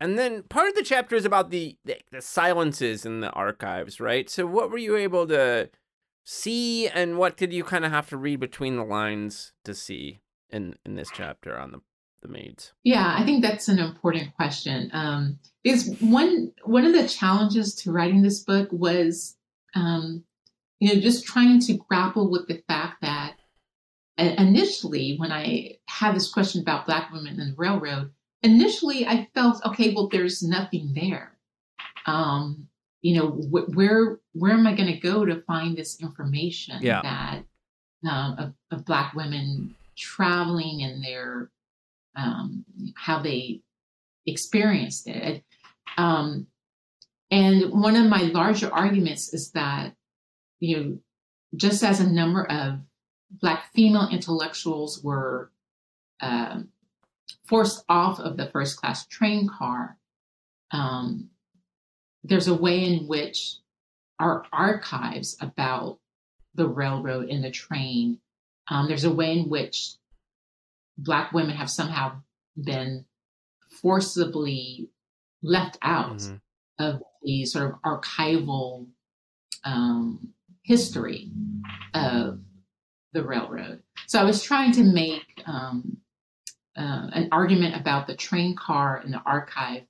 and 0.00 0.16
then 0.16 0.44
part 0.44 0.68
of 0.68 0.76
the 0.76 0.84
chapter 0.84 1.16
is 1.16 1.24
about 1.24 1.50
the 1.50 1.76
the, 1.84 1.96
the 2.12 2.22
silences 2.22 3.04
in 3.04 3.20
the 3.20 3.30
archives, 3.30 3.98
right? 3.98 4.30
So, 4.30 4.46
what 4.46 4.70
were 4.70 4.78
you 4.78 4.96
able 4.96 5.26
to 5.26 5.70
see, 6.22 6.86
and 6.86 7.18
what 7.18 7.36
did 7.36 7.52
you 7.52 7.64
kind 7.64 7.84
of 7.84 7.90
have 7.90 8.08
to 8.10 8.16
read 8.16 8.38
between 8.38 8.76
the 8.76 8.84
lines 8.84 9.52
to 9.64 9.74
see 9.74 10.20
in 10.48 10.76
in 10.86 10.94
this 10.94 11.10
chapter 11.12 11.58
on 11.58 11.72
the 11.72 11.80
the 12.24 12.28
maids? 12.28 12.72
Yeah, 12.82 13.14
I 13.16 13.24
think 13.24 13.42
that's 13.42 13.68
an 13.68 13.78
important 13.78 14.34
question. 14.34 14.90
Um, 14.92 15.38
because 15.62 15.88
one 16.00 16.52
one 16.64 16.84
of 16.84 16.92
the 16.92 17.08
challenges 17.08 17.74
to 17.76 17.92
writing 17.92 18.22
this 18.22 18.40
book 18.40 18.68
was, 18.72 19.36
um, 19.74 20.24
you 20.80 20.94
know, 20.94 21.00
just 21.00 21.24
trying 21.24 21.60
to 21.60 21.74
grapple 21.74 22.30
with 22.30 22.46
the 22.48 22.62
fact 22.68 23.02
that 23.02 23.34
uh, 24.18 24.34
initially, 24.38 25.16
when 25.16 25.32
I 25.32 25.78
had 25.88 26.14
this 26.14 26.30
question 26.30 26.60
about 26.60 26.86
Black 26.86 27.12
women 27.12 27.40
in 27.40 27.50
the 27.50 27.54
railroad, 27.56 28.12
initially 28.42 29.06
I 29.06 29.28
felt, 29.34 29.64
okay, 29.66 29.92
well, 29.94 30.08
there's 30.08 30.42
nothing 30.42 30.92
there. 30.94 31.36
Um, 32.06 32.68
you 33.02 33.16
know, 33.16 33.28
wh- 33.30 33.68
where 33.76 34.18
where 34.32 34.52
am 34.52 34.66
I 34.66 34.74
going 34.74 34.92
to 34.92 34.98
go 34.98 35.24
to 35.24 35.40
find 35.42 35.76
this 35.76 36.00
information 36.00 36.78
Yeah. 36.80 37.02
that 37.02 37.44
um, 38.10 38.36
of, 38.38 38.54
of 38.70 38.84
Black 38.84 39.14
women 39.14 39.74
traveling 39.96 40.82
and 40.82 41.04
their 41.04 41.50
um, 42.16 42.64
how 42.96 43.20
they 43.20 43.62
experienced 44.26 45.08
it. 45.08 45.44
Um, 45.96 46.46
and 47.34 47.72
one 47.72 47.96
of 47.96 48.06
my 48.06 48.22
larger 48.22 48.72
arguments 48.72 49.34
is 49.34 49.50
that, 49.50 49.96
you 50.60 50.76
know, 50.76 50.98
just 51.56 51.82
as 51.82 51.98
a 51.98 52.08
number 52.08 52.44
of 52.44 52.78
Black 53.28 53.72
female 53.74 54.08
intellectuals 54.08 55.02
were 55.02 55.50
um, 56.20 56.68
forced 57.48 57.84
off 57.88 58.20
of 58.20 58.36
the 58.36 58.46
first 58.46 58.76
class 58.76 59.04
train 59.08 59.48
car, 59.48 59.98
um, 60.70 61.28
there's 62.22 62.46
a 62.46 62.54
way 62.54 62.84
in 62.84 63.08
which 63.08 63.56
our 64.20 64.46
archives 64.52 65.36
about 65.40 65.98
the 66.54 66.68
railroad 66.68 67.30
and 67.30 67.42
the 67.42 67.50
train, 67.50 68.20
um, 68.68 68.86
there's 68.86 69.02
a 69.02 69.12
way 69.12 69.36
in 69.36 69.48
which 69.48 69.94
Black 70.96 71.32
women 71.32 71.56
have 71.56 71.68
somehow 71.68 72.12
been 72.56 73.04
forcibly 73.82 74.88
left 75.42 75.76
out 75.82 76.18
mm-hmm. 76.18 76.36
Of 76.78 77.02
the 77.22 77.44
sort 77.44 77.70
of 77.70 77.82
archival 77.82 78.86
um, 79.64 80.28
history 80.62 81.30
of 81.94 82.40
the 83.12 83.22
railroad. 83.22 83.82
So 84.06 84.18
I 84.18 84.24
was 84.24 84.42
trying 84.42 84.72
to 84.72 84.82
make 84.82 85.42
um, 85.46 85.98
uh, 86.76 87.08
an 87.12 87.28
argument 87.32 87.76
about 87.76 88.06
the 88.06 88.16
train 88.16 88.56
car 88.56 89.00
and 89.04 89.14
the 89.14 89.22
archive 89.24 89.82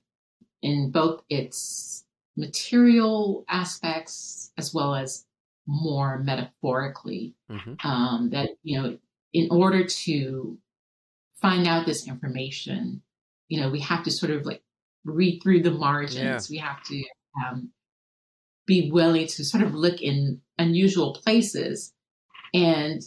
in 0.61 0.91
both 0.91 1.23
its 1.29 2.05
material 2.37 3.45
aspects 3.49 4.51
as 4.57 4.73
well 4.73 4.95
as 4.95 5.25
more 5.67 6.19
metaphorically. 6.19 7.35
Mm-hmm. 7.49 7.87
Um, 7.87 8.29
that, 8.31 8.49
you 8.63 8.81
know, 8.81 8.97
in 9.33 9.47
order 9.51 9.85
to 9.85 10.57
find 11.41 11.67
out 11.67 11.85
this 11.85 12.07
information, 12.07 13.01
you 13.47 13.59
know, 13.59 13.69
we 13.69 13.79
have 13.81 14.03
to 14.03 14.11
sort 14.11 14.31
of 14.31 14.45
like 14.45 14.61
read 15.05 15.41
through 15.41 15.61
the 15.61 15.71
margins. 15.71 16.49
Yeah. 16.49 16.53
We 16.53 16.57
have 16.57 16.83
to 16.83 17.03
um, 17.45 17.69
be 18.65 18.91
willing 18.91 19.27
to 19.27 19.45
sort 19.45 19.63
of 19.63 19.73
look 19.73 20.01
in 20.01 20.41
unusual 20.57 21.13
places 21.13 21.93
and 22.53 23.01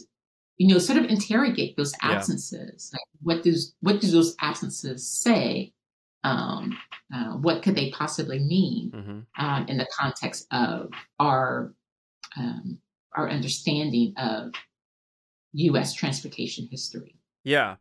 you 0.57 0.67
know 0.67 0.79
sort 0.79 0.99
of 0.99 1.05
interrogate 1.05 1.75
those 1.77 1.93
absences 2.03 2.91
yeah. 2.91 2.97
like 2.97 3.07
what 3.21 3.43
does 3.43 3.73
what 3.79 3.99
do 3.99 4.11
those 4.11 4.35
absences 4.39 5.09
say 5.09 5.73
um, 6.23 6.77
uh, 7.13 7.31
what 7.37 7.63
could 7.63 7.75
they 7.75 7.89
possibly 7.89 8.39
mean 8.39 8.91
mm-hmm. 8.93 9.43
um, 9.43 9.67
in 9.67 9.77
the 9.77 9.87
context 9.97 10.45
of 10.51 10.91
our 11.19 11.73
um, 12.37 12.79
our 13.15 13.29
understanding 13.29 14.13
of 14.17 14.51
U.S. 15.53 15.93
transportation 15.93 16.67
history. 16.69 17.15
Yeah, 17.43 17.75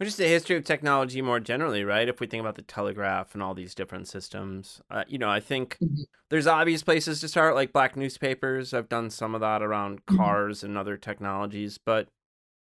or 0.00 0.04
just 0.04 0.18
the 0.18 0.26
history 0.26 0.56
of 0.56 0.64
technology 0.64 1.22
more 1.22 1.40
generally, 1.40 1.84
right? 1.84 2.08
If 2.08 2.20
we 2.20 2.26
think 2.26 2.40
about 2.40 2.56
the 2.56 2.62
telegraph 2.62 3.34
and 3.34 3.42
all 3.42 3.54
these 3.54 3.74
different 3.74 4.08
systems, 4.08 4.80
uh, 4.90 5.04
you 5.06 5.18
know, 5.18 5.30
I 5.30 5.40
think 5.40 5.78
mm-hmm. 5.82 6.02
there's 6.30 6.46
obvious 6.46 6.82
places 6.82 7.20
to 7.20 7.28
start, 7.28 7.54
like 7.54 7.72
black 7.72 7.96
newspapers. 7.96 8.74
I've 8.74 8.88
done 8.88 9.10
some 9.10 9.34
of 9.34 9.40
that 9.40 9.62
around 9.62 10.04
mm-hmm. 10.06 10.16
cars 10.16 10.62
and 10.62 10.76
other 10.76 10.96
technologies, 10.96 11.78
but 11.78 12.08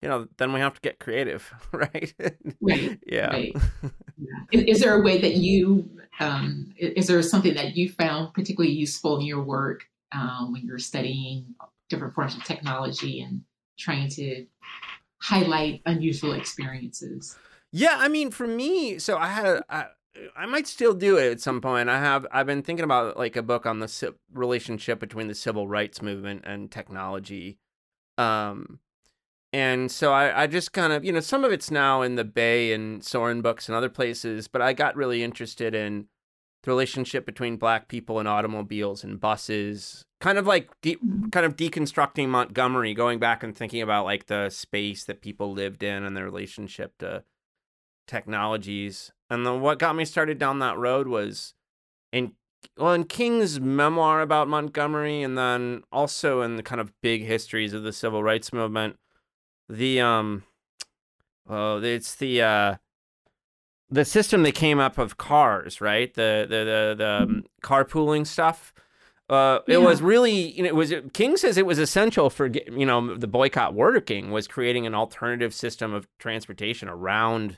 you 0.01 0.09
know, 0.09 0.27
then 0.37 0.51
we 0.51 0.59
have 0.59 0.73
to 0.73 0.81
get 0.81 0.99
creative, 0.99 1.53
right? 1.71 2.13
Right. 2.59 2.99
yeah. 3.05 3.27
Right. 3.27 3.55
Is, 4.51 4.63
is, 4.63 4.79
there 4.81 4.93
a 4.93 5.01
way 5.01 5.19
that 5.19 5.35
you, 5.35 5.89
um, 6.19 6.73
is 6.77 7.07
there 7.07 7.21
something 7.23 7.55
that 7.55 7.75
you 7.75 7.89
found 7.89 8.33
particularly 8.33 8.73
useful 8.73 9.17
in 9.17 9.25
your 9.25 9.41
work 9.41 9.85
um, 10.11 10.51
when 10.51 10.63
you're 10.63 10.77
studying 10.77 11.55
different 11.89 12.13
forms 12.13 12.35
of 12.35 12.43
technology 12.43 13.21
and 13.21 13.41
trying 13.79 14.09
to 14.09 14.45
highlight 15.21 15.81
unusual 15.85 16.33
experiences? 16.33 17.37
Yeah, 17.71 17.95
I 17.97 18.07
mean, 18.07 18.31
for 18.31 18.47
me, 18.47 18.99
so 18.99 19.17
I 19.17 19.27
had 19.27 19.45
a. 19.45 19.63
I, 19.69 19.85
I 20.35 20.45
might 20.45 20.67
still 20.67 20.93
do 20.93 21.17
it 21.17 21.31
at 21.31 21.39
some 21.39 21.61
point. 21.61 21.89
I 21.89 21.99
have. 21.99 22.27
I've 22.31 22.45
been 22.45 22.63
thinking 22.63 22.83
about 22.83 23.17
like 23.17 23.37
a 23.37 23.41
book 23.41 23.65
on 23.65 23.79
the 23.79 24.13
relationship 24.33 24.99
between 24.99 25.27
the 25.27 25.35
civil 25.35 25.67
rights 25.67 26.01
movement 26.01 26.43
and 26.45 26.69
technology. 26.69 27.59
Um, 28.17 28.79
and 29.53 29.91
so 29.91 30.13
I, 30.13 30.43
I 30.43 30.47
just 30.47 30.71
kind 30.73 30.93
of, 30.93 31.03
you 31.03 31.11
know, 31.11 31.19
some 31.19 31.43
of 31.43 31.51
it's 31.51 31.71
now 31.71 32.01
in 32.01 32.15
the 32.15 32.23
Bay 32.23 32.73
and 32.73 33.03
Sorin 33.03 33.41
books 33.41 33.67
and 33.67 33.75
other 33.75 33.89
places, 33.89 34.47
but 34.47 34.61
I 34.61 34.73
got 34.73 34.95
really 34.95 35.23
interested 35.23 35.75
in 35.75 36.07
the 36.63 36.71
relationship 36.71 37.25
between 37.25 37.57
black 37.57 37.87
people 37.87 38.19
and 38.19 38.27
automobiles 38.27 39.03
and 39.03 39.19
buses, 39.19 40.03
kind 40.19 40.37
of 40.37 40.45
like 40.45 40.69
de- 40.81 40.97
kind 41.31 41.45
of 41.45 41.55
deconstructing 41.55 42.29
Montgomery, 42.29 42.93
going 42.93 43.19
back 43.19 43.43
and 43.43 43.55
thinking 43.55 43.81
about 43.81 44.05
like 44.05 44.27
the 44.27 44.49
space 44.49 45.03
that 45.05 45.21
people 45.21 45.51
lived 45.53 45.83
in 45.83 46.03
and 46.03 46.15
their 46.15 46.25
relationship 46.25 46.93
to 46.99 47.23
technologies. 48.07 49.11
And 49.29 49.45
then 49.45 49.61
what 49.61 49.79
got 49.79 49.95
me 49.95 50.05
started 50.05 50.37
down 50.37 50.59
that 50.59 50.77
road 50.77 51.07
was 51.07 51.53
in 52.11 52.33
well 52.77 52.93
in 52.93 53.05
King's 53.05 53.59
memoir 53.59 54.21
about 54.21 54.47
Montgomery, 54.47 55.23
and 55.23 55.37
then 55.37 55.83
also 55.91 56.41
in 56.41 56.57
the 56.57 56.63
kind 56.63 56.81
of 56.81 56.93
big 57.01 57.23
histories 57.23 57.73
of 57.73 57.83
the 57.83 57.93
civil 57.93 58.23
rights 58.23 58.53
movement 58.53 58.97
the 59.71 60.01
um 60.01 60.43
oh 61.47 61.81
it's 61.81 62.15
the 62.15 62.41
uh 62.41 62.75
the 63.91 64.05
system 64.05 64.43
that 64.43 64.55
came 64.55 64.79
up 64.79 64.97
of 64.97 65.17
cars 65.17 65.81
right 65.81 66.13
the 66.13 66.45
the 66.49 66.57
the, 66.57 66.95
the 66.97 67.23
um, 67.23 67.43
carpooling 67.61 68.25
stuff 68.25 68.73
uh, 69.31 69.61
it 69.65 69.73
yeah. 69.73 69.77
was 69.77 70.01
really, 70.01 70.51
you 70.51 70.61
know, 70.61 70.67
it 70.67 70.75
was 70.75 70.93
King 71.13 71.37
says 71.37 71.57
it 71.57 71.65
was 71.65 71.79
essential 71.79 72.29
for 72.29 72.47
you 72.47 72.85
know 72.85 73.15
the 73.15 73.27
boycott 73.27 73.73
working 73.73 74.29
was 74.29 74.45
creating 74.45 74.85
an 74.85 74.93
alternative 74.93 75.53
system 75.53 75.93
of 75.93 76.05
transportation 76.19 76.89
around 76.89 77.57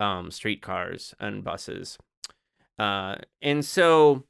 um, 0.00 0.32
streetcars 0.32 1.14
and 1.20 1.44
buses, 1.44 1.98
uh, 2.80 3.14
and 3.40 3.64
so 3.64 4.24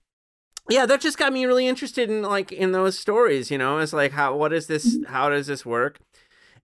yeah, 0.68 0.84
that 0.84 1.00
just 1.00 1.16
got 1.16 1.32
me 1.32 1.46
really 1.46 1.66
interested 1.66 2.10
in 2.10 2.20
like 2.20 2.52
in 2.52 2.72
those 2.72 2.98
stories. 2.98 3.50
You 3.50 3.56
know, 3.56 3.78
it's 3.78 3.94
like 3.94 4.12
how 4.12 4.36
what 4.36 4.52
is 4.52 4.66
this? 4.66 4.94
Mm-hmm. 4.94 5.10
How 5.10 5.30
does 5.30 5.46
this 5.46 5.64
work? 5.64 6.00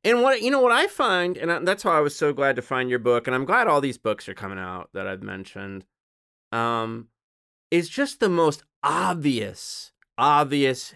And 0.05 0.23
what 0.23 0.43
you 0.43 0.51
know 0.51 0.61
what 0.61 0.73
I 0.73 0.87
find, 0.87 1.37
and 1.39 1.67
that's 1.67 1.85
why 1.85 1.97
I 1.97 2.01
was 2.01 2.15
so 2.15 2.33
glad 2.33 2.57
to 2.57 2.63
find 2.63 2.91
your 2.91 2.99
book, 2.99 3.27
and 3.27 3.35
I'm 3.35 3.47
glad 3.47 3.67
all 3.67 3.81
these 3.81 3.99
books 3.99 4.29
are 4.29 4.35
coming 4.35 4.59
out 4.59 4.91
that 4.93 5.07
I've 5.07 5.23
mentioned. 5.23 5.87
Um, 6.53 7.09
is 7.71 7.89
just 7.89 8.21
the 8.21 8.29
most 8.29 8.63
obvious, 8.83 9.93
obvious 10.19 10.95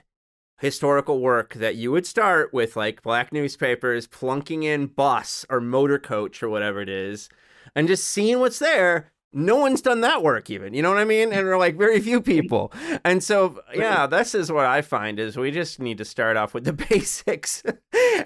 historical 0.58 1.20
work 1.20 1.54
that 1.54 1.76
you 1.76 1.90
would 1.90 2.06
start 2.06 2.52
with 2.52 2.76
like 2.76 3.02
black 3.02 3.32
newspapers 3.32 4.06
plunking 4.06 4.64
in 4.64 4.86
bus 4.86 5.46
or 5.48 5.60
motor 5.60 5.98
coach 5.98 6.42
or 6.42 6.48
whatever 6.48 6.80
it 6.80 6.88
is 6.88 7.28
and 7.74 7.88
just 7.88 8.04
seeing 8.04 8.40
what's 8.40 8.58
there. 8.58 9.12
No 9.32 9.56
one's 9.56 9.82
done 9.82 10.00
that 10.00 10.22
work 10.22 10.50
even 10.50 10.74
you 10.74 10.82
know 10.82 10.88
what 10.88 10.98
i 10.98 11.04
mean? 11.04 11.32
And 11.32 11.46
we're 11.46 11.58
like 11.58 11.76
very 11.76 12.00
few 12.00 12.20
people. 12.34 12.72
And 13.04 13.22
so 13.22 13.60
yeah 13.74 14.06
this 14.06 14.34
is 14.34 14.50
what 14.50 14.66
i 14.66 14.82
find 14.82 15.18
is 15.18 15.36
we 15.36 15.50
just 15.50 15.80
need 15.80 15.98
to 15.98 16.04
start 16.04 16.36
off 16.36 16.54
with 16.54 16.64
the 16.64 16.72
basics 16.88 17.62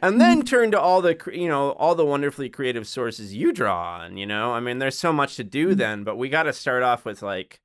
and 0.03 0.21
then 0.21 0.43
turn 0.43 0.71
to 0.71 0.81
all 0.81 1.03
the 1.03 1.17
you 1.33 1.49
know 1.49 1.73
all 1.73 1.95
the 1.95 2.05
wonderfully 2.05 2.49
creative 2.49 2.87
sources 2.87 3.35
you 3.35 3.53
draw 3.53 4.01
on 4.01 4.17
you 4.17 4.27
know 4.27 4.53
i 4.53 4.61
mean 4.61 4.79
there's 4.79 4.99
so 4.99 5.13
much 5.13 5.37
to 5.37 5.45
do 5.45 5.69
mm-hmm. 5.69 5.79
then 5.79 6.05
but 6.05 6.17
we 6.17 6.29
got 6.29 6.45
to 6.45 6.53
start 6.53 6.83
off 6.83 7.05
with 7.05 7.23
like 7.23 7.61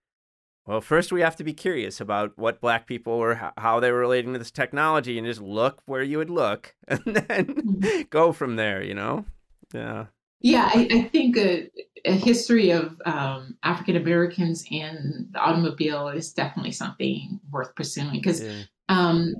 well 0.65 0.81
first 0.81 1.11
we 1.11 1.21
have 1.21 1.35
to 1.35 1.43
be 1.43 1.53
curious 1.53 1.99
about 2.01 2.37
what 2.37 2.61
black 2.61 2.85
people 2.87 3.17
were 3.17 3.51
how 3.57 3.79
they 3.79 3.91
were 3.91 3.99
relating 3.99 4.33
to 4.33 4.39
this 4.39 4.51
technology 4.51 5.17
and 5.17 5.27
just 5.27 5.41
look 5.41 5.81
where 5.85 6.03
you 6.03 6.17
would 6.17 6.29
look 6.29 6.75
and 6.87 7.01
then 7.05 7.45
mm-hmm. 7.45 8.01
go 8.09 8.31
from 8.31 8.55
there 8.55 8.81
you 8.83 8.93
know 8.93 9.25
yeah 9.73 10.05
yeah, 10.39 10.69
I, 10.71 10.87
I 10.91 11.01
think 11.03 11.35
a, 11.37 11.69
a, 12.05 12.11
history 12.11 12.69
of 12.69 13.01
um, 13.05 13.57
African 13.63 13.95
Americans 13.95 14.63
and 14.69 15.27
the 15.31 15.39
automobile 15.39 16.09
is 16.09 16.31
definitely 16.31 16.73
something 16.73 17.39
worth 17.51 17.73
pursuing 17.73 18.11
because 18.11 18.43
yeah. 18.43 18.63
um, 18.87 19.33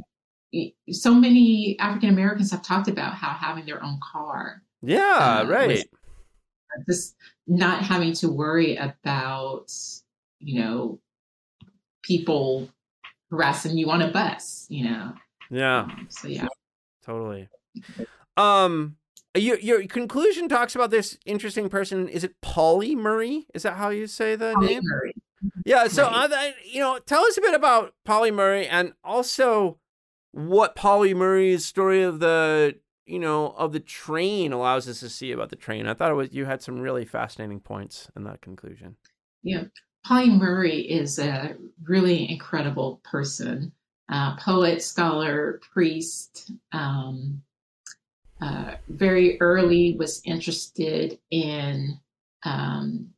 so 0.92 1.14
many 1.14 1.78
African 1.80 2.10
Americans 2.10 2.52
have 2.52 2.62
talked 2.62 2.88
about 2.88 3.14
how 3.14 3.30
having 3.30 3.66
their 3.66 3.84
own 3.84 4.00
car. 4.12 4.62
Yeah, 4.82 5.42
uh, 5.44 5.46
right. 5.48 5.88
Just 6.88 7.16
not 7.48 7.82
having 7.82 8.14
to 8.14 8.30
worry 8.30 8.76
about, 8.76 9.72
you 10.40 10.60
know, 10.62 11.00
people 12.04 12.70
harassing 13.32 13.78
you 13.78 13.90
on 13.90 14.02
a 14.02 14.12
bus, 14.12 14.68
you 14.70 14.86
know. 14.86 15.14
Yeah. 15.50 15.80
Um, 15.80 16.08
so 16.10 16.28
yeah. 16.28 16.48
Totally. 17.04 17.50
Um 18.36 18.98
your 19.36 19.60
your 19.60 19.86
conclusion 19.88 20.50
talks 20.50 20.76
about 20.76 20.92
this 20.92 21.18
interesting 21.26 21.70
person. 21.70 22.08
Is 22.08 22.24
it 22.24 22.36
Pauli 22.42 22.96
Murray? 22.96 23.48
Is 23.54 23.64
that 23.64 23.78
how 23.78 23.90
you 23.90 24.08
say 24.08 24.36
the 24.36 24.54
name? 24.56 24.82
Murray. 24.84 25.14
Yeah. 25.66 25.88
So 25.88 26.04
right. 26.04 26.32
uh, 26.32 26.52
you 26.66 26.80
know, 26.80 27.00
tell 27.00 27.24
us 27.24 27.38
a 27.38 27.42
bit 27.42 27.54
about 27.54 27.94
Pauli 28.06 28.32
Murray, 28.32 28.68
and 28.68 28.94
also 29.04 29.78
what 30.38 30.76
Pauli 30.76 31.14
Murray's 31.14 31.66
story 31.66 32.04
of 32.04 32.20
the 32.20 32.76
you 33.06 33.20
know 33.20 33.56
of 33.58 33.74
the 33.74 33.80
train 33.80 34.54
allows 34.54 34.88
us 34.88 35.00
to 35.00 35.10
see 35.10 35.32
about 35.32 35.50
the 35.50 35.56
train. 35.56 35.88
I 35.88 35.94
thought 35.94 36.12
it 36.12 36.16
was 36.16 36.34
you 36.34 36.46
had 36.46 36.62
some 36.62 36.80
really 36.80 37.06
fascinating 37.06 37.60
points 37.60 38.10
in 38.16 38.24
that 38.26 38.42
conclusion. 38.42 38.98
Yeah, 39.42 39.66
Pauli 40.06 40.30
Murray 40.30 40.80
is 40.82 41.18
a 41.18 41.56
really 41.84 42.30
incredible 42.30 43.02
person, 43.04 43.72
uh, 44.10 44.36
poet, 44.38 44.84
scholar, 44.84 45.60
priest. 45.74 46.52
Um, 46.72 47.42
uh, 48.40 48.76
very 48.88 49.42
early 49.42 49.96
was 49.98 50.22
interested 50.24 51.18
in 51.32 52.00
um, 52.44 53.10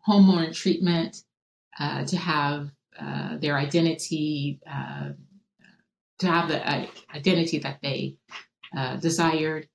hormone 0.00 0.52
treatment, 0.52 1.22
uh, 1.78 2.04
to 2.04 2.16
have 2.16 2.70
uh, 3.00 3.36
their 3.38 3.56
identity, 3.56 4.60
uh, 4.68 5.10
to 6.18 6.26
have 6.26 6.48
the 6.48 6.68
uh, 6.68 6.86
identity 7.14 7.58
that 7.58 7.78
they 7.82 8.16
uh, 8.76 8.96
desired. 8.96 9.68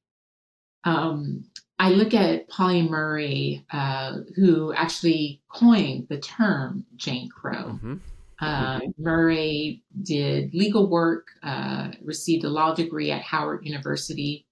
Um, 0.83 1.45
I 1.79 1.91
look 1.91 2.13
at 2.13 2.47
Pauli 2.49 2.81
Murray, 2.81 3.65
uh, 3.71 4.19
who 4.35 4.73
actually 4.73 5.41
coined 5.49 6.07
the 6.09 6.17
term 6.17 6.85
Jane 6.95 7.29
Crow. 7.29 7.79
Mhm. 7.83 7.99
Uh, 8.39 8.79
Murray 8.97 9.83
did 10.03 10.53
legal 10.53 10.87
work, 10.87 11.27
uh, 11.43 11.91
received 12.03 12.45
a 12.45 12.49
law 12.49 12.73
degree 12.73 13.11
at 13.11 13.21
Howard 13.21 13.65
University, 13.65 14.45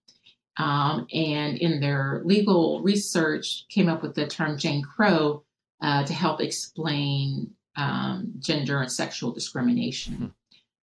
um, 0.58 1.06
and 1.14 1.58
in 1.58 1.80
their 1.80 2.22
legal 2.26 2.82
research 2.82 3.66
came 3.70 3.88
up 3.88 4.02
with 4.02 4.16
the 4.16 4.28
term 4.28 4.58
Jane 4.58 4.82
Crow 4.82 5.44
uh, 5.82 6.04
to 6.04 6.14
help 6.14 6.42
explain 6.42 7.52
um, 7.76 8.34
gender 8.40 8.82
and 8.82 8.92
sexual 8.92 9.32
discrimination. 9.32 10.34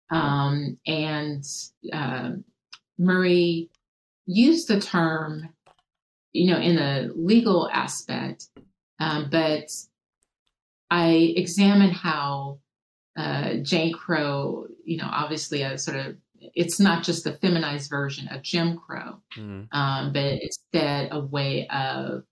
Um, 0.09 0.77
and 0.85 1.43
uh, 1.91 2.31
Murray 2.97 3.69
used 4.25 4.67
the 4.67 4.79
term, 4.79 5.49
you 6.33 6.51
know, 6.51 6.59
in 6.59 6.77
a 6.77 7.09
legal 7.15 7.69
aspect, 7.71 8.47
um, 8.99 9.29
but 9.31 9.69
I 10.91 11.33
examine 11.35 11.91
how 11.91 12.59
uh, 13.17 13.55
Jane 13.55 13.93
Crow, 13.93 14.67
you 14.83 14.97
know, 14.97 15.09
obviously 15.11 15.61
a 15.61 15.77
sort 15.77 15.97
of, 15.97 16.17
it's 16.53 16.79
not 16.79 17.03
just 17.03 17.23
the 17.23 17.33
feminized 17.33 17.89
version 17.89 18.27
of 18.27 18.41
Jim 18.43 18.77
Crow, 18.77 19.21
Mhm. 19.37 19.67
um, 19.71 20.13
but 20.13 20.41
instead 20.41 21.09
a 21.11 21.19
way 21.19 21.67
of 21.69 22.23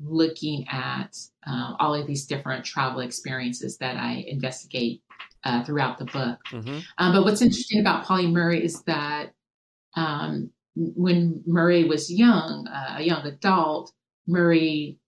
looking 0.00 0.66
at 0.68 1.16
uh, 1.46 1.74
all 1.80 1.94
of 1.94 2.06
these 2.06 2.24
different 2.24 2.64
travel 2.64 3.00
experiences 3.00 3.78
that 3.78 3.96
I 3.96 4.24
investigate 4.28 5.02
uh, 5.44 5.64
throughout 5.64 5.98
the 5.98 6.04
book. 6.06 6.38
Mhm. 6.50 6.82
Um, 6.98 7.12
but 7.12 7.24
what's 7.24 7.42
interesting 7.42 7.80
about 7.80 8.04
Pauli 8.04 8.26
Murray 8.26 8.64
is 8.64 8.82
that 8.84 9.32
um, 9.94 10.50
when 10.74 11.42
Murray 11.46 11.84
was 11.84 12.12
young, 12.12 12.66
uh, 12.68 12.96
a 12.98 13.02
young 13.02 13.26
adult, 13.26 13.92
Murray 14.26 14.98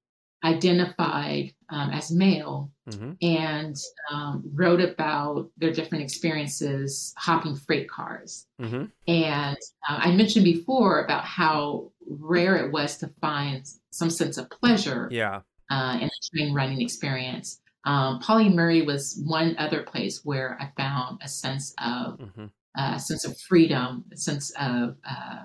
identified 0.43 1.55
um, 1.69 1.91
as 1.91 2.11
male 2.11 2.73
Mhm. 2.89 3.17
and 3.23 3.77
um, 4.11 4.43
wrote 4.55 4.81
about 4.81 5.51
their 5.59 5.71
different 5.73 6.03
experiences 6.03 7.15
hopping 7.17 7.55
freight 7.55 7.89
cars. 7.89 8.47
Mhm. 8.61 8.91
And 9.07 9.57
uh, 9.89 9.99
I 9.99 10.17
mentioned 10.17 10.45
before 10.45 11.05
about 11.05 11.25
how 11.25 11.93
rare 12.09 12.57
it 12.57 12.73
was 12.73 12.97
to 12.99 13.09
find 13.21 13.65
some 13.91 14.11
sense 14.11 14.39
of 14.39 14.51
pleasure 14.51 15.09
Yeah. 15.13 15.43
uh, 15.71 15.99
in 16.01 16.09
a 16.09 16.21
train 16.35 16.53
running 16.55 16.81
experience. 16.81 17.61
Um, 17.85 18.21
Pauli 18.21 18.49
Murray 18.51 18.83
was 18.83 19.23
one 19.25 19.57
other 19.59 19.83
place 19.83 20.25
where 20.25 20.59
I 20.61 20.71
found 20.77 21.21
a 21.23 21.29
sense 21.29 21.73
of 21.79 22.19
Mhm. 22.19 22.51
a 22.77 23.01
sense 23.01 23.25
of 23.25 23.39
freedom, 23.41 24.05
a 24.13 24.17
sense 24.17 24.51
of 24.51 24.97
uh, 25.05 25.45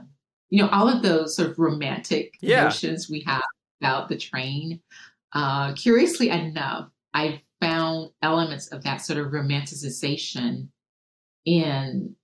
you 0.49 0.61
know 0.61 0.69
all 0.69 0.87
of 0.89 1.01
those 1.01 1.35
sort 1.35 1.49
of 1.49 1.57
romantic 1.57 2.37
Yeah. 2.41 2.65
notions 2.65 3.09
we 3.09 3.21
have 3.21 3.41
about 3.81 4.09
the 4.09 4.17
train. 4.17 4.81
Uh, 5.33 5.73
curiously 5.73 6.29
enough, 6.29 6.89
I 7.13 7.41
found 7.61 8.11
elements 8.21 8.67
of 8.67 8.83
that 8.83 8.97
sort 8.97 9.17
of 9.19 9.31
romanticization 9.31 10.69
in 11.45 12.15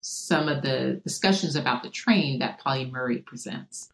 some 0.00 0.48
of 0.48 0.62
the 0.62 1.00
discussions 1.04 1.56
about 1.56 1.82
the 1.82 1.90
train 1.90 2.38
that 2.40 2.58
Pauli 2.60 2.90
Murray 2.90 3.18
presents. 3.18 3.90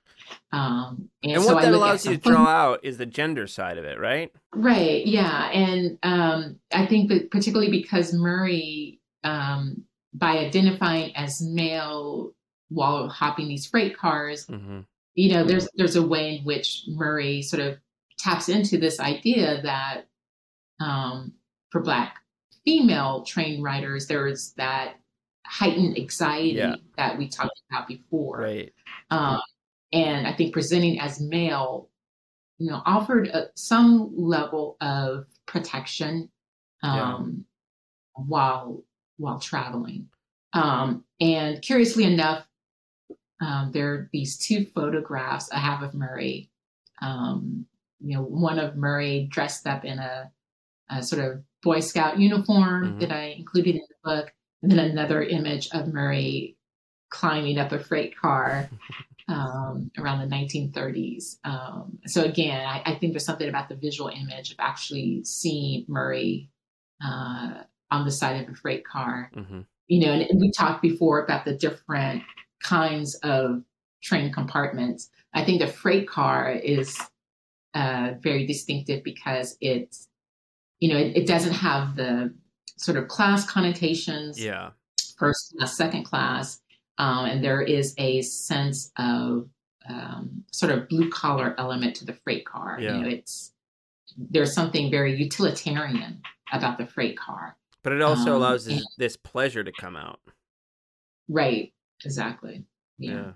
Um, 0.53 1.09
and, 1.23 1.33
And 1.33 1.43
so 1.43 1.55
what 1.55 1.63
that 1.63 1.73
allows 1.73 2.07
you 2.07 2.17
to 2.17 2.21
draw 2.31 2.47
out 2.47 2.81
is 2.85 2.97
the 2.99 3.07
gender 3.07 3.47
side 3.47 3.79
of 3.79 3.85
it, 3.85 3.99
right? 3.99 4.33
Right. 4.55 5.07
Yeah. 5.07 5.51
And 5.51 5.99
um, 6.03 6.61
I 6.73 6.87
think 6.87 7.09
that 7.11 7.31
particularly 7.31 7.71
because 7.71 8.13
Murray, 8.13 9.01
um, 9.25 9.85
by 10.13 10.39
identifying 10.39 11.15
as 11.17 11.41
male 11.43 12.33
while 12.69 13.09
hopping 13.09 13.49
these 13.49 13.67
freight 13.67 13.97
cars, 13.97 14.47
hmm 14.47 14.81
you 15.17 15.33
know, 15.33 15.45
there's 15.45 15.69
there's 15.77 15.95
a 15.95 16.05
way 16.05 16.39
in 16.39 16.45
which 16.45 16.83
Murray 16.89 17.41
sort 17.41 17.63
of 17.63 17.79
taps 18.19 18.49
into 18.49 18.79
this 18.79 18.99
idea 18.99 19.63
that 19.63 20.09
um, 20.81 21.35
for 21.71 21.81
Black 21.81 22.17
female 22.65 23.23
train 23.23 23.63
riders, 23.63 24.09
there's 24.09 24.55
that 24.55 24.95
heightened 25.47 25.97
anxiety 25.97 26.55
Yeah. 26.57 26.75
that 26.97 27.17
we 27.17 27.29
talked 27.29 27.61
about 27.71 27.87
before. 27.87 28.39
Right. 28.41 28.73
Um, 29.11 29.41
and 29.95 30.27
I 30.27 30.33
think 30.33 30.53
presenting 30.53 30.99
as 31.01 31.21
male, 31.21 31.89
you 32.59 32.71
know, 32.71 32.83
offered 32.85 33.29
a, 33.29 33.49
some 33.55 34.13
level 34.17 34.77
of 34.81 35.27
protection 35.47 36.29
Yeah. 36.83 37.15
um, 37.15 37.45
while 38.15 38.83
while 39.17 39.39
traveling. 39.39 40.09
Um, 40.53 41.05
and 41.21 41.63
curiously 41.63 42.05
enough, 42.05 42.47
um, 43.41 43.71
there 43.73 43.93
are 43.93 44.11
these 44.13 44.37
two 44.37 44.65
photographs 44.67 45.51
I 45.53 45.59
have 45.59 45.83
of 45.83 45.95
Murray. 45.95 46.51
Um, 47.01 47.67
you 48.01 48.17
know, 48.17 48.23
one 48.23 48.59
of 48.59 48.77
Murray 48.77 49.29
dressed 49.31 49.67
up 49.67 49.85
in 49.85 49.99
a, 50.01 50.31
a 50.91 51.03
sort 51.03 51.25
of 51.25 51.43
Boy 51.63 51.81
Scout 51.81 52.19
uniform 52.19 52.95
Mhm. 52.97 53.01
that 53.01 53.13
I 53.13 53.25
included 53.39 53.77
in 53.77 53.83
the 53.89 53.95
book, 54.11 54.33
and 54.63 54.71
then 54.71 54.79
another 54.81 55.23
image 55.23 55.69
of 55.73 55.93
Murray 55.93 56.57
climbing 57.11 57.59
up 57.59 57.71
a 57.73 57.79
freight 57.79 58.17
car 58.17 58.69
um, 59.29 59.91
around 59.99 60.21
the 60.21 60.35
1930s. 60.35 61.39
Um, 61.45 61.99
so 62.07 62.25
again, 62.25 62.67
I, 62.67 62.83
I 62.85 62.95
think 62.97 63.13
there's 63.13 63.25
something 63.25 63.49
about 63.49 63.69
the 63.69 63.77
visual 63.77 64.11
image 64.11 64.53
of 64.53 64.57
actually 64.59 65.25
seeing 65.25 65.85
Murray 65.89 66.51
uh, 67.05 67.63
on 67.91 68.05
the 68.05 68.11
side 68.11 68.43
of 68.43 68.53
a 68.53 68.55
freight 68.57 68.85
car. 68.85 69.31
hmm 69.35 69.61
You 69.89 70.07
know, 70.07 70.13
and, 70.13 70.23
and 70.23 70.41
we 70.41 70.51
talked 70.51 70.83
before 70.83 71.23
about 71.25 71.45
the 71.45 71.55
different 71.55 72.23
kinds 72.63 73.15
of 73.17 73.63
train 74.03 74.33
compartments. 74.33 75.11
I 75.33 75.45
think 75.45 75.61
the 75.61 75.67
freight 75.67 76.09
car 76.09 76.51
is 76.53 76.99
uh, 77.75 78.13
very 78.21 78.47
distinctive 78.47 79.03
because 79.03 79.57
it's, 79.61 80.09
you 80.81 80.89
know, 80.93 80.99
it, 80.99 81.17
it 81.17 81.27
doesn't 81.27 81.55
have 81.55 81.97
the 81.97 82.35
sort 82.77 82.97
of 82.99 83.09
class 83.09 83.49
connotations 83.49 84.43
Yeah. 84.43 84.71
first 85.17 85.55
class, 85.57 85.77
second 85.77 86.05
class, 86.05 86.61
um, 86.99 87.27
and 87.27 87.43
there 87.45 87.63
is 87.63 87.95
a 87.99 88.23
sense 88.23 88.93
of 88.99 89.49
um, 89.89 90.45
sort 90.53 90.73
of 90.73 90.89
blue 90.89 91.11
collar 91.11 91.55
element 91.59 91.97
to 91.97 92.05
the 92.05 92.15
freight 92.15 92.47
car. 92.47 92.79
Yeah. 92.81 92.97
You 92.97 93.03
know, 93.03 93.09
it's 93.09 93.53
there's 94.17 94.55
something 94.55 94.91
very 94.91 95.15
utilitarian 95.17 96.23
about 96.53 96.79
the 96.79 96.87
freight 96.87 97.19
car. 97.19 97.57
But 97.83 97.93
it 97.93 98.01
also 98.03 98.31
Um, 98.31 98.37
allows 98.37 98.67
and- 98.67 98.79
this, 98.79 98.87
this 98.97 99.17
pleasure 99.17 99.65
to 99.65 99.73
come 99.73 99.97
out. 99.97 100.21
Right. 101.29 101.73
Exactly. 102.05 102.65
Yeah. 102.99 103.13
Yeah. 103.13 103.33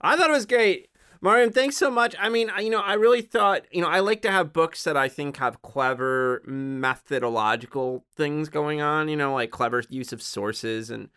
I 0.00 0.16
thought 0.16 0.30
it 0.30 0.32
was 0.32 0.46
great. 0.46 0.88
Miriam, 1.22 1.50
thanks 1.50 1.76
so 1.76 1.90
much. 1.90 2.14
I 2.20 2.28
mean, 2.28 2.50
I- 2.50 2.60
you 2.60 2.70
know, 2.70 2.80
I 2.80 2.94
really 2.94 3.22
thought, 3.22 3.62
you 3.72 3.80
know, 3.80 3.88
I 3.88 4.00
like 4.00 4.22
to 4.22 4.30
have 4.30 4.52
books 4.52 4.84
that 4.84 4.96
I 4.96 5.08
think 5.08 5.38
have 5.38 5.62
clever 5.62 6.42
methodological 6.46 8.04
things 8.14 8.48
going 8.48 8.80
on, 8.80 9.08
you 9.08 9.16
know, 9.16 9.34
like 9.34 9.50
clever 9.50 9.82
use 9.88 10.12
of 10.12 10.22
sources 10.22 10.90
and 10.90 11.08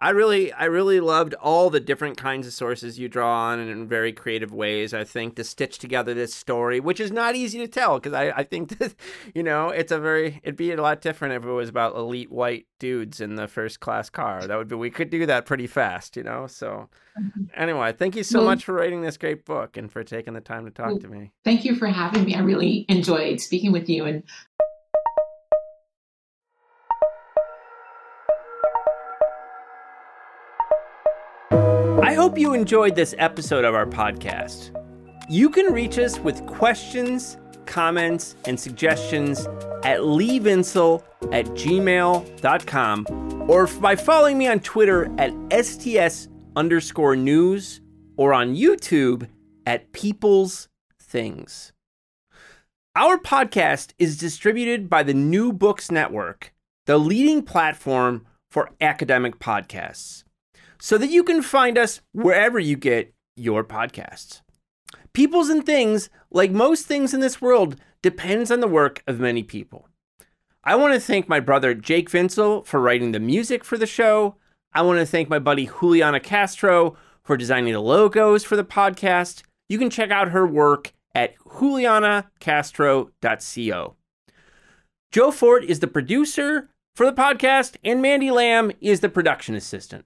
I 0.00 0.10
really 0.10 0.52
I 0.52 0.64
really 0.66 1.00
loved 1.00 1.34
all 1.34 1.70
the 1.70 1.80
different 1.80 2.16
kinds 2.16 2.46
of 2.46 2.52
sources 2.52 2.98
you 2.98 3.08
draw 3.08 3.48
on 3.48 3.58
and 3.58 3.70
in 3.70 3.88
very 3.88 4.12
creative 4.12 4.52
ways. 4.52 4.92
I 4.92 5.04
think 5.04 5.36
to 5.36 5.44
stitch 5.44 5.78
together 5.78 6.12
this 6.14 6.34
story, 6.34 6.80
which 6.80 7.00
is 7.00 7.10
not 7.10 7.34
easy 7.34 7.58
to 7.58 7.68
tell 7.68 7.98
because 7.98 8.12
I, 8.12 8.30
I 8.30 8.42
think 8.42 8.78
that 8.78 8.94
you 9.34 9.42
know, 9.42 9.70
it's 9.70 9.92
a 9.92 9.98
very 9.98 10.40
it'd 10.42 10.56
be 10.56 10.72
a 10.72 10.80
lot 10.80 11.00
different 11.00 11.34
if 11.34 11.44
it 11.44 11.50
was 11.50 11.68
about 11.68 11.96
elite 11.96 12.30
white 12.30 12.66
dudes 12.78 13.20
in 13.20 13.36
the 13.36 13.48
first 13.48 13.80
class 13.80 14.10
car. 14.10 14.46
That 14.46 14.56
would 14.58 14.68
be 14.68 14.76
we 14.76 14.90
could 14.90 15.10
do 15.10 15.24
that 15.26 15.46
pretty 15.46 15.66
fast, 15.66 16.16
you 16.16 16.22
know. 16.22 16.46
So 16.46 16.88
mm-hmm. 17.18 17.44
Anyway, 17.54 17.92
thank 17.92 18.16
you 18.16 18.22
so 18.22 18.40
Well- 18.40 18.48
much 18.48 18.64
for 18.64 18.74
writing 18.74 19.00
this 19.00 19.16
great 19.16 19.44
book 19.44 19.76
and 19.76 19.90
for 19.90 20.04
taking 20.04 20.34
the 20.34 20.40
time 20.40 20.64
to 20.66 20.70
talk 20.70 20.88
Well- 20.88 20.98
to 20.98 21.08
me. 21.08 21.32
Thank 21.44 21.64
you 21.64 21.74
for 21.74 21.86
having 21.86 22.24
me. 22.24 22.34
I 22.34 22.40
really 22.40 22.84
enjoyed 22.88 23.40
speaking 23.40 23.72
with 23.72 23.88
you 23.88 24.04
and 24.04 24.22
hope 32.16 32.38
you 32.38 32.54
enjoyed 32.54 32.94
this 32.94 33.14
episode 33.18 33.62
of 33.66 33.74
our 33.74 33.84
podcast. 33.84 34.70
You 35.28 35.50
can 35.50 35.70
reach 35.70 35.98
us 35.98 36.18
with 36.18 36.46
questions, 36.46 37.36
comments, 37.66 38.36
and 38.46 38.58
suggestions 38.58 39.46
at 39.84 40.00
leavinsel 40.00 41.04
at 41.30 41.44
gmail.com 41.48 43.06
or 43.50 43.66
by 43.66 43.96
following 43.96 44.38
me 44.38 44.48
on 44.48 44.60
Twitter 44.60 45.12
at 45.18 45.34
STS 45.52 46.28
underscore 46.56 47.16
news 47.16 47.82
or 48.16 48.32
on 48.32 48.56
YouTube 48.56 49.28
at 49.66 49.92
People's 49.92 50.68
Things. 50.98 51.74
Our 52.94 53.18
podcast 53.18 53.92
is 53.98 54.16
distributed 54.16 54.88
by 54.88 55.02
the 55.02 55.12
New 55.12 55.52
Books 55.52 55.90
Network, 55.90 56.54
the 56.86 56.96
leading 56.96 57.42
platform 57.42 58.24
for 58.50 58.70
academic 58.80 59.38
podcasts, 59.38 60.24
so 60.78 60.98
that 60.98 61.10
you 61.10 61.22
can 61.22 61.42
find 61.42 61.78
us 61.78 62.00
wherever 62.12 62.58
you 62.58 62.76
get 62.76 63.14
your 63.36 63.64
podcasts. 63.64 64.42
Peoples 65.12 65.48
and 65.48 65.64
things, 65.64 66.10
like 66.30 66.50
most 66.50 66.86
things 66.86 67.14
in 67.14 67.20
this 67.20 67.40
world, 67.40 67.76
depends 68.02 68.50
on 68.50 68.60
the 68.60 68.68
work 68.68 69.02
of 69.06 69.18
many 69.18 69.42
people. 69.42 69.88
I 70.62 70.76
want 70.76 70.94
to 70.94 71.00
thank 71.00 71.28
my 71.28 71.40
brother 71.40 71.74
Jake 71.74 72.10
Vinsel 72.10 72.66
for 72.66 72.80
writing 72.80 73.12
the 73.12 73.20
music 73.20 73.64
for 73.64 73.78
the 73.78 73.86
show. 73.86 74.36
I 74.72 74.82
want 74.82 74.98
to 74.98 75.06
thank 75.06 75.28
my 75.28 75.38
buddy 75.38 75.70
Juliana 75.80 76.20
Castro 76.20 76.96
for 77.22 77.36
designing 77.36 77.72
the 77.72 77.80
logos 77.80 78.44
for 78.44 78.56
the 78.56 78.64
podcast. 78.64 79.42
You 79.68 79.78
can 79.78 79.90
check 79.90 80.10
out 80.10 80.30
her 80.30 80.46
work 80.46 80.92
at 81.14 81.36
julianacastro.co. 81.38 83.96
Joe 85.12 85.30
Fort 85.30 85.64
is 85.64 85.80
the 85.80 85.86
producer 85.86 86.68
for 86.94 87.06
the 87.06 87.12
podcast, 87.12 87.76
and 87.84 88.02
Mandy 88.02 88.30
Lamb 88.30 88.72
is 88.80 89.00
the 89.00 89.08
production 89.08 89.54
assistant. 89.54 90.04